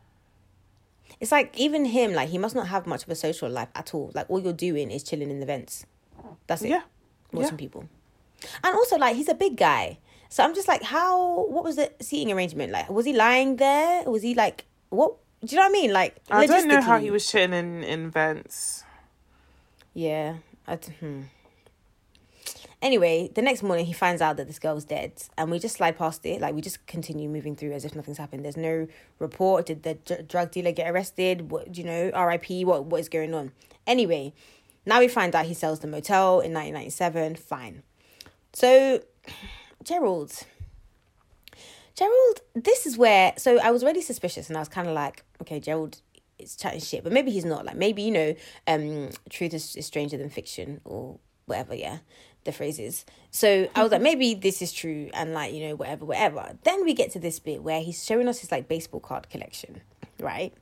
It's 1.21 1.33
like 1.33 1.57
even 1.59 1.85
him, 1.87 2.13
like 2.13 2.29
he 2.29 2.39
must 2.39 2.55
not 2.55 2.69
have 2.69 2.87
much 2.87 3.03
of 3.05 3.09
a 3.09 3.15
social 3.15 3.49
life 3.49 3.69
at 3.75 3.95
all. 3.95 4.13
Like 4.15 4.29
all 4.29 4.41
you're 4.41 4.53
doing 4.53 4.91
is 4.91 5.03
chilling 5.03 5.31
in 5.31 5.41
the 5.41 5.47
vents. 5.47 5.87
That's 6.47 6.63
it. 6.63 6.71
Yeah. 6.71 6.83
Watching 7.33 7.53
yeah. 7.53 7.57
people. 7.57 7.89
And 8.63 8.75
also 8.75 8.97
like 8.99 9.17
he's 9.17 9.29
a 9.29 9.35
big 9.35 9.57
guy. 9.57 9.99
So 10.29 10.45
I'm 10.45 10.55
just 10.55 10.69
like, 10.69 10.83
how 10.83 11.47
what 11.47 11.65
was 11.65 11.77
the 11.77 11.91
seating 12.01 12.33
arrangement? 12.33 12.73
Like 12.73 12.89
was 12.89 13.07
he 13.07 13.13
lying 13.13 13.57
there? 13.57 14.05
Was 14.05 14.23
he 14.23 14.35
like 14.35 14.67
what 14.91 15.15
do 15.45 15.55
you 15.55 15.57
know 15.57 15.69
what 15.69 15.71
I 15.71 15.73
mean? 15.73 15.93
Like 15.93 16.17
I 16.31 16.47
don't 16.47 16.69
know 16.69 16.81
how 16.81 16.99
he 16.99 17.11
was 17.11 17.27
sitting 17.27 17.55
in, 17.55 17.85
in 17.85 18.11
vents. 18.11 18.85
Yeah. 19.95 20.37
I 20.67 20.77
hmm. 20.77 21.23
Anyway, 22.81 23.29
the 23.35 23.43
next 23.43 23.65
morning 23.65 23.87
he 23.87 23.93
finds 23.93 24.23
out 24.23 24.37
that 24.37 24.47
this 24.47 24.61
girl's 24.61 24.85
dead, 24.85 25.13
and 25.37 25.51
we 25.51 25.59
just 25.59 25.77
slide 25.77 25.99
past 25.99 26.25
it. 26.25 26.41
Like 26.41 26.55
we 26.55 26.61
just 26.61 26.87
continue 26.87 27.29
moving 27.29 27.57
through 27.57 27.73
as 27.73 27.85
if 27.85 27.97
nothing's 27.97 28.19
happened. 28.19 28.45
There's 28.45 28.57
no 28.57 28.87
report. 29.19 29.67
Did 29.67 29.83
the 29.83 29.95
dr- 29.95 30.29
drug 30.29 30.51
dealer 30.53 30.71
get 30.71 30.89
arrested? 30.89 31.51
What 31.51 31.77
you 31.77 31.83
know? 31.83 32.11
R.I.P. 32.15 32.65
What 32.65 32.85
what 32.85 33.01
is 33.01 33.09
going 33.09 33.35
on? 33.35 33.51
Anyway, 33.87 34.33
now 34.87 35.01
we 35.01 35.09
find 35.09 35.35
out 35.35 35.47
he 35.47 35.55
sells 35.55 35.81
the 35.81 35.89
motel 35.89 36.41
in 36.41 36.55
1997. 36.55 37.37
Fine. 37.37 37.83
So, 38.53 39.03
Gerald. 39.89 40.33
Gerald, 41.95 42.41
this 42.55 42.85
is 42.85 42.99
where. 42.99 43.33
So 43.39 43.59
I 43.59 43.71
was 43.71 43.83
already 43.83 44.03
suspicious, 44.03 44.49
and 44.49 44.57
I 44.57 44.61
was 44.61 44.69
kind 44.69 44.87
of 44.87 44.93
like, 44.93 45.25
okay, 45.41 45.61
Gerald 45.61 46.03
is 46.39 46.57
chatting 46.57 46.81
shit, 46.81 47.03
but 47.03 47.13
maybe 47.13 47.31
he's 47.31 47.47
not. 47.47 47.65
Like 47.65 47.77
maybe 47.77 48.03
you 48.03 48.11
know, 48.11 48.35
um, 48.67 49.09
truth 49.31 49.55
is, 49.55 49.75
is 49.77 49.87
stranger 49.87 50.19
than 50.19 50.29
fiction, 50.29 50.83
or 50.85 51.19
whatever. 51.47 51.75
Yeah, 51.75 51.99
the 52.45 52.53
phrase 52.53 52.79
is. 52.79 53.07
So 53.31 53.67
I 53.75 53.83
was 53.83 53.91
like, 53.91 54.03
maybe 54.03 54.35
this 54.35 54.61
is 54.61 54.75
true, 54.75 55.09
and 55.15 55.33
like 55.33 55.55
you 55.55 55.67
know, 55.67 55.75
whatever, 55.75 56.05
whatever. 56.05 56.59
Then 56.65 56.85
we 56.85 56.93
get 56.93 57.11
to 57.13 57.19
this 57.19 57.39
bit 57.39 57.63
where 57.63 57.81
he's 57.81 58.05
showing 58.05 58.29
us 58.29 58.41
his 58.41 58.53
like 58.53 58.69
baseball 58.69 59.01
card 59.01 59.31
collection, 59.31 59.81
right? 60.21 60.53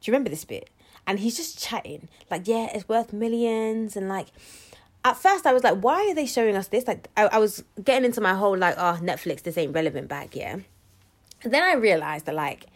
Do 0.00 0.10
you 0.10 0.14
remember 0.14 0.30
this 0.30 0.46
bit? 0.46 0.70
And 1.06 1.18
he's 1.18 1.36
just 1.36 1.58
chatting, 1.58 2.08
like, 2.30 2.46
yeah, 2.48 2.68
it's 2.72 2.88
worth 2.88 3.12
millions, 3.12 3.96
and 3.96 4.08
like, 4.08 4.28
at 5.04 5.16
first 5.16 5.46
I 5.46 5.52
was 5.52 5.64
like, 5.64 5.78
why 5.78 6.08
are 6.08 6.14
they 6.14 6.26
showing 6.26 6.56
us 6.56 6.68
this? 6.68 6.86
Like, 6.86 7.08
I, 7.16 7.24
I 7.26 7.38
was 7.38 7.64
getting 7.82 8.04
into 8.04 8.20
my 8.20 8.34
whole 8.34 8.56
like, 8.56 8.74
oh, 8.78 8.98
Netflix, 9.02 9.42
this 9.42 9.58
ain't 9.58 9.74
relevant 9.74 10.08
back, 10.08 10.36
yeah. 10.36 10.58
And 11.42 11.52
then 11.52 11.62
I 11.62 11.74
realized 11.74 12.26
that 12.26 12.34
like 12.34 12.66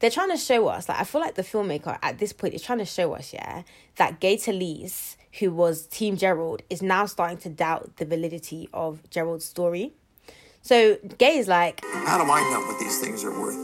they're 0.00 0.10
trying 0.10 0.30
to 0.30 0.36
show 0.36 0.68
us, 0.68 0.88
like 0.88 1.00
I 1.00 1.04
feel 1.04 1.20
like 1.20 1.34
the 1.34 1.42
filmmaker 1.42 1.98
at 2.02 2.18
this 2.18 2.32
point 2.32 2.54
is 2.54 2.62
trying 2.62 2.78
to 2.78 2.84
show 2.84 3.14
us, 3.14 3.32
yeah, 3.32 3.62
that 3.96 4.20
Gay 4.20 4.36
Talese, 4.36 5.16
who 5.38 5.52
was 5.52 5.86
Team 5.86 6.16
Gerald, 6.16 6.62
is 6.68 6.82
now 6.82 7.06
starting 7.06 7.38
to 7.38 7.48
doubt 7.48 7.96
the 7.96 8.04
validity 8.04 8.68
of 8.72 9.08
Gerald's 9.10 9.44
story. 9.44 9.92
So 10.62 10.96
Gay 11.18 11.38
is 11.38 11.48
like, 11.48 11.80
How 11.84 12.22
do 12.22 12.30
I 12.30 12.40
know 12.50 12.60
what 12.60 12.78
these 12.80 12.98
things 12.98 13.24
are 13.24 13.40
worth? 13.40 13.56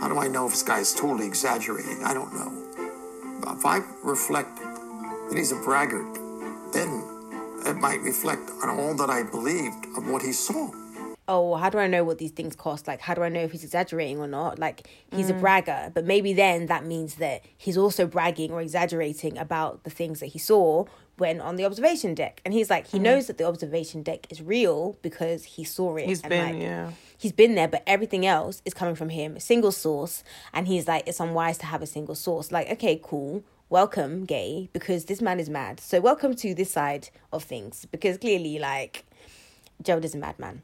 How 0.00 0.08
do 0.08 0.18
I 0.18 0.28
know 0.28 0.46
if 0.46 0.52
this 0.52 0.62
guy's 0.62 0.94
totally 0.94 1.26
exaggerating? 1.26 2.02
I 2.04 2.14
don't 2.14 2.32
know. 2.32 3.52
If 3.52 3.66
I 3.66 3.80
reflect 4.02 4.56
that 4.56 5.34
he's 5.36 5.52
a 5.52 5.56
braggart, 5.56 6.19
then 6.72 7.04
it 7.66 7.76
might 7.76 8.00
reflect 8.00 8.50
on 8.62 8.70
all 8.70 8.94
that 8.94 9.10
I 9.10 9.22
believed 9.22 9.86
of 9.96 10.08
what 10.08 10.22
he 10.22 10.32
saw. 10.32 10.70
oh, 11.30 11.54
how 11.54 11.70
do 11.70 11.78
I 11.78 11.86
know 11.86 12.02
what 12.02 12.18
these 12.18 12.32
things 12.32 12.56
cost? 12.56 12.88
Like, 12.88 13.00
how 13.00 13.14
do 13.14 13.22
I 13.22 13.28
know 13.28 13.40
if 13.40 13.52
he's 13.52 13.62
exaggerating 13.62 14.18
or 14.18 14.26
not? 14.26 14.58
Like, 14.58 14.90
he's 15.14 15.30
a 15.30 15.32
mm. 15.32 15.40
bragger, 15.40 15.92
but 15.94 16.04
maybe 16.04 16.32
then 16.32 16.66
that 16.66 16.84
means 16.84 17.14
that 17.16 17.44
he's 17.56 17.78
also 17.78 18.06
bragging 18.06 18.50
or 18.50 18.60
exaggerating 18.60 19.38
about 19.38 19.84
the 19.84 19.90
things 19.90 20.18
that 20.20 20.26
he 20.26 20.40
saw 20.40 20.86
when 21.18 21.40
on 21.40 21.54
the 21.54 21.64
observation 21.64 22.14
deck. 22.14 22.40
And 22.44 22.52
he's 22.52 22.68
like, 22.68 22.88
he 22.88 22.98
mm. 22.98 23.02
knows 23.02 23.28
that 23.28 23.38
the 23.38 23.44
observation 23.44 24.02
deck 24.02 24.26
is 24.30 24.42
real 24.42 24.98
because 25.02 25.44
he 25.44 25.62
saw 25.62 25.96
it. 25.96 26.06
He's 26.06 26.20
and, 26.22 26.30
been, 26.30 26.52
like, 26.52 26.62
yeah. 26.62 26.90
He's 27.16 27.32
been 27.32 27.54
there, 27.54 27.68
but 27.68 27.84
everything 27.86 28.26
else 28.26 28.60
is 28.64 28.74
coming 28.74 28.96
from 28.96 29.10
him, 29.10 29.36
a 29.36 29.40
single 29.40 29.72
source. 29.72 30.24
And 30.52 30.66
he's 30.66 30.88
like, 30.88 31.06
it's 31.06 31.20
unwise 31.20 31.58
to 31.58 31.66
have 31.66 31.80
a 31.80 31.86
single 31.86 32.16
source. 32.16 32.50
Like, 32.50 32.68
okay, 32.70 33.00
cool. 33.00 33.44
Welcome, 33.74 34.24
gay, 34.24 34.68
because 34.72 35.04
this 35.04 35.22
man 35.22 35.38
is 35.38 35.48
mad. 35.48 35.78
So, 35.78 36.00
welcome 36.00 36.34
to 36.34 36.54
this 36.56 36.72
side 36.72 37.08
of 37.32 37.44
things 37.44 37.86
because 37.92 38.18
clearly, 38.18 38.58
like, 38.58 39.04
Gerald 39.80 40.04
is 40.04 40.12
a 40.12 40.18
madman. 40.18 40.62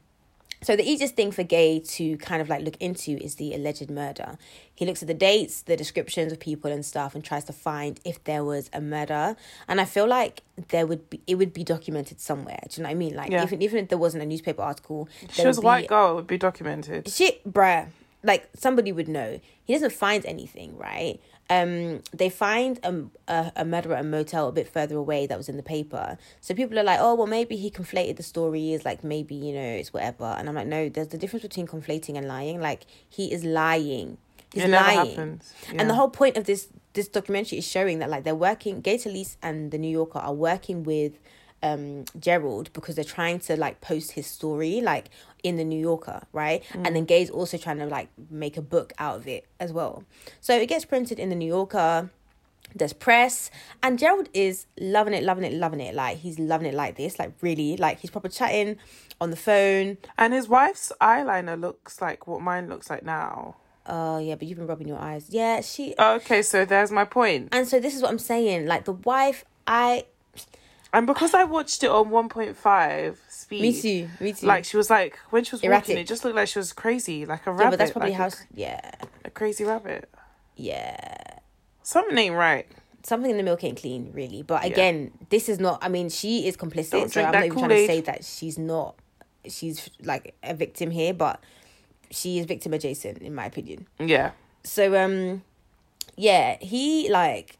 So 0.63 0.75
the 0.75 0.83
easiest 0.83 1.15
thing 1.15 1.31
for 1.31 1.43
Gay 1.43 1.79
to 1.79 2.17
kind 2.17 2.41
of 2.41 2.49
like 2.49 2.63
look 2.63 2.75
into 2.81 3.11
is 3.23 3.35
the 3.35 3.53
alleged 3.53 3.91
murder. 3.91 4.39
He 4.73 4.87
looks 4.87 5.03
at 5.03 5.07
the 5.07 5.13
dates, 5.13 5.61
the 5.61 5.77
descriptions 5.77 6.31
of 6.31 6.39
people 6.39 6.71
and 6.71 6.83
stuff, 6.83 7.13
and 7.13 7.23
tries 7.23 7.43
to 7.45 7.53
find 7.53 7.99
if 8.03 8.21
there 8.23 8.43
was 8.43 8.67
a 8.73 8.81
murder. 8.81 9.35
And 9.67 9.79
I 9.79 9.85
feel 9.85 10.07
like 10.07 10.41
there 10.69 10.87
would 10.87 11.11
be 11.11 11.21
it 11.27 11.35
would 11.35 11.53
be 11.53 11.63
documented 11.63 12.19
somewhere. 12.19 12.59
Do 12.69 12.81
you 12.81 12.83
know 12.83 12.89
what 12.89 12.95
I 12.95 12.95
mean? 12.95 13.15
Like 13.15 13.31
Yeah. 13.31 13.43
even 13.43 13.61
even 13.61 13.83
if 13.83 13.89
there 13.89 13.99
wasn't 13.99 14.23
a 14.23 14.25
newspaper 14.25 14.63
article, 14.63 15.07
She 15.31 15.45
was 15.45 15.59
a 15.59 15.61
white 15.61 15.83
be- 15.83 15.87
girl, 15.89 16.13
it 16.13 16.15
would 16.15 16.27
be 16.27 16.39
documented. 16.39 17.07
shit, 17.07 17.43
bruh. 17.47 17.89
Like 18.23 18.49
somebody 18.55 18.91
would 18.91 19.07
know. 19.07 19.39
He 19.63 19.73
doesn't 19.73 19.93
find 19.93 20.25
anything, 20.25 20.75
right? 20.75 21.19
Um, 21.49 22.01
they 22.11 22.29
find 22.29 22.77
a, 22.83 23.05
a 23.31 23.51
a 23.57 23.65
murderer 23.65 23.95
at 23.95 24.01
a 24.01 24.07
motel 24.07 24.49
a 24.49 24.51
bit 24.51 24.67
further 24.67 24.95
away 24.97 25.27
that 25.27 25.37
was 25.37 25.47
in 25.47 25.55
the 25.55 25.63
paper. 25.63 26.17
So 26.41 26.53
people 26.53 26.77
are 26.77 26.83
like, 26.83 26.99
oh 27.01 27.15
well, 27.15 27.27
maybe 27.27 27.55
he 27.55 27.71
conflated 27.71 28.17
the 28.17 28.23
stories. 28.23 28.83
Like 28.83 29.03
maybe 29.03 29.35
you 29.35 29.53
know 29.53 29.61
it's 29.61 29.93
whatever. 29.93 30.25
And 30.25 30.49
I'm 30.49 30.55
like, 30.55 30.67
no, 30.67 30.89
there's 30.89 31.07
the 31.09 31.17
difference 31.17 31.43
between 31.43 31.67
conflating 31.67 32.17
and 32.17 32.27
lying. 32.27 32.59
Like 32.59 32.83
he 33.07 33.31
is 33.31 33.43
lying. 33.45 34.17
He's 34.53 34.63
It 34.63 34.69
lying. 34.69 35.09
happens. 35.09 35.53
And 35.73 35.89
the 35.89 35.93
whole 35.93 36.09
point 36.09 36.35
of 36.37 36.43
this 36.45 36.67
this 36.93 37.07
documentary 37.07 37.59
is 37.59 37.67
showing 37.67 37.99
that 37.99 38.09
like 38.09 38.23
they're 38.25 38.35
working. 38.35 38.81
Gay 38.81 38.97
Talese 38.97 39.37
and 39.41 39.71
the 39.71 39.77
New 39.77 39.89
Yorker 39.89 40.19
are 40.19 40.33
working 40.33 40.83
with 40.83 41.13
um 41.63 42.05
Gerald 42.19 42.71
because 42.73 42.95
they're 42.95 43.03
trying 43.03 43.39
to 43.39 43.57
like 43.57 43.81
post 43.81 44.11
his 44.11 44.27
story 44.27 44.81
like 44.81 45.09
in 45.43 45.57
the 45.57 45.63
New 45.63 45.79
Yorker, 45.79 46.23
right? 46.33 46.63
And 46.73 46.95
then 46.95 47.05
Gay's 47.05 47.29
also 47.29 47.57
trying 47.57 47.79
to 47.79 47.85
like 47.85 48.09
make 48.29 48.57
a 48.57 48.61
book 48.61 48.93
out 48.99 49.15
of 49.17 49.27
it 49.27 49.45
as 49.59 49.71
well. 49.71 50.03
So 50.41 50.55
it 50.55 50.67
gets 50.67 50.85
printed 50.85 51.19
in 51.19 51.29
the 51.29 51.35
New 51.35 51.47
Yorker. 51.47 52.09
There's 52.75 52.93
press, 52.93 53.49
and 53.81 53.97
Gerald 53.97 54.27
is 54.33 54.65
loving 54.77 55.13
it, 55.13 55.23
loving 55.23 55.45
it, 55.45 55.53
loving 55.53 55.79
it. 55.79 55.95
Like 55.95 56.17
he's 56.17 56.37
loving 56.37 56.67
it 56.67 56.73
like 56.73 56.97
this, 56.97 57.17
like 57.17 57.31
really, 57.41 57.77
like 57.77 57.99
he's 57.99 58.09
proper 58.09 58.27
chatting 58.27 58.77
on 59.21 59.31
the 59.31 59.37
phone. 59.37 59.97
And 60.17 60.33
his 60.33 60.49
wife's 60.49 60.91
eyeliner 60.99 61.59
looks 61.59 62.01
like 62.01 62.27
what 62.27 62.41
mine 62.41 62.67
looks 62.67 62.89
like 62.89 63.03
now. 63.03 63.55
Oh 63.85 64.19
yeah, 64.19 64.35
but 64.35 64.47
you've 64.47 64.57
been 64.57 64.67
rubbing 64.67 64.87
your 64.87 64.99
eyes. 64.99 65.27
Yeah, 65.29 65.61
she. 65.61 65.95
Okay, 65.97 66.41
so 66.41 66.65
there's 66.65 66.91
my 66.91 67.05
point. 67.05 67.49
And 67.53 67.67
so 67.67 67.79
this 67.79 67.95
is 67.95 68.01
what 68.01 68.11
I'm 68.11 68.19
saying. 68.19 68.65
Like 68.65 68.83
the 68.83 68.93
wife, 68.93 69.45
I 69.65 70.05
And 70.97 71.05
because 71.05 71.35
I 71.35 71.43
watched 71.43 71.83
it 71.83 71.91
on 71.91 72.09
1.5 72.09 73.17
speed. 73.29 73.61
Me 73.61 73.81
too. 73.81 74.09
Me 74.19 74.33
too. 74.33 74.47
Like 74.47 74.65
she 74.65 74.77
was 74.77 74.89
like 74.89 75.19
when 75.29 75.43
she 75.43 75.51
was 75.51 75.61
Erratic. 75.61 75.89
walking, 75.89 76.01
it 76.01 76.07
just 76.07 76.25
looked 76.25 76.35
like 76.35 76.47
she 76.47 76.57
was 76.57 76.73
crazy, 76.73 77.23
like 77.23 77.45
a 77.45 77.51
rabbit. 77.51 77.69
but 77.69 77.77
that's 77.77 77.91
probably 77.91 78.09
like 78.09 78.17
how. 78.19 78.27
a, 78.29 78.31
Yeah, 78.55 78.91
a 79.23 79.29
crazy 79.29 79.63
rabbit. 79.63 80.09
yeah. 80.55 81.37
Something 81.83 82.17
ain't 82.17 82.33
right. 82.33 82.65
Something 83.03 83.29
in 83.29 83.37
the 83.37 83.43
milk 83.43 83.63
ain't 83.63 83.79
clean, 83.79 84.09
really. 84.11 84.41
But 84.41 84.65
again, 84.65 85.11
this 85.29 85.47
is 85.47 85.59
not. 85.59 85.77
I 85.83 85.87
mean, 85.87 86.09
she 86.09 86.47
is 86.47 86.57
complicit, 86.57 86.89
Don't 86.89 87.11
so 87.11 87.23
I'm 87.23 87.31
not 87.31 87.45
even 87.45 87.59
trying 87.59 87.69
to 87.69 87.85
say 87.85 88.01
that 88.01 88.25
she's 88.25 88.57
not. 88.57 88.95
She's 89.47 89.91
like 90.01 90.33
a 90.41 90.55
victim 90.55 90.89
here, 90.89 91.13
but 91.13 91.43
she 92.09 92.39
is 92.39 92.47
victim 92.47 92.73
adjacent, 92.73 93.19
in 93.19 93.35
my 93.35 93.45
opinion. 93.45 93.87
Yeah. 93.99 94.31
So 94.63 94.99
um, 94.99 95.43
yeah, 96.15 96.57
he 96.59 97.07
like. 97.11 97.56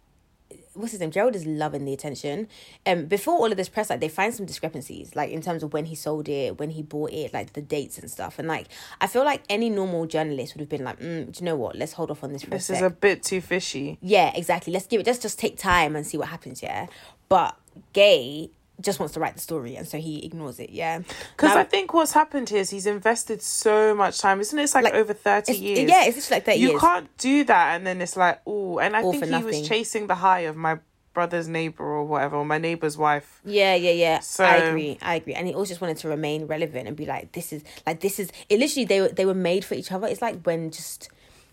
What's 0.78 0.92
his 0.92 1.00
name? 1.00 1.12
Gerald 1.12 1.36
is 1.36 1.46
loving 1.46 1.86
the 1.86 1.94
attention. 1.94 2.48
Um, 2.86 3.06
before 3.06 3.36
all 3.36 3.52
of 3.52 3.58
this 3.58 3.70
press, 3.70 3.90
like 3.90 4.00
they 4.00 4.10
find 4.10 4.34
some 4.34 4.46
discrepancies, 4.46 5.16
like 5.16 5.32
in 5.32 5.42
terms 5.42 5.64
of 5.64 5.74
when 5.74 5.86
he 5.86 5.96
sold 5.96 6.30
it, 6.30 6.60
when 6.60 6.70
he 6.70 6.84
bought 6.84 7.12
it, 7.12 7.34
like 7.34 7.54
the 7.54 7.62
dates 7.62 7.98
and 7.98 8.10
stuff. 8.10 8.40
And 8.40 8.48
like, 8.48 8.68
I 9.02 9.08
feel 9.08 9.24
like 9.24 9.44
any 9.50 9.70
normal 9.70 10.06
journalist 10.06 10.54
would 10.54 10.62
have 10.62 10.70
been 10.70 10.84
like, 10.84 11.00
mm, 11.00 11.32
do 11.32 11.40
you 11.40 11.46
know 11.46 11.56
what? 11.56 11.76
Let's 11.76 11.94
hold 11.94 12.12
off 12.12 12.24
on 12.24 12.34
this 12.34 12.44
This 12.44 12.70
is 12.70 12.82
a 12.82 12.90
bit 12.90 13.24
too 13.24 13.42
fishy. 13.42 13.98
Yeah, 14.02 14.32
exactly. 14.36 14.72
Let's 14.72 14.88
give 14.88 15.02
it. 15.02 15.08
Let's 15.08 15.20
just 15.20 15.40
take 15.40 15.58
time 15.58 15.96
and 15.96 16.06
see 16.06 16.18
what 16.18 16.28
happens. 16.28 16.62
Yeah, 16.62 16.88
but 17.30 17.58
Gay 17.94 18.50
just 18.80 19.00
wants 19.00 19.14
to 19.16 19.20
write 19.20 19.34
the 19.36 19.42
story, 19.42 19.76
and 19.76 19.88
so 19.88 19.98
he 19.98 20.24
ignores 20.26 20.60
it. 20.60 20.70
Yeah, 20.70 21.00
Because 21.36 21.56
I 21.56 21.64
think 21.64 21.94
what's 21.94 22.12
happened 22.14 22.50
here 22.50 22.60
is 22.60 22.70
he's 22.70 22.86
invested 22.86 23.42
so 23.42 23.96
much 23.96 24.20
time. 24.20 24.40
Isn't 24.40 24.60
it? 24.60 24.64
It's 24.64 24.76
like, 24.76 24.84
Like, 24.84 24.94
over 24.94 25.14
30 25.14 25.52
it's- 25.52 25.62
years. 25.62 25.90
yeah, 25.90 26.06
it's 26.06 26.16
just 26.16 26.30
like 26.32 26.46
thirty 26.46 26.60
you 26.60 26.70
years. 26.70 26.82
can't 26.82 27.18
do 27.18 27.44
that 27.46 27.76
and 27.76 27.88
then 27.88 28.02
it's 28.02 28.16
like, 28.16 28.40
oh. 28.46 28.78
And 28.80 28.96
I 28.96 29.02
All 29.02 29.12
think 29.14 29.26
he 29.26 29.44
was 29.44 29.68
chasing 29.68 30.08
the 30.08 30.16
high 30.16 30.42
of 30.42 30.56
my 30.56 30.78
brother's 31.14 31.48
neighbor 31.48 31.84
or 31.84 32.04
whatever, 32.06 32.36
or 32.36 32.46
my 32.46 32.60
neighbor's 32.60 32.96
wife. 32.96 33.42
Yeah, 33.44 33.74
yeah, 33.74 33.90
yeah. 33.92 34.20
So- 34.20 34.44
I 34.46 34.58
agree. 34.58 35.00
I 35.02 35.16
agree. 35.16 35.34
And 35.34 35.48
he 35.48 35.54
always 35.56 35.70
just 35.70 35.82
wanted 35.82 35.98
to 35.98 36.10
remain 36.10 36.46
relevant 36.46 36.88
and 36.88 36.96
be 36.96 37.08
like, 37.08 37.32
this 37.32 37.52
is 37.52 37.64
like 37.88 38.02
this 38.02 38.20
is. 38.20 38.30
It 38.50 38.60
literally 38.60 38.86
they 38.86 39.02
were 39.02 39.08
they 39.10 39.26
were 39.26 39.34
made 39.34 39.66
for 39.66 39.74
each 39.74 39.92
other. 39.92 40.06
It's 40.08 40.22
like 40.22 40.44
when 40.44 40.70
just 40.70 41.10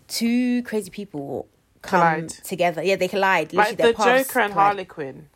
two 0.07 0.61
crazy 0.63 0.91
people 0.91 1.47
come 1.81 1.99
Collide. 1.99 2.29
together. 2.43 2.83
Yeah, 2.83 2.95
they 2.97 3.07
collide. 3.07 3.53
Literally, 3.53 3.77
Like 3.77 3.77
the 3.97 4.03
Joker 4.03 4.39
and 4.41 4.51
collide. 4.51 4.51
Harley 4.53 4.85
Quinn. 4.85 5.29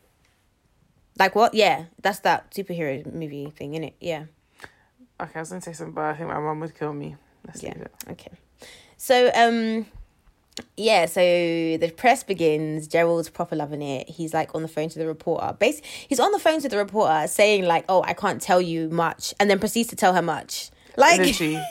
Like 1.19 1.35
what? 1.35 1.53
Yeah, 1.53 1.85
that's 2.01 2.19
that 2.21 2.49
superhero 2.51 3.05
movie 3.13 3.51
thing, 3.55 3.75
is 3.75 3.87
it? 3.87 3.95
Yeah. 3.99 4.23
Okay, 5.21 5.31
I 5.35 5.39
was 5.39 5.49
gonna 5.49 5.61
say 5.61 5.73
something, 5.73 5.93
but 5.93 6.05
I 6.05 6.13
think 6.15 6.29
my 6.29 6.39
mom 6.39 6.61
would 6.61 6.73
kill 6.77 6.93
me. 6.93 7.17
Let's 7.45 7.61
Yeah. 7.61 7.73
leave 7.73 7.81
it. 7.83 7.91
Okay. 8.11 8.31
So 8.97 9.29
um 9.35 9.85
yeah, 10.75 11.05
so 11.05 11.21
the 11.21 11.93
press 11.95 12.23
begins. 12.23 12.87
Gerald's 12.87 13.29
proper 13.29 13.55
loving 13.55 13.81
it. 13.81 14.09
He's 14.09 14.33
like 14.33 14.53
on 14.55 14.61
the 14.61 14.67
phone 14.67 14.89
to 14.89 14.99
the 14.99 15.07
reporter. 15.07 15.53
Bas 15.59 15.81
he's 16.07 16.19
on 16.19 16.31
the 16.31 16.39
phone 16.39 16.59
to 16.61 16.69
the 16.69 16.77
reporter 16.77 17.27
saying 17.27 17.63
like, 17.65 17.85
"Oh, 17.89 18.01
I 18.03 18.13
can't 18.13 18.41
tell 18.41 18.61
you 18.61 18.89
much," 18.89 19.33
and 19.39 19.49
then 19.49 19.59
proceeds 19.59 19.89
to 19.89 19.95
tell 19.95 20.13
her 20.15 20.21
much. 20.21 20.69
Like, 20.97 21.19
Literally. 21.19 21.61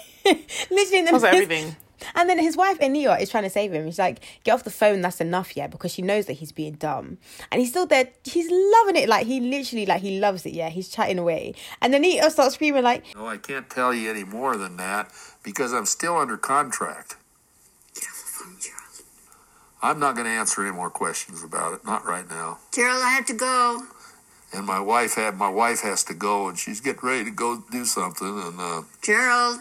Literally, 0.70 1.06
Tells 1.06 1.22
her 1.22 1.28
everything. 1.28 1.76
And 2.14 2.28
then 2.28 2.38
his 2.38 2.56
wife 2.56 2.78
Anita 2.80 3.18
is 3.20 3.30
trying 3.30 3.44
to 3.44 3.50
save 3.50 3.72
him. 3.72 3.86
She's 3.86 3.98
like, 3.98 4.20
"Get 4.44 4.52
off 4.52 4.64
the 4.64 4.70
phone. 4.70 5.00
That's 5.00 5.20
enough, 5.20 5.56
yeah." 5.56 5.66
Because 5.66 5.92
she 5.92 6.02
knows 6.02 6.26
that 6.26 6.34
he's 6.34 6.52
being 6.52 6.74
dumb, 6.74 7.18
and 7.50 7.60
he's 7.60 7.70
still 7.70 7.86
there. 7.86 8.08
He's 8.24 8.50
loving 8.50 8.96
it. 8.96 9.08
Like 9.08 9.26
he 9.26 9.40
literally, 9.40 9.86
like 9.86 10.02
he 10.02 10.20
loves 10.20 10.46
it. 10.46 10.52
Yeah, 10.52 10.68
he's 10.68 10.88
chatting 10.88 11.18
away, 11.18 11.54
and 11.80 11.92
then 11.92 12.02
he 12.04 12.20
starts 12.30 12.54
screaming 12.54 12.82
like, 12.82 13.04
No, 13.14 13.26
I 13.26 13.36
can't 13.36 13.68
tell 13.68 13.92
you 13.94 14.10
any 14.10 14.24
more 14.24 14.56
than 14.56 14.76
that 14.76 15.12
because 15.42 15.72
I'm 15.72 15.86
still 15.86 16.16
under 16.16 16.36
contract. 16.36 17.16
Get 17.94 18.04
off 18.04 18.22
the 18.24 18.44
phone, 18.44 18.56
Gerald. 18.60 18.78
I'm 19.80 19.98
not 19.98 20.14
going 20.14 20.26
to 20.26 20.32
answer 20.32 20.62
any 20.62 20.74
more 20.74 20.90
questions 20.90 21.42
about 21.42 21.74
it. 21.74 21.84
Not 21.84 22.04
right 22.04 22.28
now. 22.28 22.58
Gerald, 22.72 23.02
I 23.02 23.10
have 23.10 23.26
to 23.26 23.34
go. 23.34 23.82
And 24.52 24.66
my 24.66 24.80
wife 24.80 25.14
had 25.14 25.36
my 25.36 25.48
wife 25.48 25.82
has 25.82 26.04
to 26.04 26.14
go, 26.14 26.48
and 26.48 26.58
she's 26.58 26.80
getting 26.80 27.00
ready 27.02 27.24
to 27.24 27.30
go 27.30 27.62
do 27.70 27.84
something. 27.84 28.42
And 28.42 28.60
uh, 28.60 28.82
Gerald. 29.02 29.60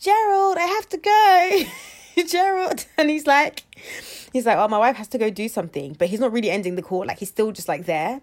Gerald, 0.00 0.56
I 0.58 0.66
have 0.66 0.88
to 0.90 0.96
go. 0.98 2.22
Gerald. 2.26 2.86
And 2.98 3.08
he's 3.10 3.26
like, 3.26 3.62
he's 4.32 4.44
like, 4.46 4.56
oh, 4.58 4.68
my 4.68 4.78
wife 4.78 4.96
has 4.96 5.08
to 5.08 5.18
go 5.18 5.30
do 5.30 5.48
something. 5.48 5.94
But 5.98 6.08
he's 6.08 6.20
not 6.20 6.32
really 6.32 6.50
ending 6.50 6.74
the 6.74 6.82
call. 6.82 7.06
Like, 7.06 7.18
he's 7.18 7.28
still 7.28 7.52
just 7.52 7.68
like 7.68 7.86
there. 7.86 8.20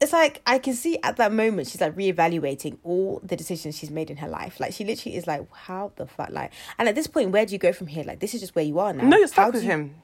It's 0.00 0.12
like, 0.12 0.42
I 0.46 0.58
can 0.58 0.74
see 0.74 0.98
at 1.04 1.16
that 1.18 1.32
moment, 1.32 1.68
she's 1.68 1.80
like 1.80 1.94
reevaluating 1.94 2.78
all 2.82 3.20
the 3.22 3.36
decisions 3.36 3.78
she's 3.78 3.90
made 3.90 4.10
in 4.10 4.16
her 4.18 4.28
life. 4.28 4.58
Like, 4.58 4.72
she 4.72 4.84
literally 4.84 5.16
is 5.16 5.26
like, 5.28 5.46
how 5.52 5.92
the 5.96 6.06
fuck? 6.06 6.30
Like, 6.30 6.52
and 6.78 6.88
at 6.88 6.96
this 6.96 7.06
point, 7.06 7.30
where 7.30 7.46
do 7.46 7.52
you 7.52 7.58
go 7.58 7.72
from 7.72 7.86
here? 7.86 8.02
Like, 8.04 8.18
this 8.18 8.34
is 8.34 8.40
just 8.40 8.56
where 8.56 8.64
you 8.64 8.80
are 8.80 8.92
now. 8.92 9.04
No, 9.04 9.16
you're 9.16 9.28
How 9.28 9.32
stuck 9.32 9.52
do 9.52 9.58
with 9.58 9.64
you- 9.64 9.70
him. 9.70 9.94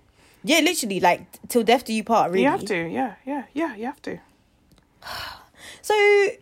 Yeah, 0.42 0.60
literally, 0.60 1.00
like, 1.00 1.26
till 1.48 1.64
death 1.64 1.84
do 1.84 1.92
you 1.92 2.02
part, 2.04 2.30
really. 2.30 2.44
You 2.44 2.48
have 2.50 2.64
to. 2.64 2.88
Yeah, 2.88 3.16
yeah, 3.26 3.44
yeah. 3.52 3.74
You 3.76 3.86
have 3.86 4.00
to. 4.02 4.18
So 5.82 5.94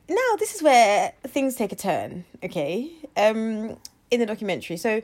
now 0.09 0.37
this 0.39 0.55
is 0.55 0.63
where 0.63 1.13
things 1.29 1.55
take 1.55 1.71
a 1.73 1.77
turn, 1.77 2.25
okay? 2.45 2.91
Um, 3.17 3.77
in 4.11 4.21
the 4.21 4.27
documentary. 4.27 4.77
So 4.77 5.03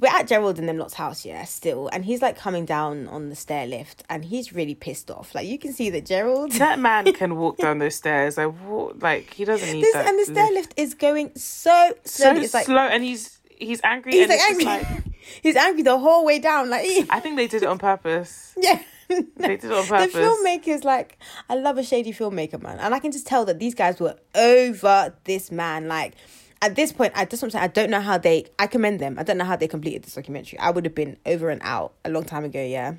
we're 0.00 0.08
at 0.08 0.26
Gerald 0.26 0.58
and 0.58 0.68
them 0.68 0.76
lot's 0.76 0.94
house, 0.94 1.24
yeah, 1.24 1.44
still, 1.44 1.88
and 1.92 2.04
he's 2.04 2.20
like 2.20 2.36
coming 2.36 2.64
down 2.64 3.06
on 3.08 3.28
the 3.28 3.36
stair 3.36 3.64
lift, 3.66 4.02
and 4.10 4.24
he's 4.24 4.52
really 4.52 4.74
pissed 4.74 5.10
off. 5.10 5.34
Like 5.34 5.46
you 5.46 5.58
can 5.58 5.72
see 5.72 5.88
that 5.90 6.04
Gerald. 6.04 6.52
That 6.52 6.78
man 6.88 7.12
can 7.12 7.36
walk 7.36 7.58
down 7.58 7.78
those 7.78 7.94
stairs. 7.94 8.36
I 8.36 8.46
walk, 8.46 8.96
like 9.00 9.32
he 9.32 9.44
doesn't 9.44 9.72
need 9.72 9.84
This 9.84 9.92
that. 9.94 10.08
and 10.08 10.18
the 10.18 10.24
stair 10.24 10.50
lift 10.52 10.74
is 10.76 10.94
going 10.94 11.30
so 11.36 11.92
so 12.04 12.24
slowly. 12.24 12.44
it's 12.44 12.54
like 12.54 12.66
slow, 12.66 12.78
and 12.78 13.04
he's 13.04 13.38
he's 13.56 13.80
angry. 13.84 14.12
he's 14.12 14.22
and 14.22 14.30
like 14.30 14.40
angry. 14.50 14.64
like 14.64 14.86
he's 15.42 15.56
angry 15.56 15.82
the 15.82 15.96
whole 15.98 16.24
way 16.24 16.40
down. 16.40 16.70
Like 16.70 16.86
I 17.10 17.20
think 17.20 17.36
they 17.36 17.46
did 17.46 17.62
it 17.62 17.66
on 17.68 17.78
purpose. 17.78 18.52
yeah. 18.60 18.80
They 19.06 19.56
did 19.58 19.64
it 19.64 19.72
on 19.72 19.86
purpose. 19.86 20.12
The 20.14 20.18
filmmaker's 20.20 20.82
like, 20.82 21.18
I 21.50 21.56
love 21.56 21.76
a 21.76 21.84
shady 21.84 22.10
filmmaker, 22.12 22.60
man. 22.60 22.78
And 22.80 22.94
I 22.94 22.98
can 22.98 23.12
just 23.12 23.26
tell 23.26 23.44
that 23.44 23.58
these 23.58 23.74
guys 23.74 24.00
were 24.00 24.16
over 24.34 25.14
this 25.24 25.52
man. 25.52 25.88
Like, 25.88 26.14
at 26.62 26.76
this 26.76 26.92
point, 26.92 27.12
I 27.14 27.24
just 27.24 27.42
want 27.42 27.52
to 27.52 27.58
say, 27.58 27.62
I 27.62 27.68
don't 27.68 27.90
know 27.90 28.00
how 28.00 28.18
they, 28.18 28.46
I 28.58 28.66
commend 28.66 29.00
them. 29.00 29.18
I 29.18 29.22
don't 29.22 29.38
know 29.38 29.44
how 29.44 29.56
they 29.56 29.68
completed 29.68 30.04
this 30.04 30.14
documentary. 30.14 30.58
I 30.58 30.70
would 30.70 30.84
have 30.84 30.94
been 30.94 31.16
over 31.26 31.50
and 31.50 31.60
out 31.64 31.94
a 32.04 32.10
long 32.10 32.24
time 32.24 32.44
ago, 32.44 32.62
yeah. 32.62 32.94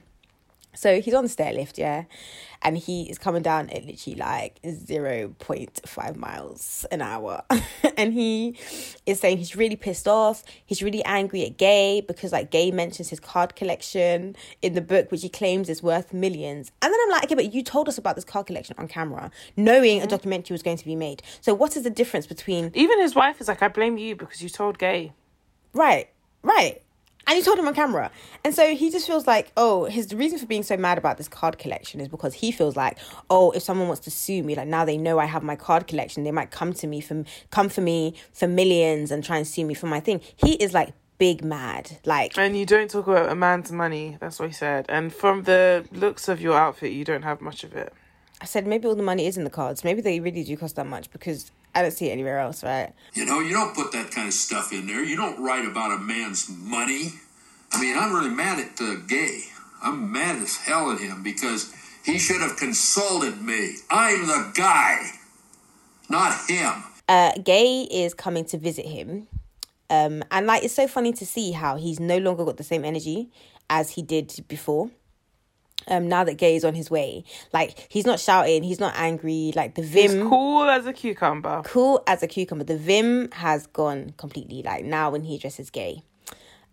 So 0.76 1.02
he's 1.02 1.14
on 1.14 1.24
the 1.24 1.30
stair 1.30 1.54
lift, 1.54 1.78
yeah, 1.78 2.06
and 2.62 2.78
he 2.78 3.04
is 3.10 3.18
coming 3.18 3.42
down 3.42 3.70
at 3.70 3.86
literally 3.86 4.18
like 4.18 4.60
0.5 4.64 6.16
miles 6.16 6.86
an 6.92 7.02
hour. 7.02 7.44
and 7.98 8.12
he 8.14 8.58
is 9.06 9.20
saying 9.20 9.38
he's 9.38 9.56
really 9.56 9.76
pissed 9.76 10.08
off. 10.08 10.44
He's 10.66 10.82
really 10.82 11.04
angry 11.06 11.46
at 11.46 11.58
Gay 11.58 12.02
because 12.02 12.32
like 12.32 12.50
Gay 12.52 12.72
mentions 12.72 13.10
his 13.10 13.20
card 13.20 13.56
collection 13.56 14.36
in 14.62 14.74
the 14.74 14.82
book, 14.82 15.12
which 15.12 15.22
he 15.22 15.30
claims 15.30 15.70
is 15.70 15.84
worth 15.84 16.12
millions. 16.12 16.72
And 16.82 16.92
then 16.92 17.00
I'm 17.04 17.10
like, 17.10 17.26
okay, 17.26 17.36
but 17.36 17.54
you 17.54 17.64
told 17.64 17.88
us 17.88 17.98
about 17.98 18.16
this 18.16 18.26
card 18.26 18.48
collection 18.48 18.76
on 18.80 18.88
camera, 18.88 19.30
knowing 19.56 19.98
a 19.98 20.02
mm-hmm. 20.02 20.10
documentary 20.10 20.56
was 20.56 20.64
going 20.64 20.78
to 20.78 20.86
be 20.86 20.96
made. 20.96 21.22
So 21.42 21.54
what 21.54 21.78
is 21.78 21.84
the 21.84 21.90
difference 21.90 22.26
between 22.26 22.72
Even 22.74 23.00
his 23.00 23.16
wife 23.16 23.40
is 23.40 23.48
like, 23.48 23.62
I 23.62 23.68
blame 23.68 23.98
you 23.98 24.16
because 24.16 24.42
you 24.42 24.50
told 24.50 24.80
gay. 24.80 25.14
Right, 25.74 26.10
right. 26.42 26.82
And 27.28 27.38
you 27.38 27.44
told 27.44 27.58
him 27.58 27.68
on 27.68 27.74
camera. 27.74 28.12
And 28.44 28.54
so 28.54 28.76
he 28.76 28.92
just 28.92 29.08
feels 29.08 29.26
like, 29.26 29.52
oh, 29.58 29.86
his 29.86 30.14
reason 30.14 30.38
for 30.38 30.46
being 30.46 30.64
so 30.64 30.78
mad 30.78 30.98
about 30.98 31.18
this 31.18 31.28
card 31.28 31.58
collection 31.58 32.00
is 32.00 32.08
because 32.08 32.36
he 32.36 32.52
feels 32.52 32.76
like, 32.76 33.00
oh, 33.30 33.52
if 33.52 33.64
someone 33.64 33.88
wants 33.88 34.04
to 34.04 34.12
sue 34.12 34.44
me, 34.44 34.56
like 34.56 34.68
now 34.68 34.86
they 34.86 34.98
know 34.98 35.18
I 35.18 35.26
have 35.26 35.42
my 35.42 35.56
card 35.56 35.88
collection, 35.88 36.24
they 36.24 36.32
might 36.32 36.52
come 36.52 36.74
to 36.74 36.88
me 36.88 37.02
for 37.02 37.24
come 37.50 37.70
for 37.70 37.82
me 37.82 38.14
for 38.32 38.48
millions 38.48 39.12
and 39.12 39.24
try 39.24 39.38
and 39.38 39.48
sue 39.48 39.66
me 39.66 39.74
for 39.74 39.88
my 39.88 40.00
thing. 40.00 40.22
He 40.36 40.54
is 40.54 40.74
like 40.74 40.94
big 41.18 41.44
mad. 41.44 41.98
Like 42.06 42.38
And 42.38 42.58
you 42.58 42.66
don't 42.66 42.90
talk 42.90 43.08
about 43.08 43.30
a 43.30 43.36
man's 43.36 43.72
money. 43.72 44.18
That's 44.20 44.40
what 44.40 44.50
he 44.50 44.54
said. 44.54 44.86
And 44.90 45.14
from 45.14 45.44
the 45.44 45.86
looks 45.92 46.28
of 46.28 46.42
your 46.42 46.56
outfit, 46.56 46.92
you 46.92 47.06
don't 47.06 47.24
have 47.24 47.42
much 47.42 47.64
of 47.64 47.76
it. 47.76 47.94
I 48.42 48.46
said, 48.46 48.68
maybe 48.68 48.88
all 48.88 48.96
the 48.96 49.04
money 49.04 49.26
is 49.26 49.38
in 49.38 49.46
the 49.46 49.50
cards. 49.50 49.84
Maybe 49.84 50.02
they 50.02 50.20
really 50.20 50.44
do 50.44 50.58
cost 50.58 50.76
that 50.76 50.86
much 50.86 51.10
because 51.12 51.52
I 51.76 51.82
don't 51.82 51.92
see 51.92 52.08
it 52.08 52.12
anywhere 52.14 52.40
else, 52.40 52.64
right? 52.64 52.94
You 53.14 53.26
know, 53.26 53.42
you 53.42 53.52
don't 53.52 53.76
put 53.76 53.92
that 53.92 54.10
kind 54.10 54.28
of 54.28 54.34
stuff 54.34 54.72
in 54.72 54.88
there. 54.88 55.04
You 55.04 55.18
don't 55.18 55.44
write 55.44 55.66
about 55.66 55.92
a 55.92 55.98
man's 55.98 56.50
money. 56.50 57.10
I 57.72 57.82
mean, 57.82 57.98
I'm 57.98 58.14
really 58.14 58.30
mad 58.30 58.60
at 58.60 58.78
the 58.78 59.04
Gay. 59.08 59.42
I'm 59.84 60.12
mad 60.12 60.42
as 60.42 60.56
hell 60.56 60.90
at 60.92 61.00
him 61.02 61.22
because 61.22 61.74
he 62.06 62.18
should 62.18 62.40
have 62.42 62.56
consulted 62.56 63.42
me. 63.42 63.76
I'm 63.92 64.26
the 64.26 64.52
guy, 64.56 65.12
not 66.10 66.34
him. 66.50 66.84
uh, 67.10 67.34
Gay 67.44 67.82
is 67.92 68.14
coming 68.14 68.46
to 68.46 68.58
visit 68.58 68.86
him. 68.86 69.28
Um, 69.90 70.24
and 70.32 70.48
like 70.48 70.64
it's 70.64 70.74
so 70.74 70.88
funny 70.88 71.14
to 71.14 71.26
see 71.26 71.52
how 71.52 71.76
he's 71.76 72.00
no 72.00 72.18
longer 72.18 72.46
got 72.46 72.58
the 72.58 72.64
same 72.64 72.84
energy 72.86 73.30
as 73.70 73.92
he 73.92 74.02
did 74.02 74.34
before. 74.48 74.90
Um, 75.88 76.08
now 76.08 76.24
that 76.24 76.36
Gay 76.36 76.56
is 76.56 76.66
on 76.66 76.74
his 76.74 76.90
way, 76.90 77.24
like 77.54 77.88
he's 77.90 78.06
not 78.08 78.20
shouting, 78.20 78.64
he's 78.64 78.80
not 78.80 78.94
angry. 78.98 79.52
Like 79.56 79.76
the 79.76 79.84
He's 79.84 80.14
vim, 80.14 80.28
cool 80.30 80.64
as 80.64 80.88
a 80.88 80.94
cucumber. 80.94 81.62
cool 81.64 82.04
as 82.08 82.24
a 82.24 82.28
cucumber. 82.28 82.64
The 82.64 82.78
vim 82.78 83.30
has 83.34 83.68
gone 83.68 84.14
completely. 84.18 84.64
Like 84.64 84.84
now 84.84 85.12
when 85.12 85.24
he 85.24 85.38
dresses 85.38 85.70
Gay. 85.70 86.02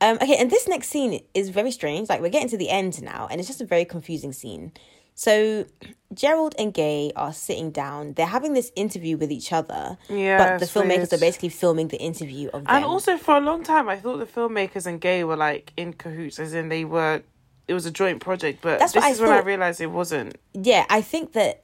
Um, 0.00 0.16
okay, 0.20 0.36
and 0.38 0.50
this 0.50 0.66
next 0.66 0.88
scene 0.88 1.20
is 1.34 1.50
very 1.50 1.70
strange. 1.70 2.08
Like 2.08 2.20
we're 2.22 2.30
getting 2.30 2.48
to 2.48 2.56
the 2.56 2.70
end 2.70 3.02
now, 3.02 3.28
and 3.30 3.38
it's 3.38 3.48
just 3.48 3.60
a 3.60 3.66
very 3.66 3.84
confusing 3.84 4.32
scene. 4.32 4.72
So 5.14 5.66
Gerald 6.14 6.54
and 6.58 6.72
Gay 6.72 7.12
are 7.14 7.34
sitting 7.34 7.70
down. 7.70 8.14
They're 8.14 8.24
having 8.26 8.54
this 8.54 8.72
interview 8.76 9.18
with 9.18 9.30
each 9.30 9.52
other. 9.52 9.98
Yeah, 10.08 10.38
but 10.38 10.58
the 10.60 10.66
filmmakers 10.66 10.96
weird. 10.96 11.12
are 11.12 11.18
basically 11.18 11.50
filming 11.50 11.88
the 11.88 11.98
interview 12.00 12.48
of 12.48 12.64
them. 12.64 12.74
And 12.76 12.84
also, 12.86 13.18
for 13.18 13.36
a 13.36 13.40
long 13.40 13.62
time, 13.62 13.90
I 13.90 13.96
thought 13.98 14.16
the 14.18 14.26
filmmakers 14.26 14.86
and 14.86 15.00
Gay 15.02 15.22
were 15.22 15.36
like 15.36 15.72
in 15.76 15.92
cahoots, 15.92 16.38
as 16.38 16.54
in 16.54 16.70
they 16.70 16.84
were. 16.86 17.22
It 17.68 17.74
was 17.74 17.86
a 17.86 17.90
joint 17.90 18.20
project, 18.20 18.60
but 18.62 18.78
That's 18.78 18.92
this 18.92 19.00
what 19.02 19.08
I 19.08 19.12
is 19.12 19.20
when 19.20 19.30
I 19.30 19.40
realized 19.40 19.80
it 19.80 19.86
wasn't. 19.86 20.36
yeah, 20.52 20.84
I 20.90 21.00
think 21.00 21.32
that 21.32 21.62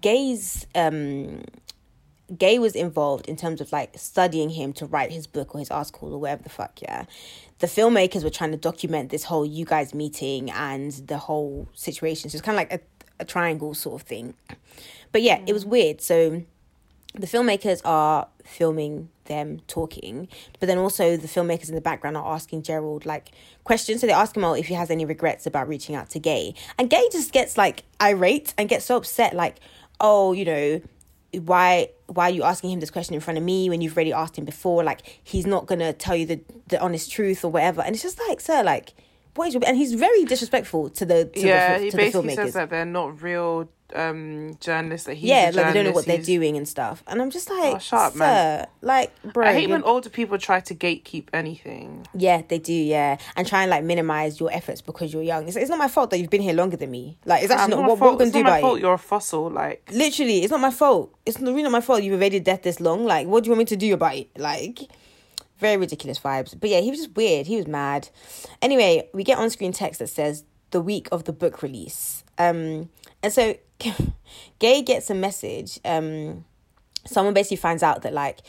Gay's 0.00 0.66
um 0.74 1.42
Gay 2.36 2.58
was 2.58 2.74
involved 2.74 3.26
in 3.28 3.36
terms 3.36 3.60
of 3.60 3.70
like 3.70 3.96
studying 3.96 4.50
him 4.50 4.72
to 4.74 4.86
write 4.86 5.12
his 5.12 5.28
book 5.28 5.54
or 5.54 5.60
his 5.60 5.70
article 5.70 6.12
or 6.12 6.18
whatever 6.18 6.42
the 6.42 6.48
fuck, 6.48 6.82
yeah. 6.82 7.04
The 7.60 7.68
filmmakers 7.68 8.24
were 8.24 8.30
trying 8.30 8.50
to 8.50 8.56
document 8.56 9.10
this 9.10 9.24
whole 9.24 9.46
you 9.46 9.64
guys 9.64 9.94
meeting 9.94 10.50
and 10.50 10.90
the 10.92 11.18
whole 11.18 11.68
situation. 11.72 12.28
So 12.28 12.36
it's 12.36 12.44
kind 12.44 12.56
of 12.58 12.60
like 12.68 12.72
a, 12.72 13.22
a 13.22 13.24
triangle 13.24 13.74
sort 13.74 14.00
of 14.02 14.06
thing. 14.08 14.34
But 15.12 15.22
yeah, 15.22 15.40
it 15.46 15.52
was 15.52 15.64
weird. 15.64 16.00
So 16.00 16.42
the 17.14 17.26
filmmakers 17.28 17.80
are 17.84 18.26
filming 18.44 19.08
them 19.26 19.60
talking, 19.68 20.28
but 20.60 20.66
then 20.66 20.78
also 20.78 21.16
the 21.16 21.28
filmmakers 21.28 21.68
in 21.68 21.74
the 21.74 21.80
background 21.80 22.16
are 22.16 22.34
asking 22.34 22.62
Gerald 22.62 23.06
like 23.06 23.30
questions. 23.64 24.00
So 24.00 24.06
they 24.06 24.12
ask 24.12 24.36
him 24.36 24.44
out 24.44 24.58
if 24.58 24.66
he 24.66 24.74
has 24.74 24.90
any 24.90 25.04
regrets 25.04 25.46
about 25.46 25.68
reaching 25.68 25.94
out 25.94 26.10
to 26.10 26.18
Gay, 26.18 26.54
and 26.78 26.90
Gay 26.90 27.08
just 27.12 27.32
gets 27.32 27.56
like 27.56 27.84
irate 28.00 28.54
and 28.58 28.68
gets 28.68 28.84
so 28.84 28.96
upset, 28.96 29.34
like, 29.34 29.60
oh, 30.00 30.32
you 30.32 30.44
know, 30.44 30.80
why 31.32 31.90
why 32.06 32.24
are 32.28 32.34
you 32.34 32.42
asking 32.42 32.70
him 32.70 32.80
this 32.80 32.90
question 32.90 33.14
in 33.14 33.20
front 33.20 33.38
of 33.38 33.44
me 33.44 33.68
when 33.68 33.80
you've 33.80 33.96
already 33.96 34.12
asked 34.12 34.36
him 34.36 34.44
before? 34.44 34.82
Like 34.84 35.20
he's 35.22 35.46
not 35.46 35.66
gonna 35.66 35.92
tell 35.92 36.16
you 36.16 36.26
the 36.26 36.40
the 36.68 36.80
honest 36.80 37.10
truth 37.10 37.44
or 37.44 37.50
whatever. 37.50 37.82
And 37.82 37.94
it's 37.94 38.02
just 38.02 38.20
like, 38.28 38.40
sir, 38.40 38.62
like. 38.62 38.94
What 39.36 39.48
is 39.48 39.54
your, 39.54 39.62
and 39.66 39.76
he's 39.76 39.94
very 39.94 40.24
disrespectful 40.24 40.90
to 40.90 41.04
the 41.06 41.24
to 41.26 41.40
yeah, 41.40 41.78
the, 41.78 41.84
he 41.84 41.90
basically 41.90 42.34
says 42.34 42.54
that 42.54 42.70
they're 42.70 42.84
not 42.84 43.22
real 43.22 43.68
um 43.94 44.56
journalists. 44.60 45.06
That 45.06 45.14
he's 45.14 45.28
yeah, 45.30 45.50
like 45.54 45.66
they 45.66 45.72
don't 45.72 45.84
know 45.84 45.92
what 45.92 46.06
they're 46.06 46.18
doing 46.20 46.56
and 46.56 46.66
stuff. 46.66 47.04
And 47.06 47.22
I'm 47.22 47.30
just 47.30 47.48
like, 47.48 47.76
Oh, 47.76 47.78
shut 47.78 48.00
up, 48.00 48.12
sir, 48.14 48.18
man. 48.18 48.66
like, 48.82 49.12
bro, 49.22 49.46
I 49.46 49.52
hate 49.52 49.62
you're- 49.62 49.72
when 49.74 49.82
older 49.84 50.08
people 50.10 50.38
try 50.38 50.58
to 50.60 50.74
gatekeep 50.74 51.28
anything. 51.32 52.06
yeah, 52.12 52.42
they 52.48 52.58
do, 52.58 52.72
yeah, 52.72 53.18
and 53.36 53.46
try 53.46 53.62
and 53.62 53.70
like 53.70 53.84
minimize 53.84 54.40
your 54.40 54.52
efforts 54.52 54.80
because 54.80 55.12
you're 55.12 55.22
young. 55.22 55.46
It's, 55.46 55.56
it's 55.56 55.70
not 55.70 55.78
my 55.78 55.88
fault 55.88 56.10
that 56.10 56.18
you've 56.18 56.30
been 56.30 56.42
here 56.42 56.54
longer 56.54 56.76
than 56.76 56.90
me. 56.90 57.16
Like, 57.24 57.42
it's 57.44 57.52
actually 57.52 57.76
not, 57.76 57.82
my 57.82 57.88
what, 57.88 58.00
what 58.00 58.10
we're 58.12 58.18
gonna 58.18 58.24
it's 58.24 58.32
do 58.32 58.42
not 58.42 58.50
my 58.50 58.58
about 58.58 58.66
fault. 58.66 58.78
it. 58.78 58.82
You're 58.82 58.94
a 58.94 58.98
fossil. 58.98 59.50
Like 59.50 59.88
Literally, 59.92 60.42
it's 60.42 60.50
not 60.50 60.60
my 60.60 60.70
fault. 60.72 61.14
It's 61.24 61.38
really 61.40 61.62
not 61.62 61.72
my 61.72 61.80
fault. 61.80 62.02
You've 62.02 62.14
evaded 62.14 62.42
death 62.44 62.62
this 62.62 62.80
long. 62.80 63.04
Like, 63.04 63.28
what 63.28 63.44
do 63.44 63.48
you 63.48 63.52
want 63.52 63.60
me 63.60 63.64
to 63.66 63.76
do 63.76 63.94
about 63.94 64.16
it? 64.16 64.28
Like, 64.36 64.80
very 65.58 65.76
ridiculous 65.76 66.18
vibes. 66.18 66.58
But 66.58 66.70
yeah, 66.70 66.80
he 66.80 66.90
was 66.90 67.00
just 67.00 67.16
weird. 67.16 67.46
He 67.46 67.56
was 67.56 67.66
mad. 67.66 68.08
Anyway, 68.60 69.08
we 69.12 69.24
get 69.24 69.38
on 69.38 69.50
screen 69.50 69.72
text 69.72 70.00
that 70.00 70.08
says 70.08 70.44
the 70.70 70.80
week 70.80 71.08
of 71.12 71.24
the 71.24 71.32
book 71.32 71.62
release. 71.62 72.24
Um, 72.38 72.90
and 73.22 73.32
so 73.32 73.56
Gay 74.58 74.82
gets 74.82 75.10
a 75.10 75.14
message. 75.14 75.80
Um, 75.84 76.44
someone 77.06 77.34
basically 77.34 77.56
finds 77.56 77.82
out 77.82 78.02
that 78.02 78.12
like 78.12 78.40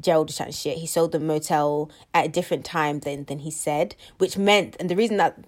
Gerald 0.00 0.28
was 0.28 0.36
chatting 0.36 0.52
shit. 0.52 0.78
He 0.78 0.86
sold 0.86 1.12
the 1.12 1.20
motel 1.20 1.90
at 2.12 2.26
a 2.26 2.28
different 2.28 2.64
time 2.64 3.00
than 3.00 3.24
than 3.24 3.40
he 3.40 3.50
said, 3.50 3.94
which 4.18 4.36
meant 4.36 4.76
and 4.80 4.88
the 4.88 4.96
reason 4.96 5.16
that 5.18 5.38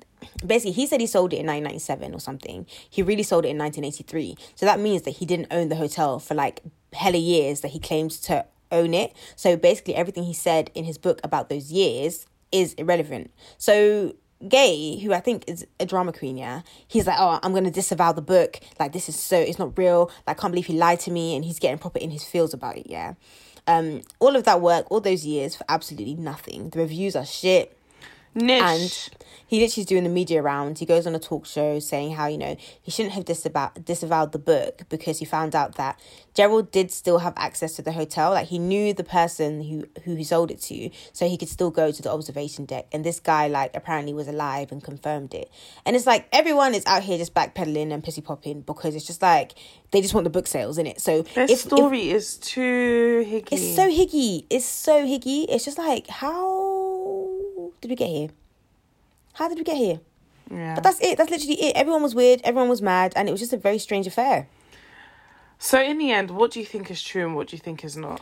basically 0.45 0.73
he 0.73 0.87
said 0.87 1.01
he 1.01 1.07
sold 1.07 1.33
it 1.33 1.39
in 1.39 1.47
1997 1.47 2.15
or 2.15 2.21
something. 2.21 2.67
He 2.89 3.03
really 3.03 3.23
sold 3.23 3.45
it 3.45 3.49
in 3.51 3.59
1983. 3.59 4.37
So 4.55 4.67
that 4.67 4.81
means 4.81 5.03
that 5.03 5.13
he 5.13 5.27
didn't 5.27 5.49
own 5.51 5.69
the 5.69 5.77
hotel 5.77 6.19
for 6.19 6.35
like 6.35 6.63
hella 6.93 7.19
years 7.19 7.61
that 7.61 7.73
he 7.73 7.79
claims 7.79 8.19
to 8.21 8.47
own 8.73 8.95
it. 8.95 9.15
So 9.37 9.57
basically, 9.57 9.95
everything 9.95 10.25
he 10.25 10.35
said 10.35 10.71
in 10.75 10.85
his 10.85 10.99
book 10.99 11.21
about 11.25 11.49
those 11.49 11.73
years 11.73 12.27
is 12.53 12.75
irrelevant. 12.75 13.31
So 13.59 14.15
Gay, 14.47 14.99
who 14.99 15.15
I 15.15 15.21
think 15.21 15.45
is 15.47 15.67
a 15.81 15.87
drama 15.87 16.13
queen, 16.13 16.37
yeah, 16.37 16.61
he's 16.87 17.07
like, 17.07 17.17
oh, 17.19 17.41
I'm 17.43 17.55
gonna 17.55 17.71
disavow 17.71 18.13
the 18.13 18.21
book. 18.21 18.61
Like 18.79 18.93
this 18.93 19.09
is 19.09 19.19
so 19.19 19.39
it's 19.39 19.59
not 19.59 19.79
real. 19.79 20.11
Like, 20.27 20.37
I 20.39 20.41
can't 20.41 20.53
believe 20.53 20.67
he 20.67 20.75
lied 20.75 21.01
to 21.01 21.11
me, 21.11 21.35
and 21.35 21.43
he's 21.43 21.59
getting 21.59 21.79
proper 21.79 21.99
in 21.99 22.11
his 22.11 22.23
feels 22.23 22.53
about 22.53 22.77
it. 22.77 22.87
Yeah, 22.89 23.15
um, 23.67 24.03
all 24.19 24.37
of 24.37 24.45
that 24.45 24.61
work, 24.61 24.91
all 24.91 25.01
those 25.01 25.25
years 25.25 25.57
for 25.57 25.65
absolutely 25.71 26.17
nothing. 26.17 26.69
The 26.69 26.81
reviews 26.81 27.17
are 27.17 27.25
shit. 27.25 27.79
Niche. 28.35 28.63
And 28.63 29.09
he 29.47 29.61
literally 29.61 29.83
is 29.83 29.87
doing 29.87 30.05
the 30.05 30.11
media 30.11 30.43
rounds. 30.43 30.81
He 30.81 30.87
goes 30.87 31.07
on 31.07 31.15
a 31.15 31.19
talk 31.19 31.47
show 31.47 31.79
saying 31.79 32.15
how, 32.15 32.27
you 32.27 32.39
know, 32.39 32.57
he 32.83 32.91
shouldn't 32.91 33.15
have 33.15 33.25
disavowed, 33.25 33.85
disavowed 33.85 34.33
the 34.33 34.39
book 34.39 34.83
because 34.89 35.19
he 35.21 35.25
found 35.25 35.55
out 35.55 35.77
that 35.77 36.01
Gerald 36.35 36.71
did 36.71 36.91
still 36.91 37.19
have 37.19 37.33
access 37.37 37.77
to 37.77 37.83
the 37.83 37.93
hotel. 37.93 38.33
Like 38.33 38.49
he 38.49 38.59
knew 38.59 38.93
the 38.93 39.05
person 39.05 39.63
who, 39.63 39.87
who 40.05 40.17
he 40.17 40.25
sold 40.25 40.51
it 40.51 40.61
to, 40.63 40.91
so 41.13 41.29
he 41.29 41.37
could 41.37 41.49
still 41.49 41.71
go 41.71 41.93
to 41.93 42.03
the 42.03 42.11
observation 42.11 42.65
deck. 42.65 42.87
And 42.93 43.05
this 43.05 43.21
guy, 43.21 43.47
like, 43.47 43.75
apparently 43.75 44.13
was 44.13 44.29
alive 44.29 44.73
and 44.73 44.83
confirmed 44.83 45.33
it. 45.35 45.51
And 45.85 45.95
it's 45.95 46.07
like 46.07 46.27
everyone 46.33 46.75
is 46.75 46.85
out 46.87 47.03
here 47.03 47.19
just 47.19 47.35
backpedaling 47.35 47.93
and 47.93 48.03
pissy 48.03 48.25
popping 48.25 48.63
because 48.63 48.95
it's 48.95 49.07
just 49.07 49.23
like 49.23 49.53
they 49.93 50.01
just 50.01 50.15
want 50.15 50.25
the 50.25 50.31
book 50.31 50.47
sales 50.47 50.79
in 50.79 50.87
it. 50.87 51.01
So 51.01 51.25
if, 51.37 51.61
story 51.61 52.11
is 52.11 52.37
too 52.39 53.25
higgy. 53.27 53.49
it's 53.53 53.75
so 53.75 53.89
higgy. 53.89 54.45
It's 54.51 54.67
so 54.67 55.05
higgy. 55.05 55.47
It's 55.49 55.65
just 55.65 55.79
like, 55.79 56.09
how 56.09 57.71
did 57.81 57.91
we 57.91 57.95
get 57.95 58.09
here? 58.09 58.29
How 59.37 59.49
did 59.49 59.59
we 59.59 59.65
get 59.65 59.77
here? 59.77 60.01
yeah. 60.51 60.75
But 60.75 60.85
that's 60.85 61.01
it. 61.01 61.19
That's 61.19 61.31
literally 61.31 61.61
it. 61.63 61.77
Everyone 61.77 62.03
was 62.03 62.15
weird. 62.15 62.41
Everyone 62.43 62.69
was 62.69 62.81
mad, 62.81 63.13
and 63.17 63.29
it 63.29 63.33
was 63.33 63.41
just 63.41 63.53
a 63.53 63.57
very 63.59 63.79
strange 63.79 64.07
affair. 64.07 64.49
So 65.59 65.81
in 65.81 65.99
the 65.99 66.11
end, 66.11 66.31
what 66.31 66.51
do 66.53 66.61
you 66.61 66.67
think 66.67 66.91
is 66.91 67.03
true 67.03 67.25
and 67.27 67.35
what 67.35 67.49
do 67.49 67.57
you 67.57 67.61
think 67.61 67.85
is 67.85 67.97
not? 67.97 68.21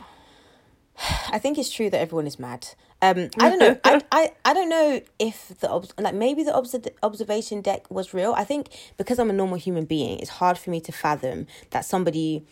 I 1.31 1.39
think 1.39 1.57
it's 1.57 1.69
true 1.69 1.89
that 1.89 1.99
everyone 1.99 2.27
is 2.27 2.39
mad. 2.39 2.67
Um, 3.01 3.29
I 3.39 3.49
don't 3.49 3.59
know. 3.59 3.77
I, 3.83 4.01
I, 4.11 4.31
I 4.45 4.53
don't 4.53 4.69
know 4.69 5.01
if 5.19 5.49
the 5.59 5.93
like 5.97 6.15
maybe 6.15 6.43
the 6.43 6.53
obs- 6.53 6.75
observation 7.03 7.61
deck 7.61 7.89
was 7.89 8.13
real. 8.13 8.33
I 8.33 8.43
think 8.43 8.69
because 8.97 9.19
I'm 9.19 9.29
a 9.29 9.33
normal 9.33 9.57
human 9.57 9.85
being, 9.85 10.19
it's 10.19 10.29
hard 10.29 10.57
for 10.57 10.69
me 10.69 10.79
to 10.81 10.91
fathom 10.91 11.47
that 11.71 11.85
somebody 11.85 12.45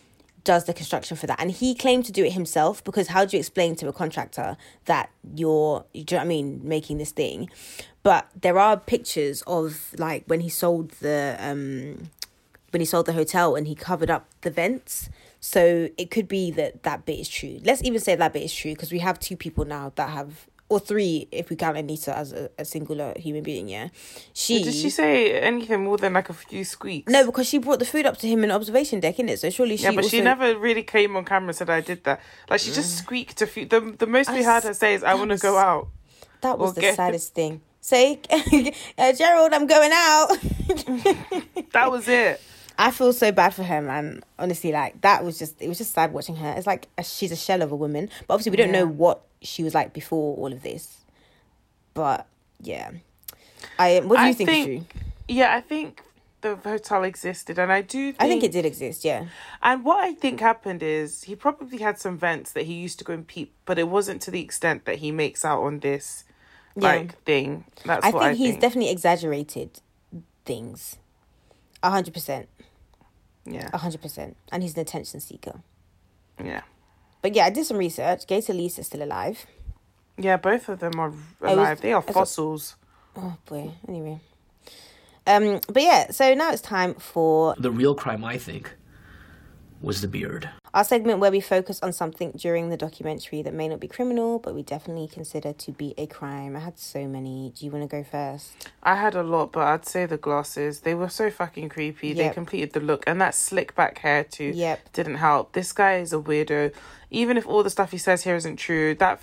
does 0.43 0.65
the 0.65 0.73
construction 0.73 1.17
for 1.17 1.27
that. 1.27 1.39
And 1.39 1.51
he 1.51 1.75
claimed 1.75 2.05
to 2.05 2.11
do 2.11 2.23
it 2.23 2.33
himself 2.33 2.83
because 2.83 3.07
how 3.07 3.25
do 3.25 3.37
you 3.37 3.39
explain 3.39 3.75
to 3.77 3.87
a 3.87 3.93
contractor 3.93 4.57
that 4.85 5.09
you're, 5.35 5.85
you 5.93 6.05
know 6.11 6.17
I 6.17 6.25
mean, 6.25 6.61
making 6.63 6.97
this 6.97 7.11
thing? 7.11 7.49
But 8.03 8.27
there 8.39 8.59
are 8.59 8.77
pictures 8.77 9.41
of 9.47 9.93
like 9.97 10.23
when 10.27 10.41
he 10.41 10.49
sold 10.49 10.91
the 10.99 11.37
um 11.39 12.09
when 12.71 12.81
he 12.81 12.85
sold 12.85 13.05
the 13.05 13.13
hotel 13.13 13.55
and 13.55 13.67
he 13.67 13.75
covered 13.75 14.09
up 14.09 14.27
the 14.41 14.49
vents. 14.49 15.09
So 15.39 15.89
it 15.97 16.09
could 16.09 16.27
be 16.27 16.51
that 16.51 16.83
that 16.83 17.05
bit 17.05 17.19
is 17.19 17.29
true. 17.29 17.59
Let's 17.63 17.83
even 17.83 17.99
say 17.99 18.15
that 18.15 18.33
bit 18.33 18.43
is 18.43 18.53
true 18.53 18.73
because 18.73 18.91
we 18.91 18.99
have 18.99 19.19
two 19.19 19.37
people 19.37 19.63
now 19.63 19.91
that 19.95 20.09
have, 20.09 20.47
or 20.73 20.79
three 20.79 21.27
if 21.31 21.49
we 21.49 21.55
count 21.55 21.77
Anita 21.77 22.15
as 22.17 22.33
a, 22.33 22.49
a 22.57 22.65
singular 22.65 23.13
human 23.15 23.43
being. 23.43 23.69
Yeah, 23.69 23.89
she. 24.33 24.63
Did 24.63 24.73
she 24.73 24.89
say 24.89 25.39
anything 25.39 25.83
more 25.83 25.97
than 25.97 26.13
like 26.13 26.29
a 26.29 26.33
few 26.33 26.63
squeaks? 26.63 27.11
No, 27.11 27.25
because 27.25 27.47
she 27.47 27.57
brought 27.59 27.79
the 27.79 27.85
food 27.85 28.05
up 28.05 28.17
to 28.17 28.27
him 28.27 28.43
in 28.43 28.51
observation 28.51 28.99
deck, 28.99 29.17
innit? 29.17 29.39
So 29.39 29.49
surely 29.49 29.77
she. 29.77 29.83
Yeah, 29.83 29.91
but 29.91 30.05
she 30.05 30.21
never 30.21 30.57
really 30.57 30.83
came 30.83 31.15
on 31.15 31.25
camera 31.25 31.49
and 31.49 31.55
said 31.55 31.69
I 31.69 31.81
did 31.81 32.03
that. 32.03 32.19
Like 32.49 32.59
she 32.59 32.71
just 32.71 32.97
squeaked 33.03 33.41
a 33.41 33.47
few. 33.47 33.65
The 33.65 33.79
the 33.97 34.07
most 34.07 34.31
we 34.31 34.43
heard 34.43 34.63
her 34.63 34.73
say 34.73 34.93
is 34.95 35.03
I 35.03 35.13
want 35.13 35.31
to 35.31 35.37
go 35.37 35.57
out. 35.57 35.87
That 36.41 36.59
was 36.59 36.71
Or 36.71 36.73
the 36.75 36.81
get- 36.81 36.95
saddest 36.95 37.33
thing. 37.33 37.61
Say, 37.85 38.21
uh, 38.97 39.11
Gerald, 39.13 39.51
I'm 39.53 39.67
going 39.67 39.91
out. 39.93 40.29
That 41.73 41.91
was 41.91 42.07
it. 42.07 42.39
I 42.77 42.91
feel 42.91 43.13
so 43.13 43.31
bad 43.31 43.53
for 43.53 43.63
her, 43.63 43.81
man. 43.81 44.23
Honestly, 44.39 44.71
like 44.71 44.99
that 45.01 45.23
was 45.23 45.37
just 45.39 45.61
it 45.61 45.67
was 45.67 45.77
just 45.77 45.93
sad 45.93 46.11
watching 46.13 46.35
her. 46.37 46.53
It's 46.57 46.67
like 46.67 46.87
a, 46.97 47.03
she's 47.03 47.31
a 47.31 47.35
shell 47.35 47.61
of 47.61 47.71
a 47.71 47.75
woman, 47.75 48.09
but 48.27 48.33
obviously 48.33 48.51
we 48.51 48.57
don't 48.57 48.71
know 48.71 48.87
what 48.87 49.21
she 49.41 49.63
was 49.63 49.73
like 49.73 49.93
before 49.93 50.35
all 50.37 50.51
of 50.51 50.63
this. 50.63 50.97
But 51.93 52.25
yeah, 52.59 52.91
I 53.77 53.99
what 53.99 54.17
do 54.17 54.23
you 54.23 54.29
I 54.29 54.33
think, 54.33 54.49
think- 54.49 54.95
Yeah, 55.27 55.53
I 55.55 55.61
think 55.61 56.01
the 56.41 56.55
hotel 56.57 57.03
existed, 57.03 57.57
and 57.59 57.71
I 57.71 57.81
do. 57.81 58.11
Think, 58.11 58.21
I 58.21 58.27
think 58.27 58.43
it 58.43 58.51
did 58.51 58.65
exist. 58.65 59.05
Yeah, 59.05 59.27
And 59.61 59.85
what 59.85 59.99
I 60.03 60.13
think 60.13 60.39
happened 60.41 60.81
is 60.83 61.23
he 61.23 61.35
probably 61.35 61.77
had 61.77 61.99
some 61.99 62.17
vents 62.17 62.51
that 62.53 62.63
he 62.65 62.73
used 62.73 62.97
to 62.99 63.05
go 63.05 63.13
and 63.13 63.25
peep, 63.25 63.53
but 63.65 63.77
it 63.79 63.87
wasn't 63.87 64.21
to 64.23 64.31
the 64.31 64.41
extent 64.41 64.85
that 64.85 64.97
he 64.97 65.11
makes 65.11 65.45
out 65.45 65.61
on 65.61 65.79
this 65.79 66.25
Yeah. 66.75 66.81
like 66.87 67.23
thing. 67.23 67.65
That's 67.85 68.05
I 68.05 68.11
think 68.11 68.23
I 68.23 68.33
he's 68.33 68.49
think. 68.51 68.61
definitely 68.61 68.91
exaggerated 68.91 69.79
things. 70.45 70.97
A 71.81 71.89
hundred 71.89 72.13
percent, 72.13 72.47
yeah, 73.45 73.69
a 73.73 73.77
hundred 73.77 74.01
percent, 74.01 74.37
and 74.51 74.63
he's 74.63 74.73
an 74.75 74.81
attention 74.81 75.19
seeker. 75.19 75.61
yeah, 76.43 76.61
But 77.21 77.35
yeah, 77.35 77.45
I 77.45 77.49
did 77.49 77.65
some 77.65 77.77
research. 77.77 78.25
Gay 78.27 78.39
Talese 78.39 78.79
is 78.79 78.87
still 78.87 79.03
alive. 79.03 79.45
yeah. 80.17 80.37
Both 80.37 80.69
of 80.69 80.79
them 80.79 80.99
are 80.99 81.09
was- 81.09 81.51
alive. 81.53 81.81
they 81.81 81.93
are 81.93 81.99
I 82.01 82.05
thought- 82.05 82.13
fossils. 82.13 82.75
Oh 83.15 83.37
boy. 83.45 83.71
Anyway. 83.87 84.19
Um, 85.25 85.59
but 85.69 85.83
yeah, 85.83 86.11
so 86.11 86.33
now 86.33 86.51
it's 86.51 86.61
time 86.61 86.95
for 86.95 87.55
The 87.57 87.71
real 87.71 87.95
crime, 87.95 88.25
I 88.25 88.37
think, 88.37 88.75
was 89.83 90.01
the 90.01 90.07
beard. 90.07 90.49
our 90.73 90.83
segment 90.83 91.19
where 91.19 91.29
we 91.29 91.39
focus 91.41 91.79
on 91.83 91.93
something 91.93 92.31
during 92.31 92.69
the 92.69 92.77
documentary 92.77 93.41
that 93.43 93.53
may 93.53 93.67
not 93.67 93.79
be 93.79 93.87
criminal, 93.87 94.39
but 94.39 94.55
we 94.55 94.63
definitely 94.63 95.07
consider 95.07 95.53
to 95.53 95.71
be 95.71 95.93
a 95.99 96.07
crime. 96.07 96.55
I 96.55 96.59
had 96.61 96.79
so 96.79 97.05
many. 97.07 97.51
Do 97.55 97.65
you 97.65 97.71
want 97.71 97.87
to 97.87 97.95
go 97.97 98.03
first? 98.03 98.69
I 98.81 98.95
had 98.95 99.13
a 99.13 99.21
lot, 99.23 99.51
but 99.51 99.67
I'd 99.67 99.85
say 99.85 100.05
the 100.07 100.17
glasses. 100.17 100.79
They 100.79 100.95
were 100.95 101.09
so 101.09 101.29
fucking 101.29 101.69
creepy. 101.69 102.13
They 102.13 102.29
completed 102.29 102.73
the 102.73 102.79
look, 102.79 103.03
and 103.05 103.19
that 103.21 103.35
slick 103.35 103.75
back 103.75 103.99
hair 103.99 104.23
too. 104.23 104.51
Yep. 104.55 104.93
didn't 104.93 105.15
help. 105.15 105.51
This 105.53 105.71
guy 105.73 105.97
is 105.97 106.13
a 106.13 106.17
weirdo. 106.17 106.73
Even 107.11 107.37
if 107.37 107.45
all 107.45 107.61
the 107.61 107.69
stuff 107.69 107.91
he 107.91 107.97
says 107.99 108.23
here 108.23 108.35
isn't 108.35 108.55
true, 108.57 108.95
that 108.95 109.21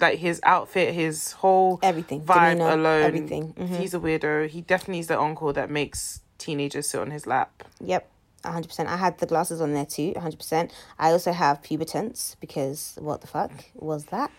like 0.00 0.18
his 0.18 0.40
outfit, 0.42 0.94
his 0.94 1.32
whole 1.32 1.78
Everything. 1.82 2.22
vibe 2.22 2.52
Demeanor, 2.58 2.70
alone, 2.72 3.02
everything. 3.02 3.52
Mhm. 3.54 3.76
he's 3.78 3.94
a 3.94 3.98
weirdo. 4.00 4.48
He 4.48 4.62
definitely 4.62 5.00
is 5.00 5.08
the 5.08 5.20
uncle 5.20 5.52
that 5.52 5.70
makes 5.70 6.20
teenagers 6.38 6.88
sit 6.88 7.00
on 7.00 7.10
his 7.10 7.26
lap. 7.26 7.62
Yep. 7.80 8.08
100%. 8.44 8.86
I 8.86 8.96
had 8.96 9.18
the 9.18 9.26
glasses 9.26 9.60
on 9.60 9.74
there 9.74 9.86
too, 9.86 10.12
100%. 10.12 10.70
I 10.98 11.10
also 11.12 11.32
have 11.32 11.62
pubitance 11.62 12.36
because 12.40 12.96
what 13.00 13.20
the 13.20 13.26
fuck 13.26 13.50
was 13.74 14.06
that? 14.06 14.30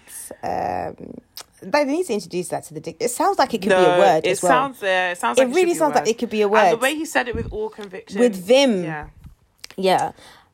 Um, 0.44 1.16
they 1.62 1.84
need 1.84 2.06
to 2.06 2.14
introduce 2.14 2.48
that 2.50 2.64
to 2.66 2.74
the 2.74 2.80
dick. 2.80 2.96
It 3.00 3.10
sounds 3.10 3.38
like 3.38 3.54
it 3.54 3.62
could 3.62 3.70
be 3.70 3.76
a 3.76 3.98
word 4.00 4.22
it 4.26 4.30
as 4.32 4.42
well. 4.42 4.52
sounds 4.52 4.80
there. 4.80 5.12
It 5.12 5.18
sounds. 5.18 5.38
It 5.38 5.48
like 5.48 5.56
really 5.56 5.62
should 5.62 5.66
be 5.68 5.72
a 5.72 5.76
sounds 5.76 5.96
like 5.96 6.08
it 6.08 6.18
could 6.18 6.30
be 6.30 6.42
a 6.42 6.46
And 6.46 6.52
word. 6.54 6.72
the 6.72 6.78
way 6.78 6.96
he 6.96 7.06
said 7.06 7.28
it 7.28 7.36
with 7.36 7.52
all 7.52 7.70
conviction, 7.70 8.20
With 8.20 8.36
vim. 8.36 8.84
yeah. 8.84 9.08
Yeah. 9.76 10.12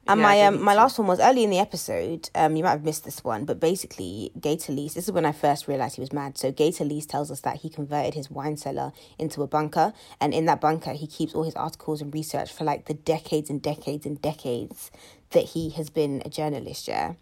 And 0.08 0.20
Yeah, 0.20 0.24
my 0.28 0.42
um 0.44 0.62
my 0.62 0.76
last 0.76 1.00
one 1.00 1.08
was 1.08 1.20
early 1.20 1.44
in 1.44 1.50
the 1.50 1.58
episode. 1.58 2.30
Um, 2.36 2.56
you 2.56 2.64
might 2.64 2.72
have 2.72 2.84
missed 2.84 3.06
this 3.06 3.24
one, 3.24 3.44
but 3.46 3.60
basically, 3.60 4.32
Gay 4.40 4.56
Talese. 4.56 4.94
This 4.94 5.06
is 5.06 5.12
when 5.12 5.26
I 5.26 5.32
first 5.32 5.68
realized 5.68 5.96
he 5.96 6.02
was 6.02 6.14
mad. 6.14 6.38
So 6.38 6.52
Gay 6.52 6.70
Talese 6.70 7.08
tells 7.08 7.32
us 7.32 7.42
that 7.42 7.58
he 7.58 7.70
converted 7.70 8.14
his 8.14 8.30
wine 8.30 8.56
cellar 8.58 8.92
into 9.18 9.42
a 9.42 9.48
bunker, 9.48 9.94
and 10.22 10.32
in 10.34 10.46
that 10.46 10.62
bunker, 10.62 10.92
he 10.94 11.08
keeps 11.08 11.34
all 11.34 11.42
his 11.44 11.56
articles 11.56 12.02
and 12.02 12.14
research 12.14 12.52
for 12.54 12.64
like 12.66 12.86
the 12.86 12.94
decades 12.94 13.50
and 13.50 13.62
decades 13.64 14.06
and 14.06 14.22
decades 14.22 14.92
that 15.32 15.44
he 15.46 15.72
has 15.72 15.90
been 15.90 16.22
a 16.24 16.30
journalist. 16.30 16.88
Yeah, 16.88 17.14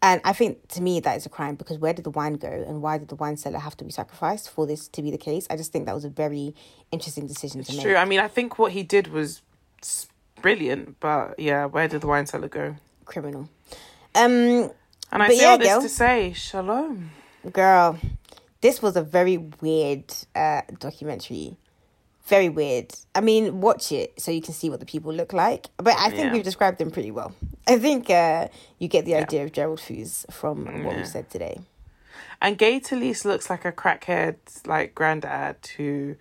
and 0.00 0.20
I 0.24 0.32
think 0.32 0.68
to 0.68 0.80
me 0.80 1.00
that 1.00 1.16
is 1.16 1.26
a 1.26 1.28
crime 1.28 1.56
because 1.56 1.78
where 1.78 1.92
did 1.92 2.04
the 2.04 2.10
wine 2.10 2.34
go, 2.34 2.48
and 2.68 2.80
why 2.82 2.98
did 2.98 3.08
the 3.08 3.16
wine 3.16 3.36
cellar 3.36 3.58
have 3.58 3.76
to 3.78 3.84
be 3.84 3.90
sacrificed 3.90 4.48
for 4.48 4.64
this 4.64 4.86
to 4.88 5.02
be 5.02 5.10
the 5.10 5.18
case? 5.18 5.48
I 5.50 5.56
just 5.56 5.72
think 5.72 5.86
that 5.86 5.94
was 5.94 6.04
a 6.04 6.08
very 6.08 6.54
interesting 6.92 7.26
decision 7.26 7.64
to 7.64 7.68
It's 7.68 7.76
make. 7.78 7.82
true. 7.84 7.96
I 7.96 8.04
mean, 8.04 8.20
I 8.20 8.28
think 8.28 8.60
what 8.60 8.70
he 8.72 8.84
did 8.84 9.08
was 9.08 9.42
s- 9.82 10.06
brilliant, 10.42 10.98
but 11.00 11.38
yeah, 11.38 11.66
where 11.66 11.88
did 11.88 12.00
the 12.00 12.06
wine 12.06 12.26
cellar 12.26 12.48
go? 12.48 12.76
Criminal. 13.04 13.48
Um. 14.14 14.70
And 15.10 15.22
I 15.22 15.28
say 15.28 15.40
yeah, 15.42 15.48
all 15.52 15.58
this 15.58 15.68
girl. 15.68 15.82
to 15.82 15.88
say 15.88 16.32
shalom. 16.34 17.10
Girl, 17.52 17.98
this 18.60 18.82
was 18.82 18.94
a 18.96 19.02
very 19.02 19.38
weird 19.38 20.04
uh, 20.34 20.62
documentary. 20.78 21.56
Very 22.26 22.50
weird. 22.50 22.92
I 23.14 23.22
mean, 23.22 23.62
watch 23.62 23.90
it 23.90 24.20
so 24.20 24.30
you 24.30 24.42
can 24.42 24.52
see 24.52 24.68
what 24.68 24.80
the 24.80 24.86
people 24.86 25.14
look 25.14 25.32
like. 25.32 25.68
But 25.78 25.94
I 25.96 26.10
think 26.10 26.24
Yeah. 26.26 26.32
we've 26.34 26.42
described 26.42 26.76
them 26.76 26.90
pretty 26.90 27.10
well. 27.10 27.32
I 27.66 27.78
think 27.78 28.10
uh, 28.10 28.48
you 28.78 28.86
get 28.88 29.06
the 29.06 29.14
idea 29.14 29.44
of 29.44 29.52
Gerald 29.52 29.78
Foos 29.78 30.30
from 30.30 30.66
what 30.84 30.92
Yeah. 30.94 30.98
we 30.98 31.04
said 31.06 31.30
today. 31.30 31.60
And 32.42 32.58
Gay 32.58 32.80
Talese 32.80 33.24
looks 33.24 33.48
like 33.48 33.64
a 33.64 33.72
crackhead, 33.72 34.36
like 34.66 34.94
granddad 34.94 35.56
who, 35.78 36.16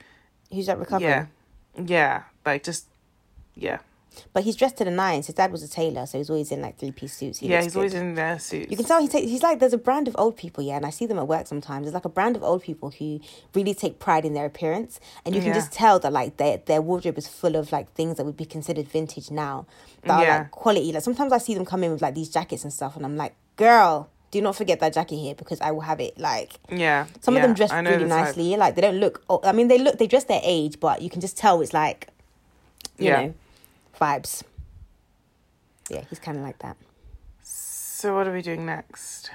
Who's 0.49 0.67
that 0.67 0.79
recovering? 0.79 1.09
yeah, 1.09 1.25
yeah, 1.85 2.23
like 2.45 2.63
just, 2.63 2.87
yeah, 3.53 3.79
But 4.33 4.43
he's 4.43 4.55
dressed 4.55 4.77
to 4.77 4.85
the 4.85 4.91
nines. 4.91 5.27
His 5.27 5.35
dad 5.35 5.51
was 5.51 5.63
a 5.63 5.67
tailor, 5.67 6.05
so 6.05 6.17
he's 6.17 6.29
always 6.29 6.51
in 6.51 6.61
like 6.61 6.77
three 6.77 6.91
piece 6.91 7.13
suits. 7.13 7.39
He 7.39 7.47
yeah. 7.47 7.61
He's 7.61 7.73
good. 7.73 7.79
always 7.79 7.93
in 7.93 8.15
their 8.15 8.39
suits. 8.39 8.69
You 8.71 8.77
can 8.77 8.85
tell 8.85 9.01
he 9.01 9.07
takes. 9.07 9.29
He's 9.29 9.43
like 9.43 9.59
there's 9.59 9.73
a 9.73 9.77
brand 9.77 10.07
of 10.07 10.15
old 10.17 10.37
people, 10.37 10.63
yeah, 10.63 10.75
and 10.77 10.85
I 10.85 10.89
see 10.89 11.05
them 11.05 11.17
at 11.19 11.27
work 11.27 11.47
sometimes. 11.47 11.85
There's 11.85 11.93
like 11.93 12.05
a 12.05 12.09
brand 12.09 12.35
of 12.35 12.43
old 12.43 12.61
people 12.63 12.91
who 12.91 13.19
really 13.53 13.73
take 13.73 13.99
pride 13.99 14.25
in 14.25 14.33
their 14.33 14.45
appearance, 14.45 14.99
and 15.25 15.35
you 15.35 15.41
can 15.41 15.49
Yeah. 15.49 15.55
just 15.55 15.71
tell 15.71 15.99
that 15.99 16.11
like 16.13 16.37
their 16.37 16.57
their 16.65 16.81
wardrobe 16.81 17.17
is 17.17 17.27
full 17.27 17.55
of 17.55 17.71
like 17.71 17.91
things 17.93 18.17
that 18.17 18.25
would 18.25 18.37
be 18.37 18.45
considered 18.45 18.87
vintage 18.87 19.31
now, 19.31 19.65
that 20.03 20.11
are 20.27 20.39
like 20.39 20.51
quality. 20.51 20.91
Like 20.91 21.03
sometimes 21.03 21.31
I 21.33 21.37
see 21.37 21.53
them 21.53 21.65
come 21.65 21.83
in 21.83 21.91
with 21.91 22.01
like 22.01 22.15
these 22.15 22.29
jackets 22.29 22.63
and 22.63 22.73
stuff, 22.73 22.95
and 22.95 23.05
I'm 23.05 23.17
like, 23.17 23.35
girl, 23.55 24.09
do 24.29 24.41
not 24.41 24.55
forget 24.57 24.79
that 24.81 24.93
jacket 24.93 25.15
here 25.15 25.35
because 25.35 25.61
I 25.61 25.71
will 25.71 25.81
have 25.81 25.99
it. 26.01 26.17
Like 26.19 26.59
yeah. 26.69 27.05
some 27.21 27.33
yeah, 27.35 27.41
of 27.41 27.47
them 27.47 27.53
dress 27.55 27.71
really 27.71 27.99
type. 27.99 28.07
nicely. 28.09 28.55
Like 28.57 28.75
they 28.75 28.81
don't 28.81 28.97
look. 28.97 29.23
I 29.43 29.51
mean, 29.53 29.67
they 29.69 29.77
look. 29.77 29.97
They 29.97 30.07
dress 30.07 30.25
their 30.25 30.41
age, 30.43 30.79
but 30.79 31.01
you 31.01 31.09
can 31.09 31.21
just 31.21 31.37
tell 31.37 31.61
it's 31.61 31.73
like, 31.73 32.09
you 32.97 33.05
Yeah. 33.07 33.21
know, 33.27 33.33
vibes. 33.99 34.43
Yeah, 35.89 36.03
he's 36.09 36.19
kind 36.19 36.37
of 36.37 36.43
like 36.43 36.59
that. 36.59 36.77
So 37.41 38.15
what 38.15 38.27
are 38.27 38.33
we 38.33 38.41
doing 38.41 38.65
next? 38.65 39.31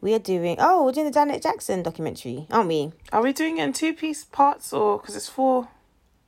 We 0.00 0.14
are 0.14 0.18
doing. 0.18 0.56
Oh, 0.58 0.84
we're 0.84 0.92
doing 0.92 1.06
the 1.06 1.12
Janet 1.12 1.42
Jackson 1.42 1.82
documentary, 1.82 2.46
aren't 2.50 2.68
we? 2.68 2.92
Are 3.12 3.22
we 3.22 3.32
doing 3.32 3.58
it 3.58 3.64
in 3.64 3.72
two 3.72 3.92
piece 3.92 4.24
parts 4.24 4.72
or 4.72 4.98
because 4.98 5.14
it's 5.14 5.28
four? 5.28 5.68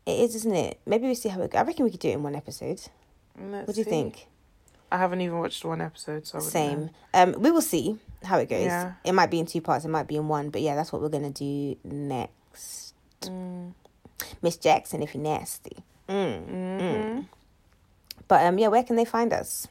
It 0.05 0.19
is, 0.21 0.35
isn't 0.37 0.55
it? 0.55 0.79
Maybe 0.85 1.07
we 1.07 1.15
see 1.15 1.29
how 1.31 1.41
it. 1.43 1.55
I 1.55 1.63
reckon 1.63 1.85
we 1.85 1.91
could 1.91 2.01
do 2.01 2.09
it 2.09 2.15
in 2.15 2.23
one 2.23 2.35
episode. 2.35 2.83
Let's 3.41 3.67
What 3.67 3.75
do 3.75 3.81
you 3.81 3.85
see. 3.85 3.91
think? 3.91 4.27
I 4.91 4.99
haven't 4.99 5.23
even 5.23 5.39
watched 5.39 5.65
one 5.65 5.81
episode, 5.81 6.27
so 6.27 6.37
I 6.37 6.41
Same. 6.43 6.81
know. 6.85 6.91
Um, 7.15 7.33
we 7.39 7.51
will 7.51 7.63
see 7.63 7.99
how 8.25 8.37
it 8.39 8.51
goes. 8.51 8.67
Yeah. 8.67 8.93
It 9.05 9.13
might 9.13 9.31
be 9.31 9.39
in 9.41 9.47
two 9.47 9.63
parts. 9.63 9.87
It 9.87 9.89
might 9.89 10.07
be 10.07 10.17
in 10.17 10.29
one. 10.29 10.51
But 10.51 10.61
yeah, 10.61 10.75
that's 10.75 10.93
what 10.93 11.01
we're 11.01 11.09
gonna 11.09 11.31
do 11.31 11.77
next. 11.83 12.93
Mm. 13.23 13.73
Miss 14.43 14.59
Jackson, 14.59 15.03
if 15.03 15.15
you're 15.15 15.23
nasty. 15.23 15.79
Mm. 16.09 16.47
Mm-hmm. 16.47 16.81
Mm. 16.81 17.25
But 18.33 18.47
um, 18.47 18.59
yeah, 18.59 18.69
where 18.69 18.83
can 18.83 18.97
they 18.97 19.05
find 19.05 19.31
us? 19.31 19.69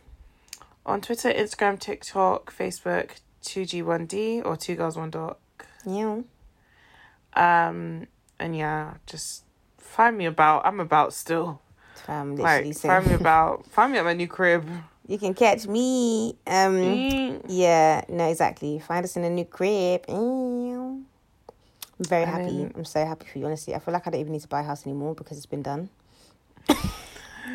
On 0.86 1.02
Twitter, 1.02 1.34
Instagram, 1.34 1.80
TikTok, 1.80 2.54
Facebook, 2.56 3.10
two 3.42 3.66
G 3.66 3.82
one 3.82 4.06
D 4.06 4.40
or 4.40 4.56
2 4.56 4.76
Girls 4.76 4.96
1 4.96 5.10
Doc. 5.10 5.40
Yeah. 5.84 6.20
Um, 7.34 8.06
and 8.38 8.56
yeah, 8.56 8.94
just 9.08 9.46
find 9.80 10.16
me 10.16 10.28
about. 10.28 10.64
I'm 10.64 10.80
about 10.80 11.12
still. 11.14 11.60
Fam, 12.06 12.36
Like, 12.36 12.76
find 12.76 13.08
me 13.08 13.16
about. 13.16 13.66
find 13.72 13.94
me 13.94 13.98
at 13.98 14.06
my 14.06 14.14
new 14.14 14.28
crib. 14.28 14.70
You 15.08 15.18
can 15.18 15.34
catch 15.34 15.66
me. 15.66 16.36
Um, 16.46 16.76
Mm. 16.76 17.46
yeah, 17.48 18.04
no, 18.10 18.26
exactly. 18.30 18.78
Find 18.78 19.04
us 19.04 19.16
in 19.18 19.24
a 19.24 19.30
new 19.32 19.46
crib. 19.46 20.06
Ew. 20.08 21.04
I'm 21.98 22.06
very 22.06 22.24
And 22.26 22.32
happy. 22.32 22.58
then- 22.58 22.74
I'm 22.76 22.86
so 22.86 23.04
happy 23.04 23.26
for 23.26 23.40
you. 23.40 23.46
Honestly, 23.48 23.74
I 23.74 23.80
feel 23.80 23.92
like 23.96 24.06
I 24.06 24.12
don't 24.12 24.20
even 24.22 24.34
need 24.34 24.42
to 24.44 24.48
buy 24.48 24.60
a 24.60 24.64
house 24.64 24.86
anymore 24.86 25.16
because 25.16 25.38
it's 25.38 25.48
been 25.48 25.64
done. 25.64 25.90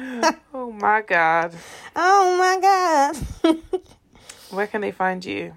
Oh 0.55 0.72
my 0.72 1.03
god. 1.03 1.55
Oh 1.94 2.36
my 2.38 2.59
god! 2.61 3.61
Where 4.51 4.66
can 4.66 4.80
they 4.80 4.92
find 4.92 5.24
you? 5.24 5.55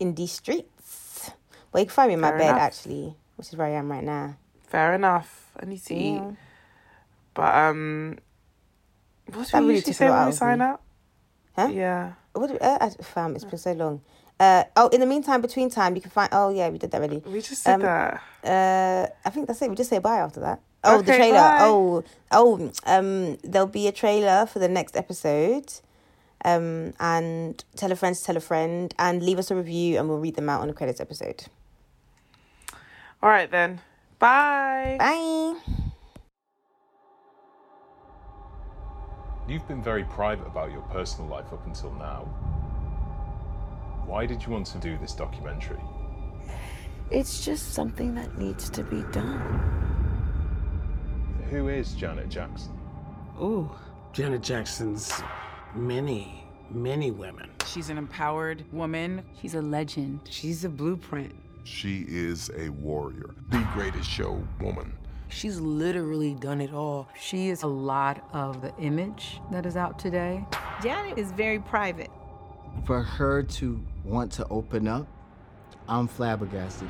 in 0.00 0.14
these 0.14 0.32
streets. 0.32 1.30
Well, 1.72 1.80
you 1.82 1.86
can 1.86 1.94
find 1.94 2.08
me 2.08 2.14
in 2.14 2.20
my 2.20 2.30
Fair 2.30 2.38
bed 2.38 2.48
enough. 2.50 2.60
actually, 2.62 3.14
which 3.36 3.48
is 3.48 3.56
where 3.56 3.66
I 3.68 3.70
am 3.78 3.90
right 3.90 4.02
now. 4.02 4.36
Fair 4.66 4.94
enough. 4.94 5.46
I 5.60 5.66
need 5.66 5.82
to 5.84 5.94
eat. 5.94 6.22
But 7.34 7.54
um, 7.54 8.18
what 9.32 9.46
do 9.46 9.52
That 9.52 9.60
we 9.62 9.68
really 9.68 9.74
usually 9.76 9.92
say 9.92 10.10
when 10.10 10.26
we 10.26 10.32
sign 10.32 10.58
me. 10.58 10.64
out? 10.64 10.80
Huh? 11.56 11.68
Yeah. 11.72 12.12
What 12.32 12.48
do, 12.50 12.58
uh, 12.58 12.78
uh, 12.80 12.90
fam, 13.02 13.36
it's 13.36 13.44
been 13.44 13.58
so 13.58 13.72
long. 13.72 14.00
Uh, 14.40 14.64
oh, 14.76 14.88
in 14.88 14.98
the 15.00 15.06
meantime, 15.06 15.40
between 15.40 15.70
time, 15.70 15.94
you 15.94 16.00
can 16.02 16.10
find. 16.10 16.28
Oh 16.32 16.48
yeah, 16.50 16.68
we 16.70 16.78
did 16.78 16.90
that 16.90 16.98
already. 16.98 17.18
We 17.24 17.40
just 17.40 17.64
did 17.64 17.74
Um, 17.74 17.80
that. 17.82 18.22
Uh, 18.42 19.06
I 19.24 19.30
think 19.30 19.46
that's 19.46 19.62
it. 19.62 19.70
We 19.70 19.76
just 19.76 19.90
say 19.90 19.98
bye 20.00 20.18
after 20.18 20.40
that. 20.40 20.60
Oh, 20.84 21.02
the 21.02 21.16
trailer. 21.16 21.38
bye. 21.38 21.58
Oh, 21.62 22.04
oh. 22.30 22.72
Um, 22.86 23.38
there'll 23.42 23.66
be 23.66 23.88
a 23.88 23.92
trailer 23.92 24.46
for 24.46 24.58
the 24.58 24.68
next 24.68 24.96
episode. 24.96 25.72
Um, 26.44 26.92
and 27.00 27.64
tell 27.74 27.90
a 27.90 27.96
friend 27.96 28.14
to 28.14 28.22
tell 28.22 28.36
a 28.36 28.40
friend, 28.40 28.94
and 28.98 29.22
leave 29.22 29.38
us 29.38 29.50
a 29.50 29.56
review, 29.56 29.98
and 29.98 30.08
we'll 30.08 30.18
read 30.18 30.36
them 30.36 30.50
out 30.50 30.60
on 30.60 30.68
the 30.68 30.74
credits 30.74 31.00
episode. 31.00 31.44
All 33.22 33.30
right 33.30 33.50
then. 33.50 33.80
Bye. 34.18 34.96
Bye. 34.98 35.54
You've 39.48 39.66
been 39.68 39.82
very 39.82 40.04
private 40.04 40.46
about 40.46 40.72
your 40.72 40.82
personal 40.82 41.30
life 41.30 41.52
up 41.52 41.66
until 41.66 41.92
now. 41.94 42.24
Why 44.06 44.26
did 44.26 44.44
you 44.44 44.52
want 44.52 44.66
to 44.66 44.78
do 44.78 44.98
this 44.98 45.14
documentary? 45.14 45.80
It's 47.10 47.44
just 47.44 47.72
something 47.72 48.14
that 48.14 48.38
needs 48.38 48.70
to 48.70 48.82
be 48.82 49.02
done. 49.12 49.93
Who 51.54 51.68
is 51.68 51.92
Janet 51.92 52.30
Jackson? 52.30 52.76
Oh, 53.38 53.78
Janet 54.12 54.42
Jackson's 54.42 55.12
many, 55.72 56.44
many 56.68 57.12
women. 57.12 57.48
She's 57.64 57.90
an 57.90 57.96
empowered 57.96 58.64
woman. 58.72 59.22
She's 59.40 59.54
a 59.54 59.62
legend. 59.62 60.22
She's 60.28 60.64
a 60.64 60.68
blueprint. 60.68 61.32
She 61.62 62.06
is 62.08 62.50
a 62.56 62.70
warrior, 62.70 63.36
the 63.50 63.64
greatest 63.72 64.10
show 64.10 64.42
woman. 64.60 64.94
She's 65.28 65.60
literally 65.60 66.34
done 66.34 66.60
it 66.60 66.74
all. 66.74 67.08
She 67.16 67.50
is 67.50 67.62
a 67.62 67.68
lot 67.68 68.28
of 68.32 68.60
the 68.60 68.74
image 68.78 69.40
that 69.52 69.64
is 69.64 69.76
out 69.76 69.96
today. 69.96 70.44
Janet 70.82 71.18
is 71.18 71.30
very 71.30 71.60
private. 71.60 72.10
For 72.84 73.00
her 73.00 73.44
to 73.44 73.80
want 74.02 74.32
to 74.32 74.48
open 74.48 74.88
up, 74.88 75.06
I'm 75.88 76.08
flabbergasted. 76.08 76.88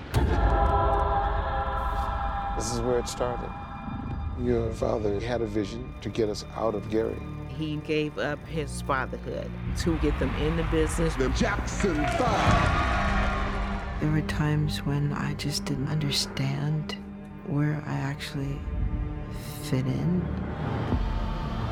This 2.57 2.73
is 2.73 2.81
where 2.81 2.99
it 2.99 3.09
started. 3.09 3.51
Your 4.41 4.71
father 4.73 5.21
had 5.21 5.43
a 5.43 5.47
vision 5.47 5.93
to 6.01 6.09
get 6.09 6.29
us 6.29 6.45
out 6.57 6.75
of 6.75 6.91
Gary. 6.91 7.17
He 7.49 7.77
gave 7.77 8.19
up 8.19 8.45
his 8.47 8.83
fatherhood 8.83 9.49
to 9.79 9.97
get 9.99 10.19
them 10.19 10.35
in 10.37 10.57
the 10.57 10.65
business. 10.65 11.15
The 11.15 11.29
Jackson 11.31 11.95
Five. 11.95 14.01
There 14.01 14.11
were 14.11 14.23
times 14.23 14.79
when 14.79 15.13
I 15.13 15.35
just 15.35 15.65
didn't 15.65 15.89
understand 15.89 16.97
where 17.47 17.83
I 17.87 17.95
actually 17.95 18.59
fit 19.63 19.87
in. 19.87 20.21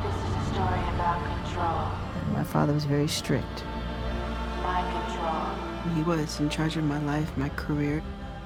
This 0.03 0.15
is 0.15 0.35
a 0.35 0.53
story 0.53 0.79
about 0.95 1.43
control. 1.43 2.33
My 2.33 2.43
father 2.45 2.73
was 2.73 2.85
very 2.85 3.09
strict. 3.09 3.65
Mind 4.61 5.05
control. 5.05 5.95
He 5.95 6.01
was 6.03 6.39
in 6.39 6.49
charge 6.49 6.77
of 6.77 6.85
my 6.85 6.99
life, 7.03 7.35
my 7.37 7.49
career. 7.49 8.01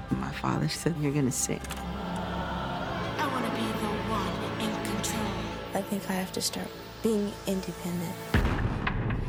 My 0.10 0.32
father 0.32 0.68
said, 0.68 0.96
You're 1.00 1.14
gonna 1.14 1.32
sing. 1.32 1.62
Think 5.90 6.10
I 6.10 6.14
have 6.14 6.34
to 6.34 6.42
start 6.42 6.68
being 7.02 7.32
independent. 7.46 8.14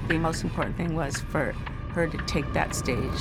The 0.09 0.19
most 0.19 0.43
important 0.43 0.77
thing 0.77 0.97
was 0.97 1.17
for 1.21 1.53
her 1.93 2.09
to 2.09 2.19
take 2.27 2.53
that 2.53 2.75
stage 2.75 3.21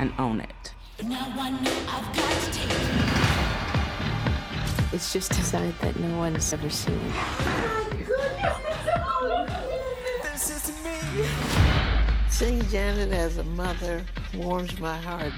and 0.00 0.12
own 0.18 0.40
it. 0.40 0.74
Now 1.04 1.32
I 1.38 1.50
know 1.50 1.70
I've 1.88 2.16
got 2.16 2.42
to 2.42 2.50
take 2.50 2.68
It's 4.92 5.12
just 5.12 5.30
a 5.32 5.42
side 5.42 5.74
that 5.80 5.96
no 6.00 6.18
one's 6.18 6.52
ever 6.52 6.68
seen. 6.68 6.98
This 10.22 10.50
is 10.50 10.72
me. 10.82 10.98
Seeing 12.28 12.62
Janet 12.68 13.12
as 13.12 13.38
a 13.38 13.44
mother 13.44 14.04
warms 14.34 14.80
my 14.80 14.96
heart. 14.96 15.32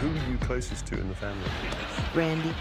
Who 0.00 0.08
are 0.08 0.30
you 0.30 0.38
closest 0.38 0.86
to 0.86 0.98
in 0.98 1.08
the 1.08 1.14
family? 1.16 1.50
Randy 2.14 2.54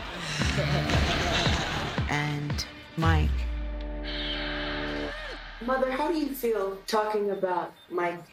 and 2.09 2.50
Mike. 2.97 3.29
Mother, 5.65 5.91
how 5.91 6.11
do 6.11 6.17
you 6.17 6.33
feel 6.33 6.77
talking 6.87 7.31
about 7.31 7.73
Mike? 7.89 8.23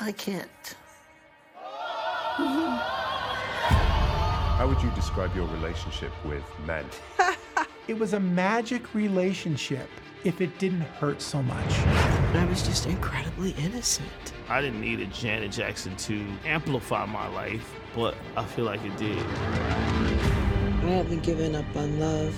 I 0.00 0.12
can't. 0.12 0.76
How 4.56 4.66
would 4.68 4.82
you 4.82 4.90
describe 4.90 5.34
your 5.34 5.46
relationship 5.48 6.12
with 6.24 6.44
men? 6.66 6.84
It 7.90 7.98
was 7.98 8.12
a 8.12 8.20
magic 8.20 8.94
relationship 8.94 9.88
if 10.22 10.40
it 10.40 10.56
didn't 10.60 10.82
hurt 10.82 11.20
so 11.20 11.42
much. 11.42 11.78
I 12.36 12.46
was 12.48 12.62
just 12.62 12.86
incredibly 12.86 13.50
innocent. 13.58 14.08
I 14.48 14.60
didn't 14.60 14.80
need 14.80 15.00
a 15.00 15.06
Janet 15.06 15.50
Jackson 15.50 15.96
to 15.96 16.24
amplify 16.44 17.04
my 17.06 17.26
life, 17.26 17.74
but 17.96 18.14
I 18.36 18.44
feel 18.44 18.66
like 18.66 18.84
it 18.84 18.96
did. 18.96 19.18
I 20.82 20.92
haven't 20.92 21.22
given 21.22 21.54
up 21.54 21.64
on 21.76 22.00
love. 22.00 22.34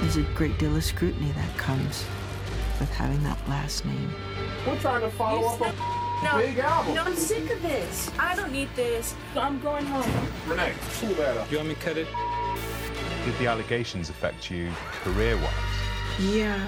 There's 0.00 0.16
a 0.16 0.22
great 0.34 0.58
deal 0.58 0.74
of 0.76 0.84
scrutiny 0.84 1.30
that 1.32 1.56
comes 1.56 2.04
with 2.80 2.90
having 2.90 3.22
that 3.24 3.38
last 3.48 3.84
name. 3.84 4.10
We're 4.66 4.78
trying 4.80 5.00
to 5.02 5.10
follow 5.10 5.46
up 5.48 5.60
on 5.60 5.74
No, 6.24 6.38
big 6.44 6.58
album. 6.58 6.94
no, 6.94 7.02
I'm 7.04 7.14
sick 7.16 7.50
of 7.50 7.62
this. 7.62 8.10
I 8.18 8.34
don't 8.34 8.52
need 8.52 8.68
this. 8.74 9.14
I'm 9.36 9.60
going 9.60 9.86
home. 9.86 10.28
Renee, 10.46 10.72
pull 11.00 11.14
that 11.14 11.36
up. 11.36 11.50
You 11.50 11.58
want 11.58 11.68
me 11.70 11.74
to 11.74 11.80
cut 11.80 11.96
it? 11.96 12.08
Did 13.24 13.38
the 13.38 13.46
allegations 13.46 14.10
affect 14.10 14.50
you 14.50 14.70
career-wise? 15.02 15.50
Yeah. 16.20 16.66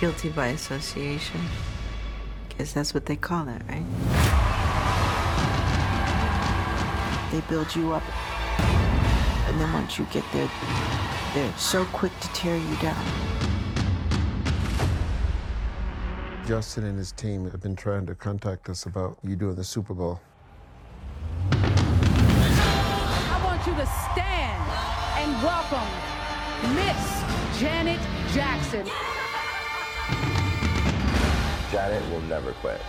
Guilty 0.00 0.30
by 0.30 0.48
association. 0.48 1.40
Guess 2.58 2.72
that's 2.72 2.94
what 2.94 3.06
they 3.06 3.16
call 3.16 3.46
it, 3.48 3.62
right? 3.68 4.53
They 7.34 7.40
build 7.48 7.74
you 7.74 7.92
up. 7.92 8.04
And 9.48 9.60
then 9.60 9.72
once 9.72 9.98
you 9.98 10.06
get 10.12 10.22
there, 10.32 10.48
they're 11.34 11.52
so 11.58 11.84
quick 11.86 12.12
to 12.20 12.28
tear 12.28 12.56
you 12.56 12.76
down. 12.76 13.04
Justin 16.46 16.84
and 16.84 16.96
his 16.96 17.10
team 17.10 17.50
have 17.50 17.60
been 17.60 17.74
trying 17.74 18.06
to 18.06 18.14
contact 18.14 18.68
us 18.68 18.86
about 18.86 19.18
you 19.24 19.34
doing 19.34 19.56
the 19.56 19.64
Super 19.64 19.94
Bowl. 19.94 20.20
I 21.50 23.40
want 23.44 23.66
you 23.66 23.74
to 23.74 23.86
stand 24.12 24.62
and 25.18 25.42
welcome 25.42 25.90
Miss 26.76 27.24
Janet 27.58 27.98
Jackson. 28.32 28.86
Janet 31.72 32.08
will 32.12 32.22
never 32.28 32.52
quit. 32.52 32.80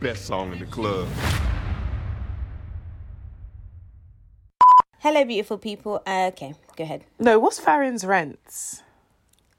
Best 0.00 0.26
song 0.26 0.52
in 0.52 0.58
the 0.58 0.66
club. 0.66 1.08
Hello, 4.98 5.24
beautiful 5.24 5.58
people. 5.58 6.02
Uh, 6.06 6.30
okay, 6.32 6.54
go 6.76 6.84
ahead. 6.84 7.04
No, 7.18 7.38
what's 7.38 7.58
Farron's 7.58 8.04
rents? 8.04 8.82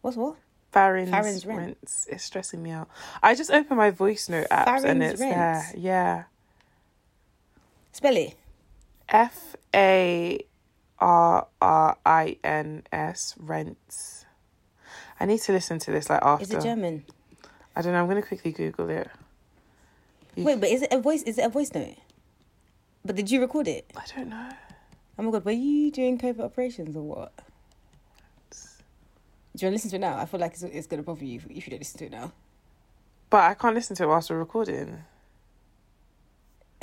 What's 0.02 0.16
what? 0.18 0.38
Farron's, 0.72 1.10
Farron's 1.10 1.46
rent. 1.46 1.60
rents. 1.60 2.08
It's 2.10 2.24
stressing 2.24 2.64
me 2.64 2.72
out. 2.72 2.90
I 3.22 3.36
just 3.36 3.52
opened 3.52 3.78
my 3.78 3.92
voice 3.92 4.30
note 4.30 4.48
apps 4.50 4.68
and 4.68 4.84
Farron's 4.84 5.04
it's 5.12 5.20
there. 5.20 5.72
Yeah. 5.76 6.24
Spell 7.92 8.18
it. 8.18 8.36
F 9.10 9.56
A 9.76 10.40
R 11.00 11.48
R 11.62 11.98
I 12.06 12.38
N 12.44 12.84
S 12.92 13.36
rents. 13.38 14.26
I 15.20 15.26
need 15.26 15.42
to 15.42 15.52
listen 15.52 15.78
to 15.80 15.92
this 15.92 16.10
like 16.10 16.22
after. 16.24 16.44
Is 16.44 16.52
it 16.52 16.62
German? 16.62 17.06
I 17.76 17.82
don't 17.82 17.94
know. 17.94 18.02
I'm 18.02 18.08
gonna 18.08 18.22
quickly 18.22 18.52
Google 18.52 18.90
it. 18.90 19.10
You- 20.36 20.44
Wait, 20.46 20.60
but 20.60 20.70
is 20.70 20.82
it 20.82 20.92
a 20.92 21.00
voice? 21.00 21.24
Is 21.24 21.38
it 21.38 21.46
a 21.46 21.50
voice 21.50 21.72
note? 21.74 21.96
But 23.06 23.16
did 23.16 23.30
you 23.30 23.42
record 23.42 23.68
it? 23.68 23.92
I 23.96 24.04
don't 24.16 24.30
know. 24.30 24.50
Oh 25.20 25.24
my 25.24 25.32
god, 25.32 25.46
were 25.46 25.52
you 25.52 25.92
doing 25.92 26.18
covert 26.18 26.46
operations 26.46 26.96
or 26.96 27.04
what? 27.04 27.34
Do 29.56 29.66
you 29.66 29.68
want 29.68 29.72
to 29.72 29.86
listen 29.86 29.90
to 29.92 29.96
it 29.98 30.00
now? 30.00 30.18
I 30.18 30.26
feel 30.26 30.40
like 30.40 30.54
it's, 30.54 30.64
it's 30.64 30.88
going 30.88 30.98
to 31.02 31.06
bother 31.06 31.24
you 31.26 31.36
if, 31.36 31.46
if 31.46 31.68
you 31.68 31.72
don't 31.72 31.80
listen 31.80 32.00
to 32.00 32.06
it 32.06 32.12
now. 32.12 32.32
But 33.30 33.42
I 33.44 33.54
can't 33.54 33.76
listen 33.76 33.96
to 33.98 34.04
it 34.04 34.08
whilst 34.08 34.30
we're 34.32 34.38
recording. 34.40 35.04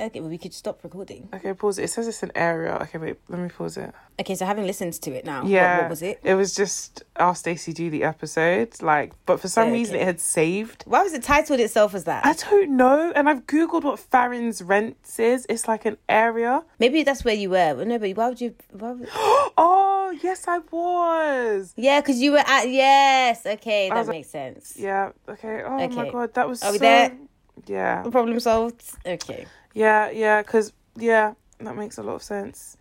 Okay, 0.00 0.20
well, 0.20 0.30
we 0.30 0.38
could 0.38 0.54
stop 0.54 0.82
recording. 0.82 1.28
Okay, 1.34 1.52
pause 1.52 1.78
it. 1.78 1.84
It 1.84 1.88
says 1.88 2.08
it's 2.08 2.22
an 2.22 2.32
area. 2.34 2.74
Okay, 2.82 2.96
wait. 2.96 3.16
Let 3.28 3.38
me 3.38 3.48
pause 3.50 3.76
it. 3.76 3.92
Okay, 4.18 4.34
so 4.34 4.46
having 4.46 4.66
listened 4.66 4.94
to 4.94 5.10
it 5.12 5.26
now, 5.26 5.44
Yeah. 5.44 5.82
what, 5.82 5.90
was 5.90 6.00
it? 6.02 6.20
It 6.22 6.34
was 6.34 6.54
just 6.54 7.02
our 7.16 7.34
Stacey 7.34 7.72
do 7.74 7.90
the 7.90 8.02
episode. 8.04 8.80
Like, 8.80 9.12
but 9.26 9.40
for 9.40 9.48
some 9.48 9.70
reason 9.72 9.96
it 9.96 10.02
had 10.02 10.18
saved. 10.18 10.84
Why 10.86 11.02
was 11.02 11.12
it 11.12 11.22
titled 11.22 11.60
itself 11.60 11.94
as 11.94 12.04
that? 12.04 12.24
I 12.24 12.32
don't 12.32 12.76
know. 12.76 13.12
And 13.14 13.28
I've 13.28 13.46
googled 13.46 13.84
what 13.84 13.98
Farron's 13.98 14.62
rents 14.62 15.18
is. 15.18 15.44
It's 15.50 15.68
like 15.68 15.84
an 15.84 15.98
area. 16.08 16.62
Maybe 16.78 17.02
that's 17.02 17.22
where 17.24 17.34
you 17.34 17.50
were. 17.50 17.74
But 17.74 17.86
no, 17.86 17.98
but 17.98 18.16
why 18.16 18.28
would 18.28 18.40
you? 18.40 18.54
Why 18.72 18.92
would... 18.92 19.08
oh 19.14 20.16
yes, 20.22 20.46
I 20.48 20.58
was. 20.70 21.74
Yeah, 21.76 22.00
because 22.00 22.20
you 22.20 22.32
were 22.32 22.38
at. 22.46 22.70
Yes, 22.70 23.44
okay, 23.44 23.88
that 23.90 23.98
was 23.98 24.08
like- 24.08 24.16
makes 24.16 24.30
sense. 24.30 24.76
Yeah. 24.78 25.12
Okay. 25.28 25.62
Oh 25.62 25.88
my 25.88 26.10
god, 26.10 26.32
that 26.34 26.48
was 26.48 26.62
Are 26.62 26.72
we 26.72 26.78
so. 26.78 26.84
there? 26.84 27.16
Yeah. 27.66 28.02
Problem 28.10 28.40
solved. 28.40 28.82
Okay. 29.04 29.46
Yeah. 29.74 30.10
Yeah. 30.10 30.42
Because 30.42 30.72
yeah, 30.96 31.34
that 31.58 31.76
makes 31.76 31.98
a 31.98 32.02
lot 32.02 32.14
of 32.16 32.22
sense. 32.22 32.76